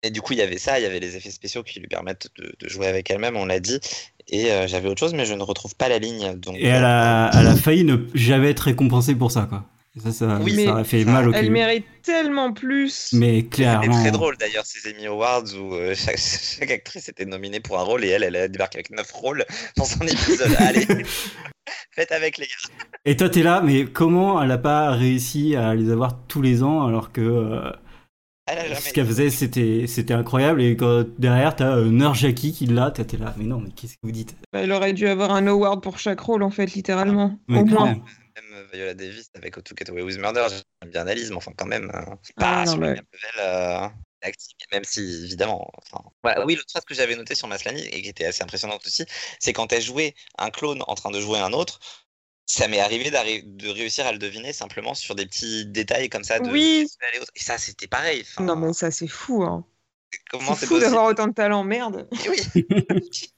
et 0.03 0.11
du 0.11 0.21
coup, 0.21 0.35
il 0.35 0.39
y 0.39 0.43
avait 0.43 0.59
ça, 0.59 0.79
il 0.79 0.83
y 0.83 0.87
avait 0.87 1.01
les 1.01 1.17
effets 1.17 1.31
spéciaux 1.31 1.65
qui 1.65 1.81
lui 1.81 1.89
permettent 1.89 2.29
de, 2.39 2.55
de 2.59 2.69
jouer 2.69 2.87
avec 2.87 3.11
elle-même, 3.11 3.37
on 3.37 3.47
l'a 3.47 3.59
dit. 3.59 3.81
Et 4.29 4.53
euh, 4.53 4.67
j'avais 4.69 4.89
autre 4.89 5.01
chose, 5.01 5.15
mais 5.15 5.25
je 5.25 5.35
ne 5.35 5.43
retrouve 5.43 5.75
pas 5.75 5.89
la 5.89 5.99
ligne. 5.99 6.35
Donc, 6.37 6.57
Et 6.57 6.67
elle 6.67 6.85
a, 6.85 7.31
elle 7.35 7.47
a 7.47 7.57
failli 7.57 7.85
ne 7.85 7.97
jamais 8.15 8.51
être 8.51 8.61
récompensée 8.61 9.15
pour 9.15 9.33
ça, 9.33 9.47
quoi. 9.49 9.65
Ça, 10.03 10.13
ça, 10.13 10.39
Oui, 10.43 10.65
ça 10.67 10.85
fait 10.85 11.05
ça- 11.05 11.11
mal 11.11 11.29
au 11.29 11.33
Elle 11.33 11.51
mérite 11.51 11.87
tellement 12.03 12.53
plus. 12.53 13.11
Mais 13.15 13.37
C'était 13.37 13.49
clairement. 13.49 14.01
très 14.01 14.11
drôle 14.11 14.37
d'ailleurs, 14.37 14.67
ces 14.67 14.91
Emmy 14.91 15.07
Awards 15.07 15.45
où 15.59 15.75
euh, 15.75 15.95
chaque, 15.97 16.19
chaque 16.19 16.71
actrice 16.71 17.09
était 17.09 17.25
nominée 17.25 17.61
pour 17.61 17.79
un 17.79 17.83
rôle 17.83 18.05
et 18.05 18.09
elle, 18.09 18.23
elle 18.23 18.37
a 18.37 18.49
débarqué 18.49 18.77
avec 18.79 18.91
neuf 18.91 19.11
rôles 19.13 19.45
dans 19.77 19.85
son 19.85 20.01
épisode. 20.07 20.55
Allez, 20.59 20.87
faites 21.93 22.13
avec 22.13 22.39
les 22.39 22.47
gars. 22.47 22.85
Et 23.05 23.17
toi, 23.17 23.29
t'es 23.31 23.43
là, 23.43 23.63
mais 23.65 23.87
comment 23.87 24.43
elle 24.43 24.51
a 24.51 24.59
pas 24.59 24.91
réussi 24.91 25.57
à 25.57 25.75
les 25.75 25.91
avoir 25.91 26.19
tous 26.29 26.43
les 26.43 26.63
ans 26.63 26.87
alors 26.87 27.11
que 27.13 27.21
euh, 27.23 27.71
Elle 28.47 28.59
a 28.59 28.63
jamais. 28.65 28.75
ce 28.81 28.93
qu'elle 28.93 29.07
faisait, 29.07 29.31
c'était, 29.31 29.87
c'était 29.87 30.15
incroyable. 30.15 30.61
Et 30.61 30.77
quand 30.77 31.05
derrière, 31.19 31.57
t'as 31.57 31.77
euh, 31.77 31.87
Nurjaki 31.89 32.53
qui 32.53 32.67
l'a, 32.67 32.91
t'es 32.91 33.17
là, 33.17 33.35
mais 33.39 33.45
non, 33.45 33.61
mais 33.61 33.71
qu'est-ce 33.71 33.95
que 33.95 34.01
vous 34.03 34.13
dites? 34.13 34.37
Bah, 34.53 34.61
elle 34.63 34.73
aurait 34.73 34.93
dû 34.93 35.09
avoir 35.09 35.31
un 35.33 35.47
award 35.47 35.83
pour 35.83 35.99
chaque 35.99 36.21
rôle 36.21 36.43
en 36.43 36.51
fait, 36.51 36.75
littéralement. 36.75 37.39
Mais 37.49 37.61
Au 37.61 37.65
moins. 37.65 37.87
Même 37.87 38.03
Viola 38.73 38.95
Davis 38.95 39.31
avec 39.35 39.55
To 39.63 39.75
Get 39.77 39.91
Away 39.91 40.03
with 40.03 40.19
Murder, 40.19 40.47
j'aime 40.51 40.91
bien 40.91 41.07
Alice, 41.07 41.31
mais 41.31 41.37
enfin 41.37 41.53
quand 41.57 41.67
même, 41.67 41.91
c'est 42.23 42.35
Ah, 42.37 42.41
pas 42.41 42.65
non, 42.65 42.73
sur 42.73 42.81
le 42.81 42.87
même 42.89 43.05
level 43.13 43.41
euh, 43.41 43.89
même 44.73 44.85
si 44.85 45.01
évidemment. 45.25 45.71
Enfin, 45.79 46.05
voilà. 46.23 46.45
Oui, 46.45 46.55
l'autre 46.55 46.71
phrase 46.71 46.85
que 46.85 46.95
j'avais 46.95 47.17
notée 47.17 47.35
sur 47.35 47.49
Maslany 47.49 47.87
et 47.87 48.03
qui 48.03 48.09
était 48.09 48.25
assez 48.25 48.43
impressionnante 48.43 48.85
aussi, 48.87 49.05
c'est 49.39 49.53
quand 49.53 49.73
elle 49.73 49.83
jouait 49.83 50.15
un 50.39 50.51
clone 50.51 50.83
en 50.87 50.95
train 50.95 51.11
de 51.11 51.21
jouer 51.21 51.39
un 51.39 51.53
autre. 51.53 51.81
Ça 52.49 52.69
m'est 52.69 52.79
arrivé 52.79 53.11
de 53.11 53.69
réussir 53.69 54.07
à 54.07 54.13
le 54.13 54.19
deviner 54.19 54.53
simplement 54.53 54.95
sur 54.95 55.17
des 55.17 55.27
petits 55.27 55.67
détails 55.67 56.09
comme 56.09 56.23
ça 56.23 56.39
de 56.39 56.49
Oui. 56.49 56.87
et 57.35 57.41
ça, 57.41 57.59
c'était 57.59 57.89
pareil. 57.89 58.25
Non, 58.39 58.55
mais 58.55 58.73
ça, 58.73 58.93
c'est 58.93 59.09
fou. 59.09 59.43
Hein. 59.43 59.67
comment 60.31 60.55
C'est 60.55 60.67
fou 60.67 60.79
d'avoir 60.79 61.07
autant 61.07 61.27
de 61.27 61.35
talent, 61.35 61.65
merde. 61.65 62.09
Oui. 62.29 62.41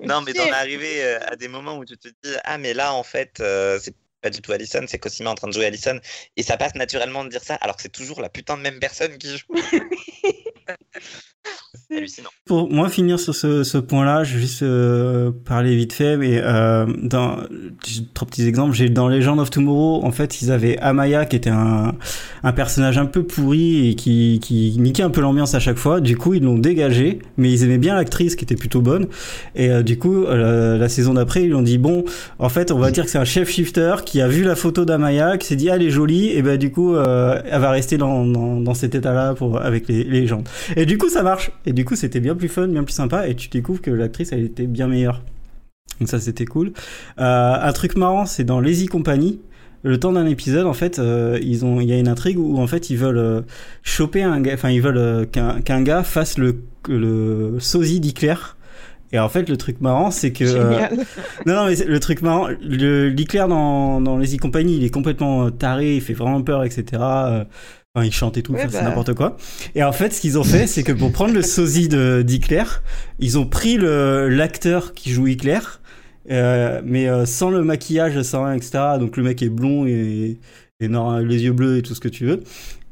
Non, 0.00 0.22
mais 0.22 0.32
d'en 0.32 0.50
arriver 0.52 1.04
euh, 1.04 1.20
à 1.26 1.36
des 1.36 1.48
moments 1.48 1.76
où 1.76 1.84
tu 1.84 1.98
te 1.98 2.08
dis 2.08 2.34
Ah, 2.44 2.56
mais 2.56 2.72
là, 2.72 2.94
en 2.94 3.02
fait, 3.02 3.38
euh, 3.40 3.78
c'est 3.82 3.94
pas 4.20 4.30
du 4.30 4.40
tout 4.40 4.52
Allison, 4.52 4.84
c'est 4.86 4.98
Cosima 4.98 5.30
en 5.30 5.34
train 5.34 5.48
de 5.48 5.52
jouer 5.52 5.66
Allison. 5.66 6.00
Et 6.36 6.42
ça 6.42 6.56
passe 6.56 6.74
naturellement 6.74 7.24
de 7.24 7.30
dire 7.30 7.42
ça, 7.42 7.54
alors 7.56 7.76
que 7.76 7.82
c'est 7.82 7.88
toujours 7.88 8.20
la 8.20 8.28
putain 8.28 8.56
de 8.56 8.62
même 8.62 8.80
personne 8.80 9.16
qui 9.18 9.36
joue. 9.36 9.46
Pour 12.46 12.70
moi 12.70 12.88
finir 12.88 13.18
sur 13.18 13.34
ce, 13.34 13.78
point-là, 13.78 14.24
je 14.24 14.34
vais 14.34 14.40
juste 14.40 14.62
euh, 14.62 15.30
parler 15.46 15.74
vite 15.74 15.92
fait, 15.92 16.16
mais 16.16 16.38
euh, 16.42 16.86
dans 17.02 17.38
trois 18.14 18.28
petits 18.28 18.46
exemples. 18.46 18.74
J'ai 18.74 18.90
dans 18.90 19.08
Legend 19.08 19.38
of 19.40 19.50
Tomorrow, 19.50 20.04
en 20.04 20.12
fait, 20.12 20.42
ils 20.42 20.50
avaient 20.50 20.78
Amaya 20.78 21.24
qui 21.24 21.36
était 21.36 21.50
un, 21.50 21.94
personnage 22.54 22.98
un 22.98 23.06
peu 23.06 23.22
pourri 23.22 23.90
et 23.90 23.94
qui, 23.94 24.76
niquait 24.78 25.02
un 25.02 25.10
peu 25.10 25.20
l'ambiance 25.20 25.54
à 25.54 25.60
chaque 25.60 25.78
fois. 25.78 26.00
Du 26.00 26.16
coup, 26.16 26.34
ils 26.34 26.42
l'ont 26.42 26.58
dégagé, 26.58 27.20
mais 27.36 27.50
ils 27.50 27.64
aimaient 27.64 27.78
bien 27.78 27.94
l'actrice 27.94 28.36
qui 28.36 28.44
était 28.44 28.56
plutôt 28.56 28.82
bonne. 28.82 29.06
Et 29.54 29.70
euh, 29.70 29.82
du 29.82 29.98
coup, 29.98 30.24
la 30.26 30.88
saison 30.88 31.14
d'après, 31.14 31.44
ils 31.44 31.54
ont 31.54 31.62
dit 31.62 31.78
bon, 31.78 32.04
en 32.38 32.48
fait, 32.48 32.70
on 32.70 32.78
va 32.78 32.90
dire 32.90 33.04
que 33.04 33.10
c'est 33.10 33.18
un 33.18 33.24
chef 33.24 33.48
shifter 33.50 33.96
qui 34.04 34.20
a 34.20 34.28
vu 34.28 34.42
la 34.44 34.56
photo 34.56 34.84
d'Amaya, 34.84 35.38
qui 35.38 35.46
s'est 35.46 35.56
dit 35.56 35.70
ah, 35.70 35.76
elle 35.76 35.82
est 35.82 35.90
jolie, 35.90 36.30
et 36.30 36.42
ben 36.42 36.58
du 36.58 36.70
coup, 36.70 36.96
elle 36.96 37.60
va 37.60 37.70
rester 37.70 37.96
dans, 37.96 38.74
cet 38.74 38.94
état-là 38.94 39.34
pour 39.34 39.60
avec 39.60 39.88
les, 39.88 40.04
les 40.04 40.20
légendes. 40.20 40.48
Et 40.76 40.84
du 40.84 40.98
coup, 40.98 41.08
ça 41.08 41.22
marche. 41.22 41.37
Et 41.66 41.72
du 41.72 41.84
coup, 41.84 41.96
c'était 41.96 42.20
bien 42.20 42.34
plus 42.34 42.48
fun, 42.48 42.68
bien 42.68 42.84
plus 42.84 42.92
sympa. 42.92 43.28
Et 43.28 43.34
tu 43.34 43.48
découvres 43.48 43.80
que 43.80 43.90
l'actrice, 43.90 44.32
elle 44.32 44.44
était 44.44 44.66
bien 44.66 44.86
meilleure. 44.86 45.22
Donc 46.00 46.08
ça, 46.08 46.20
c'était 46.20 46.44
cool. 46.44 46.72
Euh, 47.18 47.54
un 47.60 47.72
truc 47.72 47.96
marrant, 47.96 48.26
c'est 48.26 48.44
dans 48.44 48.60
Lazy 48.60 48.86
Company. 48.86 49.40
Le 49.84 49.98
temps 49.98 50.12
d'un 50.12 50.26
épisode, 50.26 50.66
en 50.66 50.72
fait, 50.72 50.98
euh, 50.98 51.38
ils 51.40 51.64
ont, 51.64 51.80
il 51.80 51.88
y 51.88 51.92
a 51.92 51.98
une 51.98 52.08
intrigue 52.08 52.38
où 52.38 52.58
en 52.58 52.66
fait 52.66 52.90
ils 52.90 52.96
veulent 52.96 53.18
euh, 53.18 53.42
choper 53.84 54.24
un 54.24 54.40
gars, 54.40 54.54
enfin 54.54 54.70
ils 54.70 54.82
veulent 54.82 54.98
euh, 54.98 55.24
qu'un 55.24 55.82
gars 55.82 56.02
fasse 56.02 56.36
le 56.36 56.62
le 56.88 57.58
sosie 57.60 58.00
d'Hitler. 58.00 58.34
Et 59.12 59.18
en 59.18 59.28
fait, 59.28 59.48
le 59.48 59.56
truc 59.56 59.80
marrant, 59.80 60.10
c'est 60.10 60.32
que 60.32 60.44
non, 61.46 61.54
non, 61.54 61.66
mais 61.66 61.76
le 61.76 62.00
truc 62.00 62.22
marrant, 62.22 62.48
le 62.60 63.08
l'Iclair 63.08 63.46
dans, 63.46 64.00
dans 64.00 64.18
les 64.18 64.34
e-compagnie, 64.34 64.76
il 64.76 64.84
est 64.84 64.90
complètement 64.90 65.50
taré, 65.50 65.94
il 65.94 66.02
fait 66.02 66.12
vraiment 66.12 66.42
peur, 66.42 66.64
etc. 66.64 67.00
Enfin, 67.98 68.06
il 68.06 68.12
chante 68.12 68.36
et 68.36 68.42
tout, 68.42 68.52
Ouais, 68.52 68.60
enfin, 68.60 68.68
c'est 68.70 68.78
bah. 68.78 68.88
n'importe 68.88 69.14
quoi. 69.14 69.36
Et 69.74 69.82
en 69.82 69.92
fait, 69.92 70.12
ce 70.12 70.20
qu'ils 70.20 70.38
ont 70.38 70.44
fait, 70.44 70.66
c'est 70.66 70.82
que 70.82 70.92
pour 70.92 71.10
prendre 71.12 71.34
le 71.34 71.42
sosie 71.42 71.88
de 71.88 72.22
d'Hitler, 72.22 72.64
ils 73.18 73.38
ont 73.38 73.46
pris 73.46 73.76
le 73.76 74.28
l'acteur 74.28 74.92
qui 74.94 75.10
joue 75.10 75.26
Hitler, 75.26 75.58
euh, 76.30 76.80
mais 76.84 77.08
euh, 77.08 77.26
sans 77.26 77.50
le 77.50 77.64
maquillage, 77.64 78.20
sans 78.22 78.44
rien, 78.44 78.54
etc. 78.54 78.78
Donc 79.00 79.16
le 79.16 79.22
mec 79.22 79.42
est 79.42 79.48
blond 79.48 79.86
et, 79.86 80.38
les 80.80 81.44
yeux 81.44 81.52
bleus 81.52 81.78
et 81.78 81.82
tout 81.82 81.94
ce 81.94 82.00
que 82.00 82.08
tu 82.08 82.24
veux. 82.24 82.40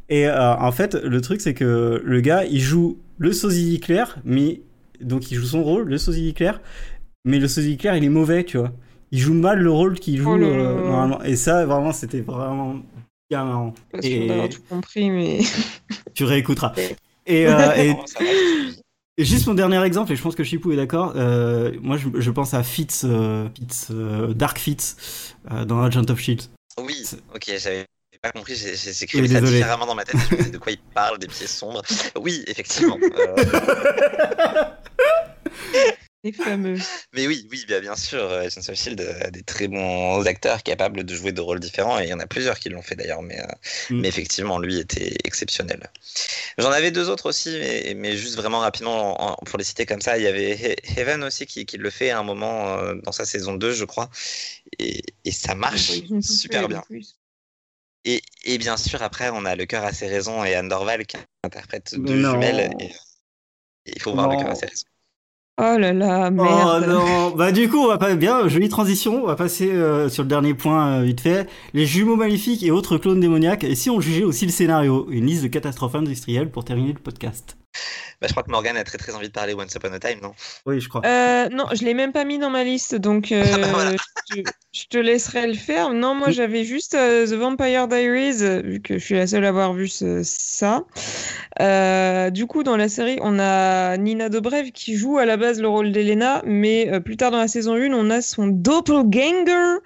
Et 0.08 0.26
euh, 0.26 0.54
en 0.56 0.72
fait, 0.72 0.94
le 0.94 1.20
truc, 1.20 1.40
c'est 1.40 1.54
que 1.54 2.02
le 2.04 2.20
gars, 2.20 2.44
il 2.44 2.60
joue 2.60 2.98
le 3.18 3.32
sosie 3.32 3.64
d'Hitler, 3.64 4.04
mais 4.24 4.62
donc 5.00 5.30
il 5.30 5.36
joue 5.36 5.46
son 5.46 5.62
rôle, 5.62 5.88
le 5.88 5.98
sosie 5.98 6.22
d'Hitler, 6.22 6.52
mais 7.24 7.38
le 7.38 7.46
sosie 7.46 7.70
d'Hitler, 7.70 7.92
il 7.96 8.04
est 8.04 8.08
mauvais, 8.08 8.44
tu 8.44 8.58
vois. 8.58 8.72
Il 9.12 9.20
joue 9.20 9.34
mal 9.34 9.60
le 9.60 9.70
rôle 9.70 10.00
qu'il 10.00 10.18
joue 10.18 10.32
Oh 10.32 10.36
là. 10.36 10.48
normalement. 10.48 11.22
Et 11.22 11.36
ça, 11.36 11.64
vraiment, 11.64 11.92
c'était 11.92 12.20
vraiment 12.20 12.76
bien 13.30 13.44
marrant. 13.44 13.74
Pas 13.92 13.98
Et- 14.02 14.26
d'avoir 14.26 14.48
tout 14.48 14.62
compris, 14.68 15.10
mais. 15.10 15.40
Tu 16.14 16.24
réécouteras. 16.24 16.72
Et, 17.26 17.46
euh, 17.46 17.92
et, 19.18 19.24
juste 19.24 19.46
mon 19.46 19.54
dernier 19.54 19.82
exemple, 19.84 20.12
et 20.12 20.16
je 20.16 20.22
pense 20.22 20.34
que 20.34 20.44
Chipou 20.44 20.72
est 20.72 20.76
d'accord, 20.76 21.12
euh, 21.16 21.72
moi 21.82 21.96
je, 21.98 22.08
je 22.20 22.30
pense 22.30 22.54
à 22.54 22.62
Fitz, 22.62 23.02
euh, 23.04 23.48
Fitz 23.54 23.88
euh, 23.90 24.32
Dark 24.32 24.58
Fitz 24.58 25.34
euh, 25.50 25.64
dans 25.64 25.82
Agent 25.82 26.08
of 26.08 26.18
Shield. 26.18 26.42
Oui, 26.82 27.04
ok, 27.34 27.52
j'avais 27.58 27.86
pas 28.22 28.30
compris, 28.32 28.54
j'ai 28.56 28.70
écrit 28.72 29.28
ça 29.28 29.40
désolé. 29.40 29.58
différemment 29.58 29.86
dans 29.86 29.94
ma 29.94 30.04
tête. 30.04 30.16
Je 30.30 30.34
me 30.34 30.38
disais 30.38 30.50
de 30.50 30.58
quoi 30.58 30.72
il 30.72 30.78
parle, 30.94 31.18
des 31.18 31.26
pieds 31.26 31.46
sombres. 31.46 31.82
Oui, 32.18 32.42
effectivement. 32.46 32.98
Les 36.26 36.32
fameux. 36.32 36.76
Mais 37.12 37.26
oui, 37.28 37.46
oui, 37.52 37.64
bien, 37.66 37.80
bien 37.80 37.94
sûr, 37.94 38.28
Agents 38.30 38.68
of 38.68 38.74
Shield 38.74 39.00
a 39.00 39.30
des 39.30 39.42
très 39.42 39.68
bons 39.68 40.26
acteurs 40.26 40.62
capables 40.64 41.04
de 41.04 41.14
jouer 41.14 41.30
de 41.32 41.40
rôles 41.40 41.60
différents, 41.60 42.00
et 42.00 42.04
il 42.04 42.08
y 42.08 42.12
en 42.12 42.18
a 42.18 42.26
plusieurs 42.26 42.58
qui 42.58 42.68
l'ont 42.68 42.82
fait 42.82 42.96
d'ailleurs, 42.96 43.22
mais, 43.22 43.40
euh, 43.40 43.46
Mm. 43.90 44.00
mais 44.00 44.08
effectivement, 44.08 44.58
lui 44.58 44.78
était 44.78 45.14
exceptionnel. 45.24 45.88
J'en 46.58 46.70
avais 46.72 46.90
deux 46.90 47.08
autres 47.10 47.28
aussi, 47.28 47.50
mais, 47.60 47.94
mais 47.96 48.16
juste 48.16 48.36
vraiment 48.36 48.60
rapidement, 48.60 49.22
en- 49.22 49.36
pour 49.44 49.58
les 49.58 49.64
citer 49.64 49.86
comme 49.86 50.00
ça, 50.00 50.18
il 50.18 50.24
y 50.24 50.26
avait 50.26 50.54
He- 50.56 50.98
Heaven 50.98 51.22
aussi 51.24 51.46
qui, 51.46 51.66
qui 51.66 51.78
le 51.78 51.90
fait 51.90 52.10
à 52.10 52.18
un 52.18 52.24
moment 52.24 52.78
euh, 52.78 52.94
dans 53.04 53.12
sa 53.12 53.24
saison 53.24 53.54
2, 53.54 53.72
je 53.72 53.84
crois, 53.84 54.10
et, 54.78 55.02
et 55.24 55.32
ça 55.32 55.54
marche 55.54 55.92
super 56.20 56.68
bien. 56.68 56.82
Et, 58.04 58.22
et 58.44 58.58
bien 58.58 58.76
sûr, 58.76 59.02
après, 59.02 59.30
on 59.30 59.44
a 59.44 59.56
Le 59.56 59.66
cœur 59.66 59.84
à 59.84 59.92
ses 59.92 60.06
raisons 60.08 60.44
et 60.44 60.54
Anne 60.54 60.68
Dorval 60.68 61.06
qui 61.06 61.16
interprète 61.42 61.94
deux 61.96 62.18
non. 62.18 62.32
jumelles, 62.32 62.74
et, 62.80 62.86
et 62.86 63.92
il 63.96 64.02
faut 64.02 64.12
voir 64.14 64.28
Le 64.28 64.36
cœur 64.36 64.50
à 64.50 64.54
ses 64.54 64.66
raisons. 64.66 64.86
Oh 65.58 65.76
là 65.78 65.92
là, 65.94 66.28
Oh 66.28 66.30
merde. 66.32 66.86
non 66.86 67.30
Bah 67.34 67.50
du 67.50 67.68
coup, 67.70 67.78
on 67.78 67.86
va 67.88 67.96
pas 67.96 68.14
bien, 68.14 68.46
jolie 68.46 68.68
transition, 68.68 69.22
on 69.24 69.26
va 69.26 69.36
passer 69.36 69.70
euh, 69.72 70.10
sur 70.10 70.22
le 70.22 70.28
dernier 70.28 70.52
point 70.52 70.98
euh, 70.98 71.02
vite 71.02 71.20
fait. 71.22 71.48
Les 71.72 71.86
jumeaux 71.86 72.16
maléfiques 72.16 72.62
et 72.62 72.70
autres 72.70 72.98
clones 72.98 73.20
démoniaques, 73.20 73.64
et 73.64 73.74
si 73.74 73.88
on 73.88 73.98
jugeait 73.98 74.24
aussi 74.24 74.44
le 74.44 74.52
scénario? 74.52 75.06
Une 75.10 75.24
liste 75.24 75.42
de 75.44 75.48
catastrophes 75.48 75.94
industrielles 75.94 76.50
pour 76.50 76.64
terminer 76.66 76.92
le 76.92 76.98
podcast. 76.98 77.56
Bah, 78.20 78.26
je 78.28 78.32
crois 78.32 78.42
que 78.42 78.50
Morgan 78.50 78.76
a 78.76 78.84
très 78.84 78.98
très 78.98 79.14
envie 79.14 79.28
de 79.28 79.32
parler 79.32 79.54
Once 79.54 79.74
Upon 79.74 79.92
a 79.92 79.98
Time, 79.98 80.20
non? 80.22 80.32
Oui, 80.66 80.80
je 80.80 80.88
crois. 80.88 81.02
Euh, 81.04 81.48
non, 81.50 81.66
je 81.74 81.84
l'ai 81.84 81.94
même 81.94 82.12
pas 82.12 82.24
mis 82.24 82.38
dans 82.38 82.50
ma 82.50 82.64
liste, 82.64 82.94
donc 82.94 83.32
euh, 83.32 83.62
Ah 83.64 83.66
bah 83.66 83.72
voilà. 83.72 83.96
je, 84.30 84.40
je 84.72 84.84
te 84.88 84.98
laisserai 84.98 85.46
le 85.46 85.54
faire. 85.54 85.92
Non, 85.92 86.14
moi 86.14 86.30
j'avais 86.30 86.64
juste 86.64 86.94
euh, 86.94 87.26
The 87.26 87.32
Vampire 87.34 87.88
Diaries, 87.88 88.62
vu 88.62 88.80
que 88.80 88.98
je 88.98 89.04
suis 89.04 89.14
la 89.14 89.26
seule 89.26 89.44
à 89.44 89.48
avoir 89.48 89.72
vu 89.74 89.88
ce- 89.88 90.22
ça. 90.24 90.84
Euh, 91.60 92.30
du 92.30 92.46
coup, 92.46 92.62
dans 92.62 92.76
la 92.76 92.88
série, 92.88 93.18
on 93.22 93.38
a 93.38 93.96
Nina 93.96 94.28
Dobrev 94.28 94.70
qui 94.72 94.96
joue 94.96 95.18
à 95.18 95.24
la 95.26 95.36
base 95.36 95.60
le 95.60 95.68
rôle 95.68 95.92
d'Elena, 95.92 96.42
mais 96.44 96.88
euh, 96.92 97.00
plus 97.00 97.16
tard 97.16 97.30
dans 97.30 97.38
la 97.38 97.48
saison 97.48 97.74
1, 97.74 97.92
on 97.92 98.10
a 98.10 98.20
son 98.22 98.46
doppelganger 98.48 99.78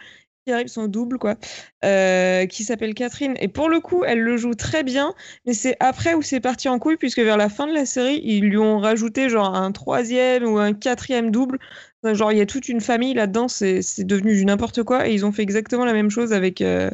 qui 0.50 0.54
arrive, 0.54 0.68
son 0.68 0.88
double, 0.88 1.18
quoi, 1.18 1.36
euh, 1.84 2.46
qui 2.46 2.64
s'appelle 2.64 2.94
Catherine. 2.94 3.34
Et 3.40 3.46
pour 3.46 3.68
le 3.68 3.78
coup, 3.80 4.02
elle 4.04 4.20
le 4.20 4.36
joue 4.36 4.54
très 4.54 4.82
bien, 4.82 5.14
mais 5.46 5.54
c'est 5.54 5.76
après 5.78 6.14
où 6.14 6.22
c'est 6.22 6.40
parti 6.40 6.68
en 6.68 6.78
couille, 6.80 6.96
puisque 6.96 7.20
vers 7.20 7.36
la 7.36 7.48
fin 7.48 7.68
de 7.68 7.72
la 7.72 7.86
série, 7.86 8.20
ils 8.24 8.44
lui 8.44 8.58
ont 8.58 8.78
rajouté 8.78 9.28
genre 9.28 9.54
un 9.54 9.70
troisième 9.70 10.44
ou 10.44 10.58
un 10.58 10.72
quatrième 10.72 11.30
double. 11.30 11.58
Genre, 12.02 12.32
il 12.32 12.38
y 12.38 12.40
a 12.40 12.46
toute 12.46 12.68
une 12.68 12.80
famille 12.80 13.14
là-dedans, 13.14 13.46
c'est 13.46 13.82
devenu 13.98 14.34
du 14.34 14.44
n'importe 14.44 14.82
quoi. 14.82 15.06
Et 15.06 15.14
ils 15.14 15.24
ont 15.24 15.32
fait 15.32 15.42
exactement 15.42 15.84
la 15.84 15.92
même 15.92 16.10
chose 16.10 16.32
avec, 16.32 16.62
euh, 16.62 16.90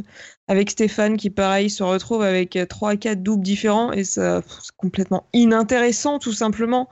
avec 0.48 0.70
Stéphane, 0.70 1.16
qui 1.16 1.30
pareil 1.30 1.70
se 1.70 1.82
retrouve 1.82 2.22
avec 2.22 2.56
euh, 2.56 2.66
trois 2.66 2.90
à 2.90 2.96
quatre 2.96 3.22
doubles 3.22 3.44
différents, 3.44 3.92
et 3.92 4.04
ça, 4.04 4.42
c'est 4.62 4.76
complètement 4.76 5.26
inintéressant, 5.32 6.18
tout 6.18 6.32
simplement. 6.32 6.88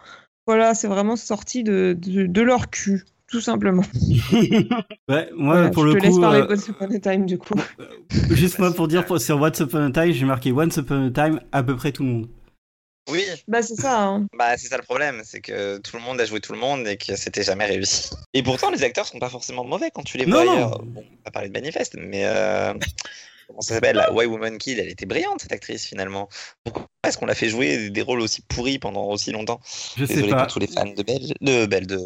Voilà, 0.47 0.75
c'est 0.75 0.89
vraiment 0.89 1.17
sorti 1.17 1.63
de, 1.65 1.97
de 1.99 2.43
leur 2.43 2.71
cul, 2.71 3.05
tout 3.35 3.41
simplement. 3.41 3.83
Ouais, 5.09 5.29
moi 5.37 5.55
Voilà, 5.57 5.71
pour 5.71 5.83
je 5.83 5.89
le 5.95 5.99
te 6.01 6.05
laisse 6.05 6.15
coup, 6.15 6.21
parler 6.21 6.41
euh, 6.41 6.47
de 6.47 6.53
Once 6.55 6.69
Upon 6.69 6.95
a 6.95 6.99
Time, 7.01 7.27
du 7.27 7.37
coup. 7.39 7.55
juste 8.31 8.59
moi 8.61 8.73
pour 8.73 8.87
dire 8.89 9.05
pour- 9.05 9.21
sur 9.21 9.41
Once 9.41 9.59
Upon 9.59 9.87
a 9.87 9.91
Time, 9.91 10.13
j'ai 10.13 10.25
marqué 10.25 10.53
Once 10.53 10.77
Upon 10.77 11.09
a 11.09 11.11
Time 11.11 11.41
à 11.53 11.63
peu 11.65 11.75
près 11.77 11.91
tout 11.93 12.05
le 12.05 12.09
monde. 12.11 12.29
Oui, 13.11 13.23
Bah, 13.49 13.61
c'est 13.61 13.75
ça, 13.75 14.03
hein. 14.03 14.27
Bah, 14.39 14.57
c'est 14.57 14.69
ça 14.69 14.77
le 14.79 14.83
problème, 14.83 15.21
c'est 15.25 15.41
que 15.41 15.77
tout 15.79 15.97
le 15.97 16.03
monde 16.03 16.19
a 16.21 16.25
joué 16.25 16.41
tout 16.41 16.53
le 16.55 16.59
monde 16.59 16.87
et 16.89 16.97
que 16.97 17.17
c'était 17.17 17.43
jamais 17.43 17.67
réussi. 17.67 18.11
Et 18.33 18.43
pourtant, 18.43 18.71
les 18.71 18.83
acteurs 18.83 19.07
sont 19.07 19.19
pas 19.19 19.29
forcément 19.29 19.65
mauvais 19.65 19.91
quand 19.93 20.03
tu 20.05 20.17
les 20.17 20.25
Non, 20.27 20.37
vois 20.37 20.45
non. 20.47 20.53
ailleurs. 20.53 20.79
Bon, 20.85 21.03
on 21.07 21.25
va 21.25 21.31
parler 21.31 21.49
de 21.49 21.53
Manifeste, 21.53 21.97
mais 21.99 22.25
euh, 22.25 22.73
comment 23.47 23.61
ça 23.61 23.75
s'appelle 23.75 23.97
la 23.97 24.11
Why 24.11 24.25
Woman 24.25 24.57
Kill, 24.57 24.79
elle 24.81 24.89
était 24.89 25.05
brillante 25.05 25.43
cette 25.43 25.53
actrice 25.53 25.85
finalement. 25.85 26.31
Pourquoi 26.65 26.87
est-ce 27.07 27.19
qu'on 27.19 27.27
l'a 27.27 27.35
fait 27.35 27.51
jouer 27.51 27.91
des 27.91 28.01
rôles 28.01 28.21
aussi 28.21 28.41
pourris 28.49 28.79
pendant 28.79 29.05
aussi 29.11 29.33
longtemps? 29.33 29.61
Je 29.99 30.07
sais 30.07 30.15
Désolé 30.15 30.33
pas. 30.33 30.45
pour 30.45 30.55
tous 30.55 30.61
les 30.61 30.67
fans 30.69 30.87
de 30.87 31.03
Belle, 31.03 31.35
de 31.43 31.67
Belle 31.67 31.87
de 31.87 32.01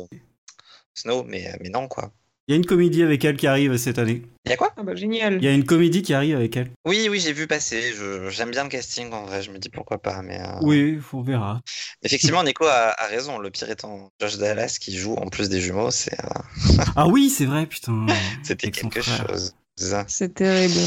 Snow, 0.99 1.25
mais, 1.25 1.53
mais 1.61 1.69
non 1.69 1.89
quoi. 1.89 2.13
Il 2.47 2.53
y 2.53 2.55
a 2.55 2.57
une 2.57 2.65
comédie 2.65 3.03
avec 3.03 3.23
elle 3.27 3.37
qui 3.37 3.47
arrive 3.47 3.77
cette 3.77 3.99
année. 3.99 4.23
Il 4.47 4.51
y 4.51 4.55
a 4.55 4.57
quoi? 4.57 4.73
Ah 4.79 4.83
bah, 4.83 4.95
génial. 4.95 5.35
Il 5.37 5.45
y 5.45 5.49
a 5.49 5.53
une 5.53 5.65
comédie 5.67 6.01
qui 6.01 6.15
arrive 6.15 6.35
avec 6.37 6.57
elle. 6.57 6.71
Oui, 6.87 7.07
oui, 7.11 7.21
j'ai 7.21 7.35
vu 7.35 7.47
passer. 7.47 7.93
Je- 7.93 8.31
J'aime 8.31 8.51
bien 8.51 8.63
le 8.65 8.71
casting 8.71 9.13
en 9.13 9.27
vrai. 9.27 9.43
Je 9.43 9.51
me 9.51 9.59
dis 9.59 9.69
pourquoi 9.69 9.99
pas, 9.99 10.23
mais 10.23 10.41
euh, 10.41 10.59
Oui, 10.63 10.99
on 11.13 11.21
verra. 11.21 11.61
effectivement, 12.03 12.43
Nico 12.43 12.65
a, 12.65 12.95
a 12.97 13.07
raison. 13.07 13.39
Le 13.39 13.51
pire 13.51 13.69
étant 13.71 14.11
Josh 14.19 14.39
Dallas 14.39 14.79
qui 14.81 14.97
joue 14.97 15.15
en 15.17 15.29
plus 15.29 15.51
des 15.51 15.61
jumeaux, 15.61 15.91
c'est 15.91 16.19
euh, 16.25 16.83
Ah 16.97 17.07
oui, 17.07 17.29
c'est 17.29 17.45
vrai, 17.45 17.67
putain. 17.67 18.07
c'était 18.43 18.71
quelque 18.71 19.03
chose. 19.03 19.55
C'est 20.07 20.35
terrible. 20.35 20.81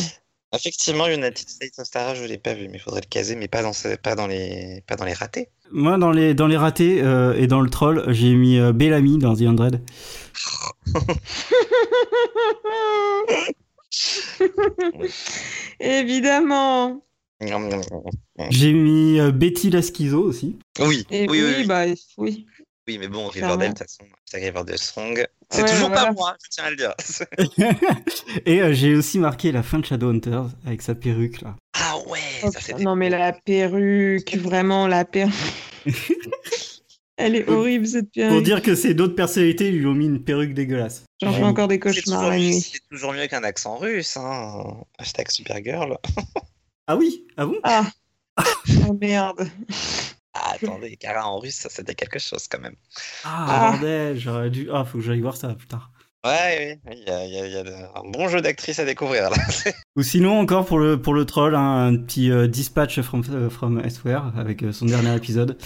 Effectivement, 0.54 1.08
United 1.08 1.50
States 1.50 1.80
of 1.80 1.86
Stara, 1.86 2.14
je 2.14 2.26
l'ai 2.26 2.38
pas 2.38 2.54
vu, 2.54 2.68
mais 2.68 2.78
il 2.78 2.82
faudrait 2.82 3.02
le 3.02 3.08
caser, 3.10 3.36
mais 3.36 3.48
pas 3.48 3.64
dans, 3.64 3.74
ce- 3.74 3.96
pas 3.96 4.16
dans, 4.16 4.28
les, 4.28 4.84
pas 4.86 4.96
dans 4.98 5.06
les 5.06 5.14
ratés. 5.14 5.48
Moi, 5.72 5.98
dans 5.98 6.12
les, 6.12 6.34
dans 6.34 6.48
les 6.48 6.58
ratés 6.58 7.02
euh, 7.02 7.34
et 7.38 7.48
dans 7.48 7.62
le 7.62 7.70
troll, 7.70 8.04
j'ai 8.10 8.34
mis 8.34 8.60
euh, 8.60 8.74
Bellamy 8.74 9.18
dans 9.18 9.34
The 9.36 9.44
Undread. 9.44 9.82
Évidemment. 15.80 17.04
J'ai 18.50 18.74
mis 18.74 19.20
euh, 19.20 19.32
Betty 19.32 19.70
la 19.72 19.82
schizo 19.82 20.22
aussi. 20.24 20.58
Oui, 20.80 21.06
Et 21.10 21.28
oui, 21.28 21.42
oui, 21.42 21.54
oui. 21.60 21.66
bah 21.66 21.86
oui. 22.18 22.46
Oui, 22.92 22.98
mais 22.98 23.08
bon. 23.08 23.28
Riverdale, 23.28 23.70
de 23.70 23.74
toute 23.74 23.88
façon, 23.88 24.04
Riverdale 24.34 24.78
Strong. 24.78 25.26
C'est 25.50 25.64
Ouais, 25.64 25.70
toujours 25.70 25.88
voilà. 25.90 26.08
pas 26.08 26.12
moi, 26.12 26.36
je 26.44 26.50
tiens 26.50 26.64
à 26.66 26.70
le 26.72 26.76
dire. 26.76 26.94
Et 28.46 28.62
euh, 28.62 28.74
j'ai 28.74 28.96
aussi 28.96 29.18
marqué 29.18 29.52
la 29.54 29.64
fin 29.64 29.80
de 29.80 29.86
Shadowhunters 29.86 30.50
avec 30.66 30.82
sa 30.82 30.94
perruque 30.96 31.40
là. 31.42 31.56
ah 31.76 31.98
ouais, 32.08 32.20
Oh, 32.44 32.52
ça 32.52 32.60
fait 32.60 32.74
non 32.76 32.96
mais 32.98 33.10
la 33.10 33.32
perruque, 33.32 34.36
vraiment 34.38 34.88
la 34.88 35.06
perruque. 35.06 35.34
Elle 37.18 37.36
est 37.36 37.48
horrible 37.48 37.86
cette 37.88 38.12
perruque. 38.12 38.34
Pour 38.34 38.42
dire 38.42 38.62
que 38.62 38.76
c'est 38.76 38.94
d'autres 38.94 39.16
personnalités 39.16 39.72
lui 39.72 39.86
ont 39.86 39.94
mis 39.94 40.06
une 40.08 40.24
perruque 40.24 40.54
dégueulasse. 40.54 41.04
J'en 41.22 41.32
fais 41.32 41.44
encore 41.44 41.68
des 41.68 41.80
cauchemars 41.80 42.20
toujours, 42.20 42.30
la 42.32 42.38
nuit. 42.38 42.60
c'est 42.62 42.80
toujours 42.90 43.14
mieux 43.14 43.28
qu'un 43.28 43.44
accent 43.44 43.78
russe, 43.78 44.18
hein. 44.18 44.64
Hashtag 44.98 45.30
Supergirl. 45.30 45.98
Ah 46.88 46.96
oui 46.98 47.26
Ah 47.38 47.46
bon? 47.46 47.58
Ah. 47.64 47.86
oh 48.90 48.94
merde. 49.00 49.48
Ah, 50.34 50.54
attendez, 50.56 50.96
Kara 50.98 51.28
en 51.28 51.40
russe, 51.40 51.56
ça 51.56 51.70
c'était 51.70 51.96
quelque 51.96 52.20
chose 52.20 52.48
quand 52.50 52.60
même. 52.60 52.76
Ah, 53.26 53.46
Ah. 53.50 53.72
bordel, 53.72 54.18
j'aurais 54.18 54.50
dû. 54.50 54.70
Ah, 54.74 54.86
faut 54.86 54.98
que 55.00 55.04
j'aille 55.04 55.20
voir 55.22 55.36
ça, 55.36 55.54
putain. 55.56 55.82
Ouais, 56.24 56.80
oui, 56.86 56.94
il 57.02 57.08
y 57.08 57.12
a, 57.12 57.26
il 57.26 57.34
y 57.34 57.40
a- 57.40 57.48
il 57.48 57.54
y 57.54 57.58
a 57.58 57.64
de- 57.64 57.72
un 57.72 58.10
bon 58.12 58.28
jeu 58.30 58.42
d'actrice 58.42 58.78
à 58.80 58.86
découvrir 58.86 59.30
là. 59.32 59.36
Ou 59.96 60.04
sinon, 60.04 60.40
encore 60.40 60.66
pour 60.66 60.78
le, 60.80 61.02
pour 61.02 61.14
le 61.16 61.26
troll, 61.26 61.56
hein, 61.56 61.88
un 61.88 61.98
petit 61.98 62.32
euh, 62.32 62.48
dispatch 62.48 63.02
from, 63.02 63.24
euh, 63.32 63.50
from 63.50 63.80
Elsewhere 63.80 64.32
avec 64.38 64.62
euh, 64.64 64.72
son 64.72 64.86
dernier 64.86 65.16
épisode. 65.16 65.58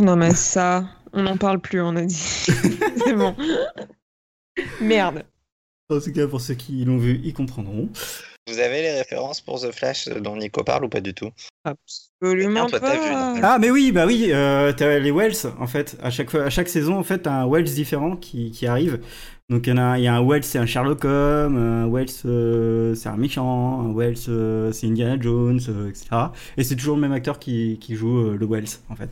Non 0.00 0.16
mais 0.16 0.32
ça, 0.34 0.84
on 1.12 1.22
n'en 1.22 1.36
parle 1.36 1.60
plus, 1.60 1.82
on 1.82 1.94
a 1.96 2.02
dit. 2.02 2.14
C'est 3.04 3.14
bon. 3.14 3.36
Merde. 4.80 5.24
En 5.90 6.00
tout 6.00 6.12
cas, 6.12 6.26
pour 6.26 6.40
ceux 6.40 6.54
qui 6.54 6.84
l'ont 6.86 6.96
vu, 6.96 7.20
ils 7.22 7.34
comprendront. 7.34 7.90
Vous 8.48 8.58
avez 8.58 8.82
les 8.82 8.92
références 8.98 9.40
pour 9.40 9.60
The 9.60 9.70
Flash 9.70 10.08
dont 10.08 10.36
Nico 10.36 10.64
parle 10.64 10.84
ou 10.84 10.88
pas 10.88 11.00
du 11.00 11.14
tout? 11.14 11.30
Absolument 11.64 12.66
Toi, 12.66 12.80
vu, 12.80 12.84
pas. 12.84 13.34
non? 13.34 13.40
Ah, 13.42 13.58
mais 13.60 13.70
oui, 13.70 13.92
bah 13.92 14.04
oui, 14.04 14.30
euh, 14.32 14.72
t'as 14.72 14.98
les 14.98 15.12
Wells, 15.12 15.36
en 15.60 15.66
fait. 15.68 15.96
À 16.02 16.10
chaque, 16.10 16.30
fois, 16.30 16.42
à 16.42 16.50
chaque 16.50 16.68
saison, 16.68 16.98
en 16.98 17.04
fait, 17.04 17.20
t'as 17.20 17.32
un 17.32 17.46
Wells 17.48 17.72
différent 17.72 18.16
qui, 18.16 18.50
qui 18.50 18.66
arrive. 18.66 19.00
Donc, 19.48 19.66
il 19.66 19.70
y, 19.70 19.72
en 19.74 19.76
a, 19.76 19.98
y 19.98 20.08
a 20.08 20.14
un 20.14 20.26
Wells, 20.26 20.42
c'est 20.42 20.58
un 20.58 20.66
Sherlock 20.66 21.04
Holmes, 21.04 21.56
un 21.56 21.86
Wells, 21.88 22.08
euh, 22.24 22.94
c'est 22.96 23.08
un 23.10 23.16
méchant, 23.16 23.80
un 23.82 23.92
Wells, 23.94 24.16
euh, 24.28 24.72
c'est 24.72 24.88
Indiana 24.88 25.16
Jones, 25.20 25.60
euh, 25.68 25.88
etc. 25.90 26.06
Et 26.56 26.64
c'est 26.64 26.74
toujours 26.74 26.96
le 26.96 27.02
même 27.02 27.12
acteur 27.12 27.38
qui, 27.38 27.78
qui 27.80 27.94
joue 27.94 28.18
euh, 28.18 28.36
le 28.36 28.46
Wells, 28.46 28.68
en 28.88 28.96
fait. 28.96 29.10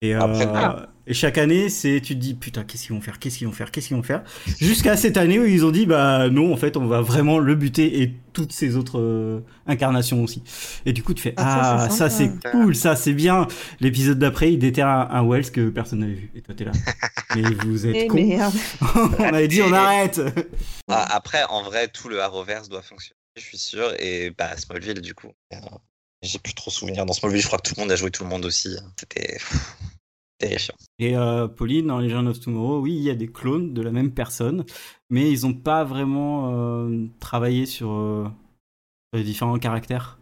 Et, 0.00 0.14
euh, 0.14 0.20
Après, 0.20 0.46
ah. 0.54 0.86
Et 1.10 1.14
chaque 1.14 1.38
année, 1.38 1.68
c'est 1.68 2.00
tu 2.00 2.14
te 2.14 2.20
dis 2.20 2.34
putain, 2.34 2.62
qu'est-ce 2.64 2.86
qu'ils 2.86 2.94
vont 2.94 3.00
faire, 3.00 3.18
qu'est-ce 3.18 3.38
qu'ils 3.38 3.46
vont 3.46 3.52
faire, 3.52 3.70
qu'est-ce 3.70 3.88
qu'ils 3.88 3.96
vont 3.96 4.02
faire? 4.02 4.22
Jusqu'à 4.60 4.96
cette 4.96 5.16
année 5.16 5.38
où 5.38 5.44
ils 5.44 5.64
ont 5.64 5.70
dit 5.70 5.84
bah 5.86 6.28
non, 6.30 6.52
en 6.52 6.56
fait, 6.56 6.76
on 6.76 6.86
va 6.86 7.00
vraiment 7.02 7.38
le 7.38 7.54
buter 7.54 8.00
et 8.02 8.14
toutes 8.32 8.52
ces 8.52 8.76
autres 8.76 9.00
euh, 9.00 9.40
incarnations 9.66 10.22
aussi. 10.22 10.42
Et 10.86 10.92
du 10.92 11.02
coup, 11.02 11.12
tu 11.14 11.22
fais 11.22 11.34
Ah, 11.36 11.42
ça, 11.42 11.60
ah, 11.84 11.88
c'est 11.90 11.96
ça 11.98 12.10
c'est 12.10 12.26
sympa. 12.28 12.50
cool, 12.52 12.74
ça 12.76 12.94
c'est 12.96 13.12
bien. 13.12 13.48
L'épisode 13.80 14.18
d'après, 14.20 14.52
il 14.52 14.58
déterre 14.58 14.86
un, 14.86 15.08
un 15.10 15.22
Wells 15.26 15.50
que 15.50 15.68
personne 15.68 15.98
n'avait 15.98 16.12
vu. 16.14 16.30
Et 16.34 16.40
toi, 16.42 16.54
t'es 16.54 16.64
là. 16.64 16.72
Mais 17.34 17.42
vous 17.42 17.86
êtes 17.86 17.96
Eh 17.96 18.06
con. 18.06 18.14
merde. 18.16 18.54
on 18.94 19.22
avait 19.24 19.48
dit 19.48 19.62
on 19.62 19.72
arrête. 19.72 20.20
Ah, 20.88 21.08
Après, 21.16 21.42
en 21.48 21.62
vrai, 21.64 21.88
tout 21.88 22.08
le 22.08 22.20
Arrowverse 22.22 22.68
doit 22.68 22.82
fonctionner, 22.82 23.16
je 23.36 23.42
suis 23.42 23.58
sûr. 23.58 23.92
Et 23.98 24.30
bah, 24.38 24.56
Smallville, 24.56 25.00
du 25.00 25.14
coup. 25.14 25.32
Euh, 25.52 25.56
J'ai 26.22 26.38
plus 26.38 26.54
trop 26.54 26.70
souvenir 26.70 27.04
dans 27.04 27.12
Smallville. 27.12 27.40
Je 27.42 27.46
crois 27.48 27.58
que 27.58 27.68
tout 27.68 27.74
le 27.76 27.82
monde 27.82 27.90
a 27.92 27.96
joué 27.96 28.10
tout 28.12 28.22
le 28.22 28.28
monde 28.30 28.44
aussi. 28.44 28.76
C'était 28.98 29.32
pff, 29.34 29.74
terrifiant. 30.40 30.74
Et 30.98 31.16
euh, 31.16 31.46
Pauline, 31.46 31.86
dans 31.86 32.00
Legend 32.00 32.26
of 32.26 32.40
Tomorrow, 32.40 32.80
oui, 32.80 32.96
il 32.96 33.02
y 33.02 33.10
a 33.10 33.14
des 33.14 33.28
clones 33.28 33.72
de 33.72 33.82
la 33.82 33.92
même 33.92 34.12
personne, 34.12 34.64
mais 35.08 35.30
ils 35.30 35.42
n'ont 35.42 35.54
pas 35.54 35.84
vraiment 35.84 36.50
euh, 36.52 37.06
travaillé 37.20 37.66
sur, 37.66 37.92
euh, 37.92 38.24
sur 39.12 39.18
les 39.18 39.24
différents 39.24 39.58
caractères. 39.58 40.18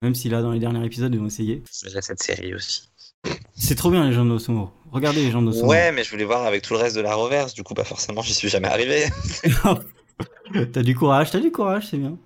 Même 0.00 0.14
si 0.14 0.30
là, 0.30 0.40
dans 0.40 0.52
les 0.52 0.58
derniers 0.58 0.86
épisodes, 0.86 1.14
ils 1.14 1.20
ont 1.20 1.26
essayé. 1.26 1.62
J'ai 1.86 2.00
cette 2.00 2.22
série 2.22 2.54
aussi. 2.54 2.88
C'est 3.54 3.74
trop 3.74 3.90
bien, 3.90 4.08
Legend 4.08 4.30
of 4.30 4.42
Tomorrow. 4.42 4.72
Regardez 4.90 5.26
Legend 5.26 5.46
of 5.48 5.54
Tomorrow. 5.54 5.70
Ouais, 5.70 5.92
mais 5.92 6.02
je 6.02 6.10
voulais 6.10 6.24
voir 6.24 6.46
avec 6.46 6.62
tout 6.62 6.72
le 6.72 6.78
reste 6.78 6.96
de 6.96 7.02
l'Arrowverse. 7.02 7.52
Du 7.52 7.62
coup, 7.62 7.74
pas 7.74 7.84
forcément, 7.84 8.22
j'y 8.22 8.32
suis 8.32 8.48
jamais 8.48 8.68
arrivé. 8.68 9.04
t'as 10.72 10.82
du 10.82 10.96
courage, 10.96 11.30
t'as 11.30 11.40
du 11.40 11.52
courage, 11.52 11.88
c'est 11.90 11.98
bien. 11.98 12.16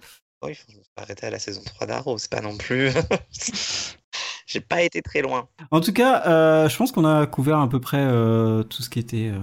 Oui, 0.44 0.54
faut 0.54 0.72
arrêter 0.96 1.26
à 1.26 1.30
la 1.30 1.40
saison 1.40 1.60
3 1.64 1.88
d'Arrow. 1.88 2.18
C'est 2.18 2.30
pas 2.30 2.40
non 2.40 2.56
plus. 2.56 2.90
J'ai 4.48 4.60
pas 4.60 4.80
été 4.82 5.02
très 5.02 5.20
loin. 5.20 5.46
En 5.70 5.80
tout 5.82 5.92
cas, 5.92 6.22
euh, 6.26 6.68
je 6.70 6.76
pense 6.78 6.90
qu'on 6.90 7.04
a 7.04 7.26
couvert 7.26 7.58
à 7.58 7.68
peu 7.68 7.80
près 7.80 8.00
euh, 8.00 8.62
tout 8.62 8.82
ce 8.82 8.88
qui 8.88 8.98
était. 8.98 9.30
euh, 9.30 9.38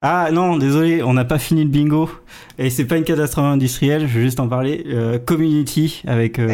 Ah 0.00 0.30
non, 0.32 0.56
désolé, 0.56 1.02
on 1.02 1.12
n'a 1.12 1.26
pas 1.26 1.38
fini 1.38 1.64
le 1.64 1.68
bingo. 1.68 2.08
Et 2.56 2.70
c'est 2.70 2.86
pas 2.86 2.96
une 2.96 3.04
catastrophe 3.04 3.44
industrielle, 3.44 4.08
je 4.08 4.18
vais 4.18 4.24
juste 4.24 4.40
en 4.40 4.48
parler. 4.48 4.84
Community 5.26 6.02
avec. 6.06 6.40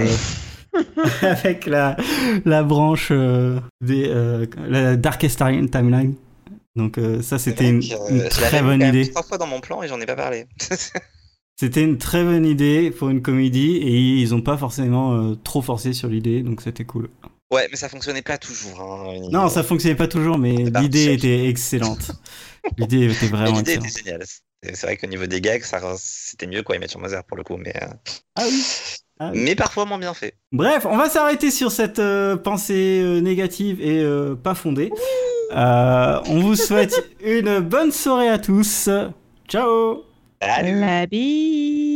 avec 1.23 1.67
la, 1.67 1.97
la 2.45 2.63
branche 2.63 3.11
des 3.81 4.13
la 4.69 4.97
Darkest 4.97 5.39
Time- 5.39 5.69
Timeline. 5.71 6.15
Donc 6.77 7.01
ça 7.23 7.39
c'était 7.39 7.69
une, 7.69 7.81
très 8.29 8.63
bonne 8.63 8.83
idée. 8.83 9.11
Trois 9.11 9.23
fois 9.23 9.39
dans 9.39 9.47
mon 9.47 9.61
plan 9.61 9.83
et 9.83 9.89
j'en 9.89 10.01
ai 10.01 10.07
pas 10.07 10.15
parlé. 10.17 10.47
C'était 11.61 11.83
une 11.83 11.99
très 11.99 12.23
bonne 12.23 12.47
idée 12.47 12.93
pour 12.93 13.09
une 13.09 13.21
comédie 13.21 13.79
et 13.79 13.99
ils 14.21 14.33
ont 14.33 14.41
pas 14.43 14.57
forcément 14.57 15.15
euh, 15.15 15.35
trop 15.43 15.61
forcé 15.61 15.93
sur 15.93 16.09
l'idée, 16.09 16.43
donc 16.43 16.61
c'était 16.63 16.85
cool. 16.85 17.09
Ouais, 17.51 17.69
mais 17.71 17.77
ça 17.77 17.89
fonctionnait 17.89 18.23
pas 18.23 18.39
toujours. 18.39 18.81
hein, 18.81 19.13
une 19.15 19.31
Non, 19.31 19.49
ça 19.49 19.63
fonctionnait 19.63 19.97
pas 19.97 20.09
toujours, 20.09 20.39
mais 20.39 20.55
l'idée 20.55 21.13
était 21.15 21.49
excellente. 21.49 22.11
L'idée 22.77 23.11
était 23.11 23.29
vraiment 23.29 23.57
l'idée 23.57 23.75
était 23.75 23.89
géniale. 23.89 24.25
C'est 24.63 24.83
vrai 24.83 24.97
qu'au 24.97 25.07
niveau 25.07 25.27
des 25.27 25.41
gags, 25.41 25.63
ça, 25.63 25.81
c'était 25.99 26.49
mieux 26.49 26.63
quoi, 26.63 26.77
mettre 26.79 26.91
sur 26.91 27.01
Mother 27.01 27.23
pour 27.25 27.37
le 27.37 27.45
coup, 27.45 27.57
mais, 27.57 27.73
euh, 27.81 27.87
Ah 28.35 28.43
oui. 28.49 28.63
Ah 29.21 29.31
oui. 29.33 29.41
mais 29.45 29.55
parfois 29.57 29.85
moins 29.85 29.99
bien 29.99 30.15
fait. 30.15 30.35
Bref, 30.53 30.87
on 30.87 30.97
va 30.97 31.09
s'arrêter 31.09 31.51
sur 31.51 31.73
cette 31.73 31.99
euh, 31.99 32.37
pensée 32.37 33.01
euh, 33.03 33.21
négative 33.21 33.81
et 33.81 34.01
euh, 34.01 34.35
pas 34.37 34.55
fondée. 34.55 34.91
Euh, 35.57 36.21
on 36.27 36.41
vous 36.41 36.57
souhaite 36.57 36.95
une 37.25 37.61
bonne 37.61 37.91
soirée 37.93 38.29
à 38.29 38.39
tous. 38.39 38.89
Ciao 39.49 40.05
Salut 40.43 40.81
La 40.81 41.07
bise. 41.07 41.89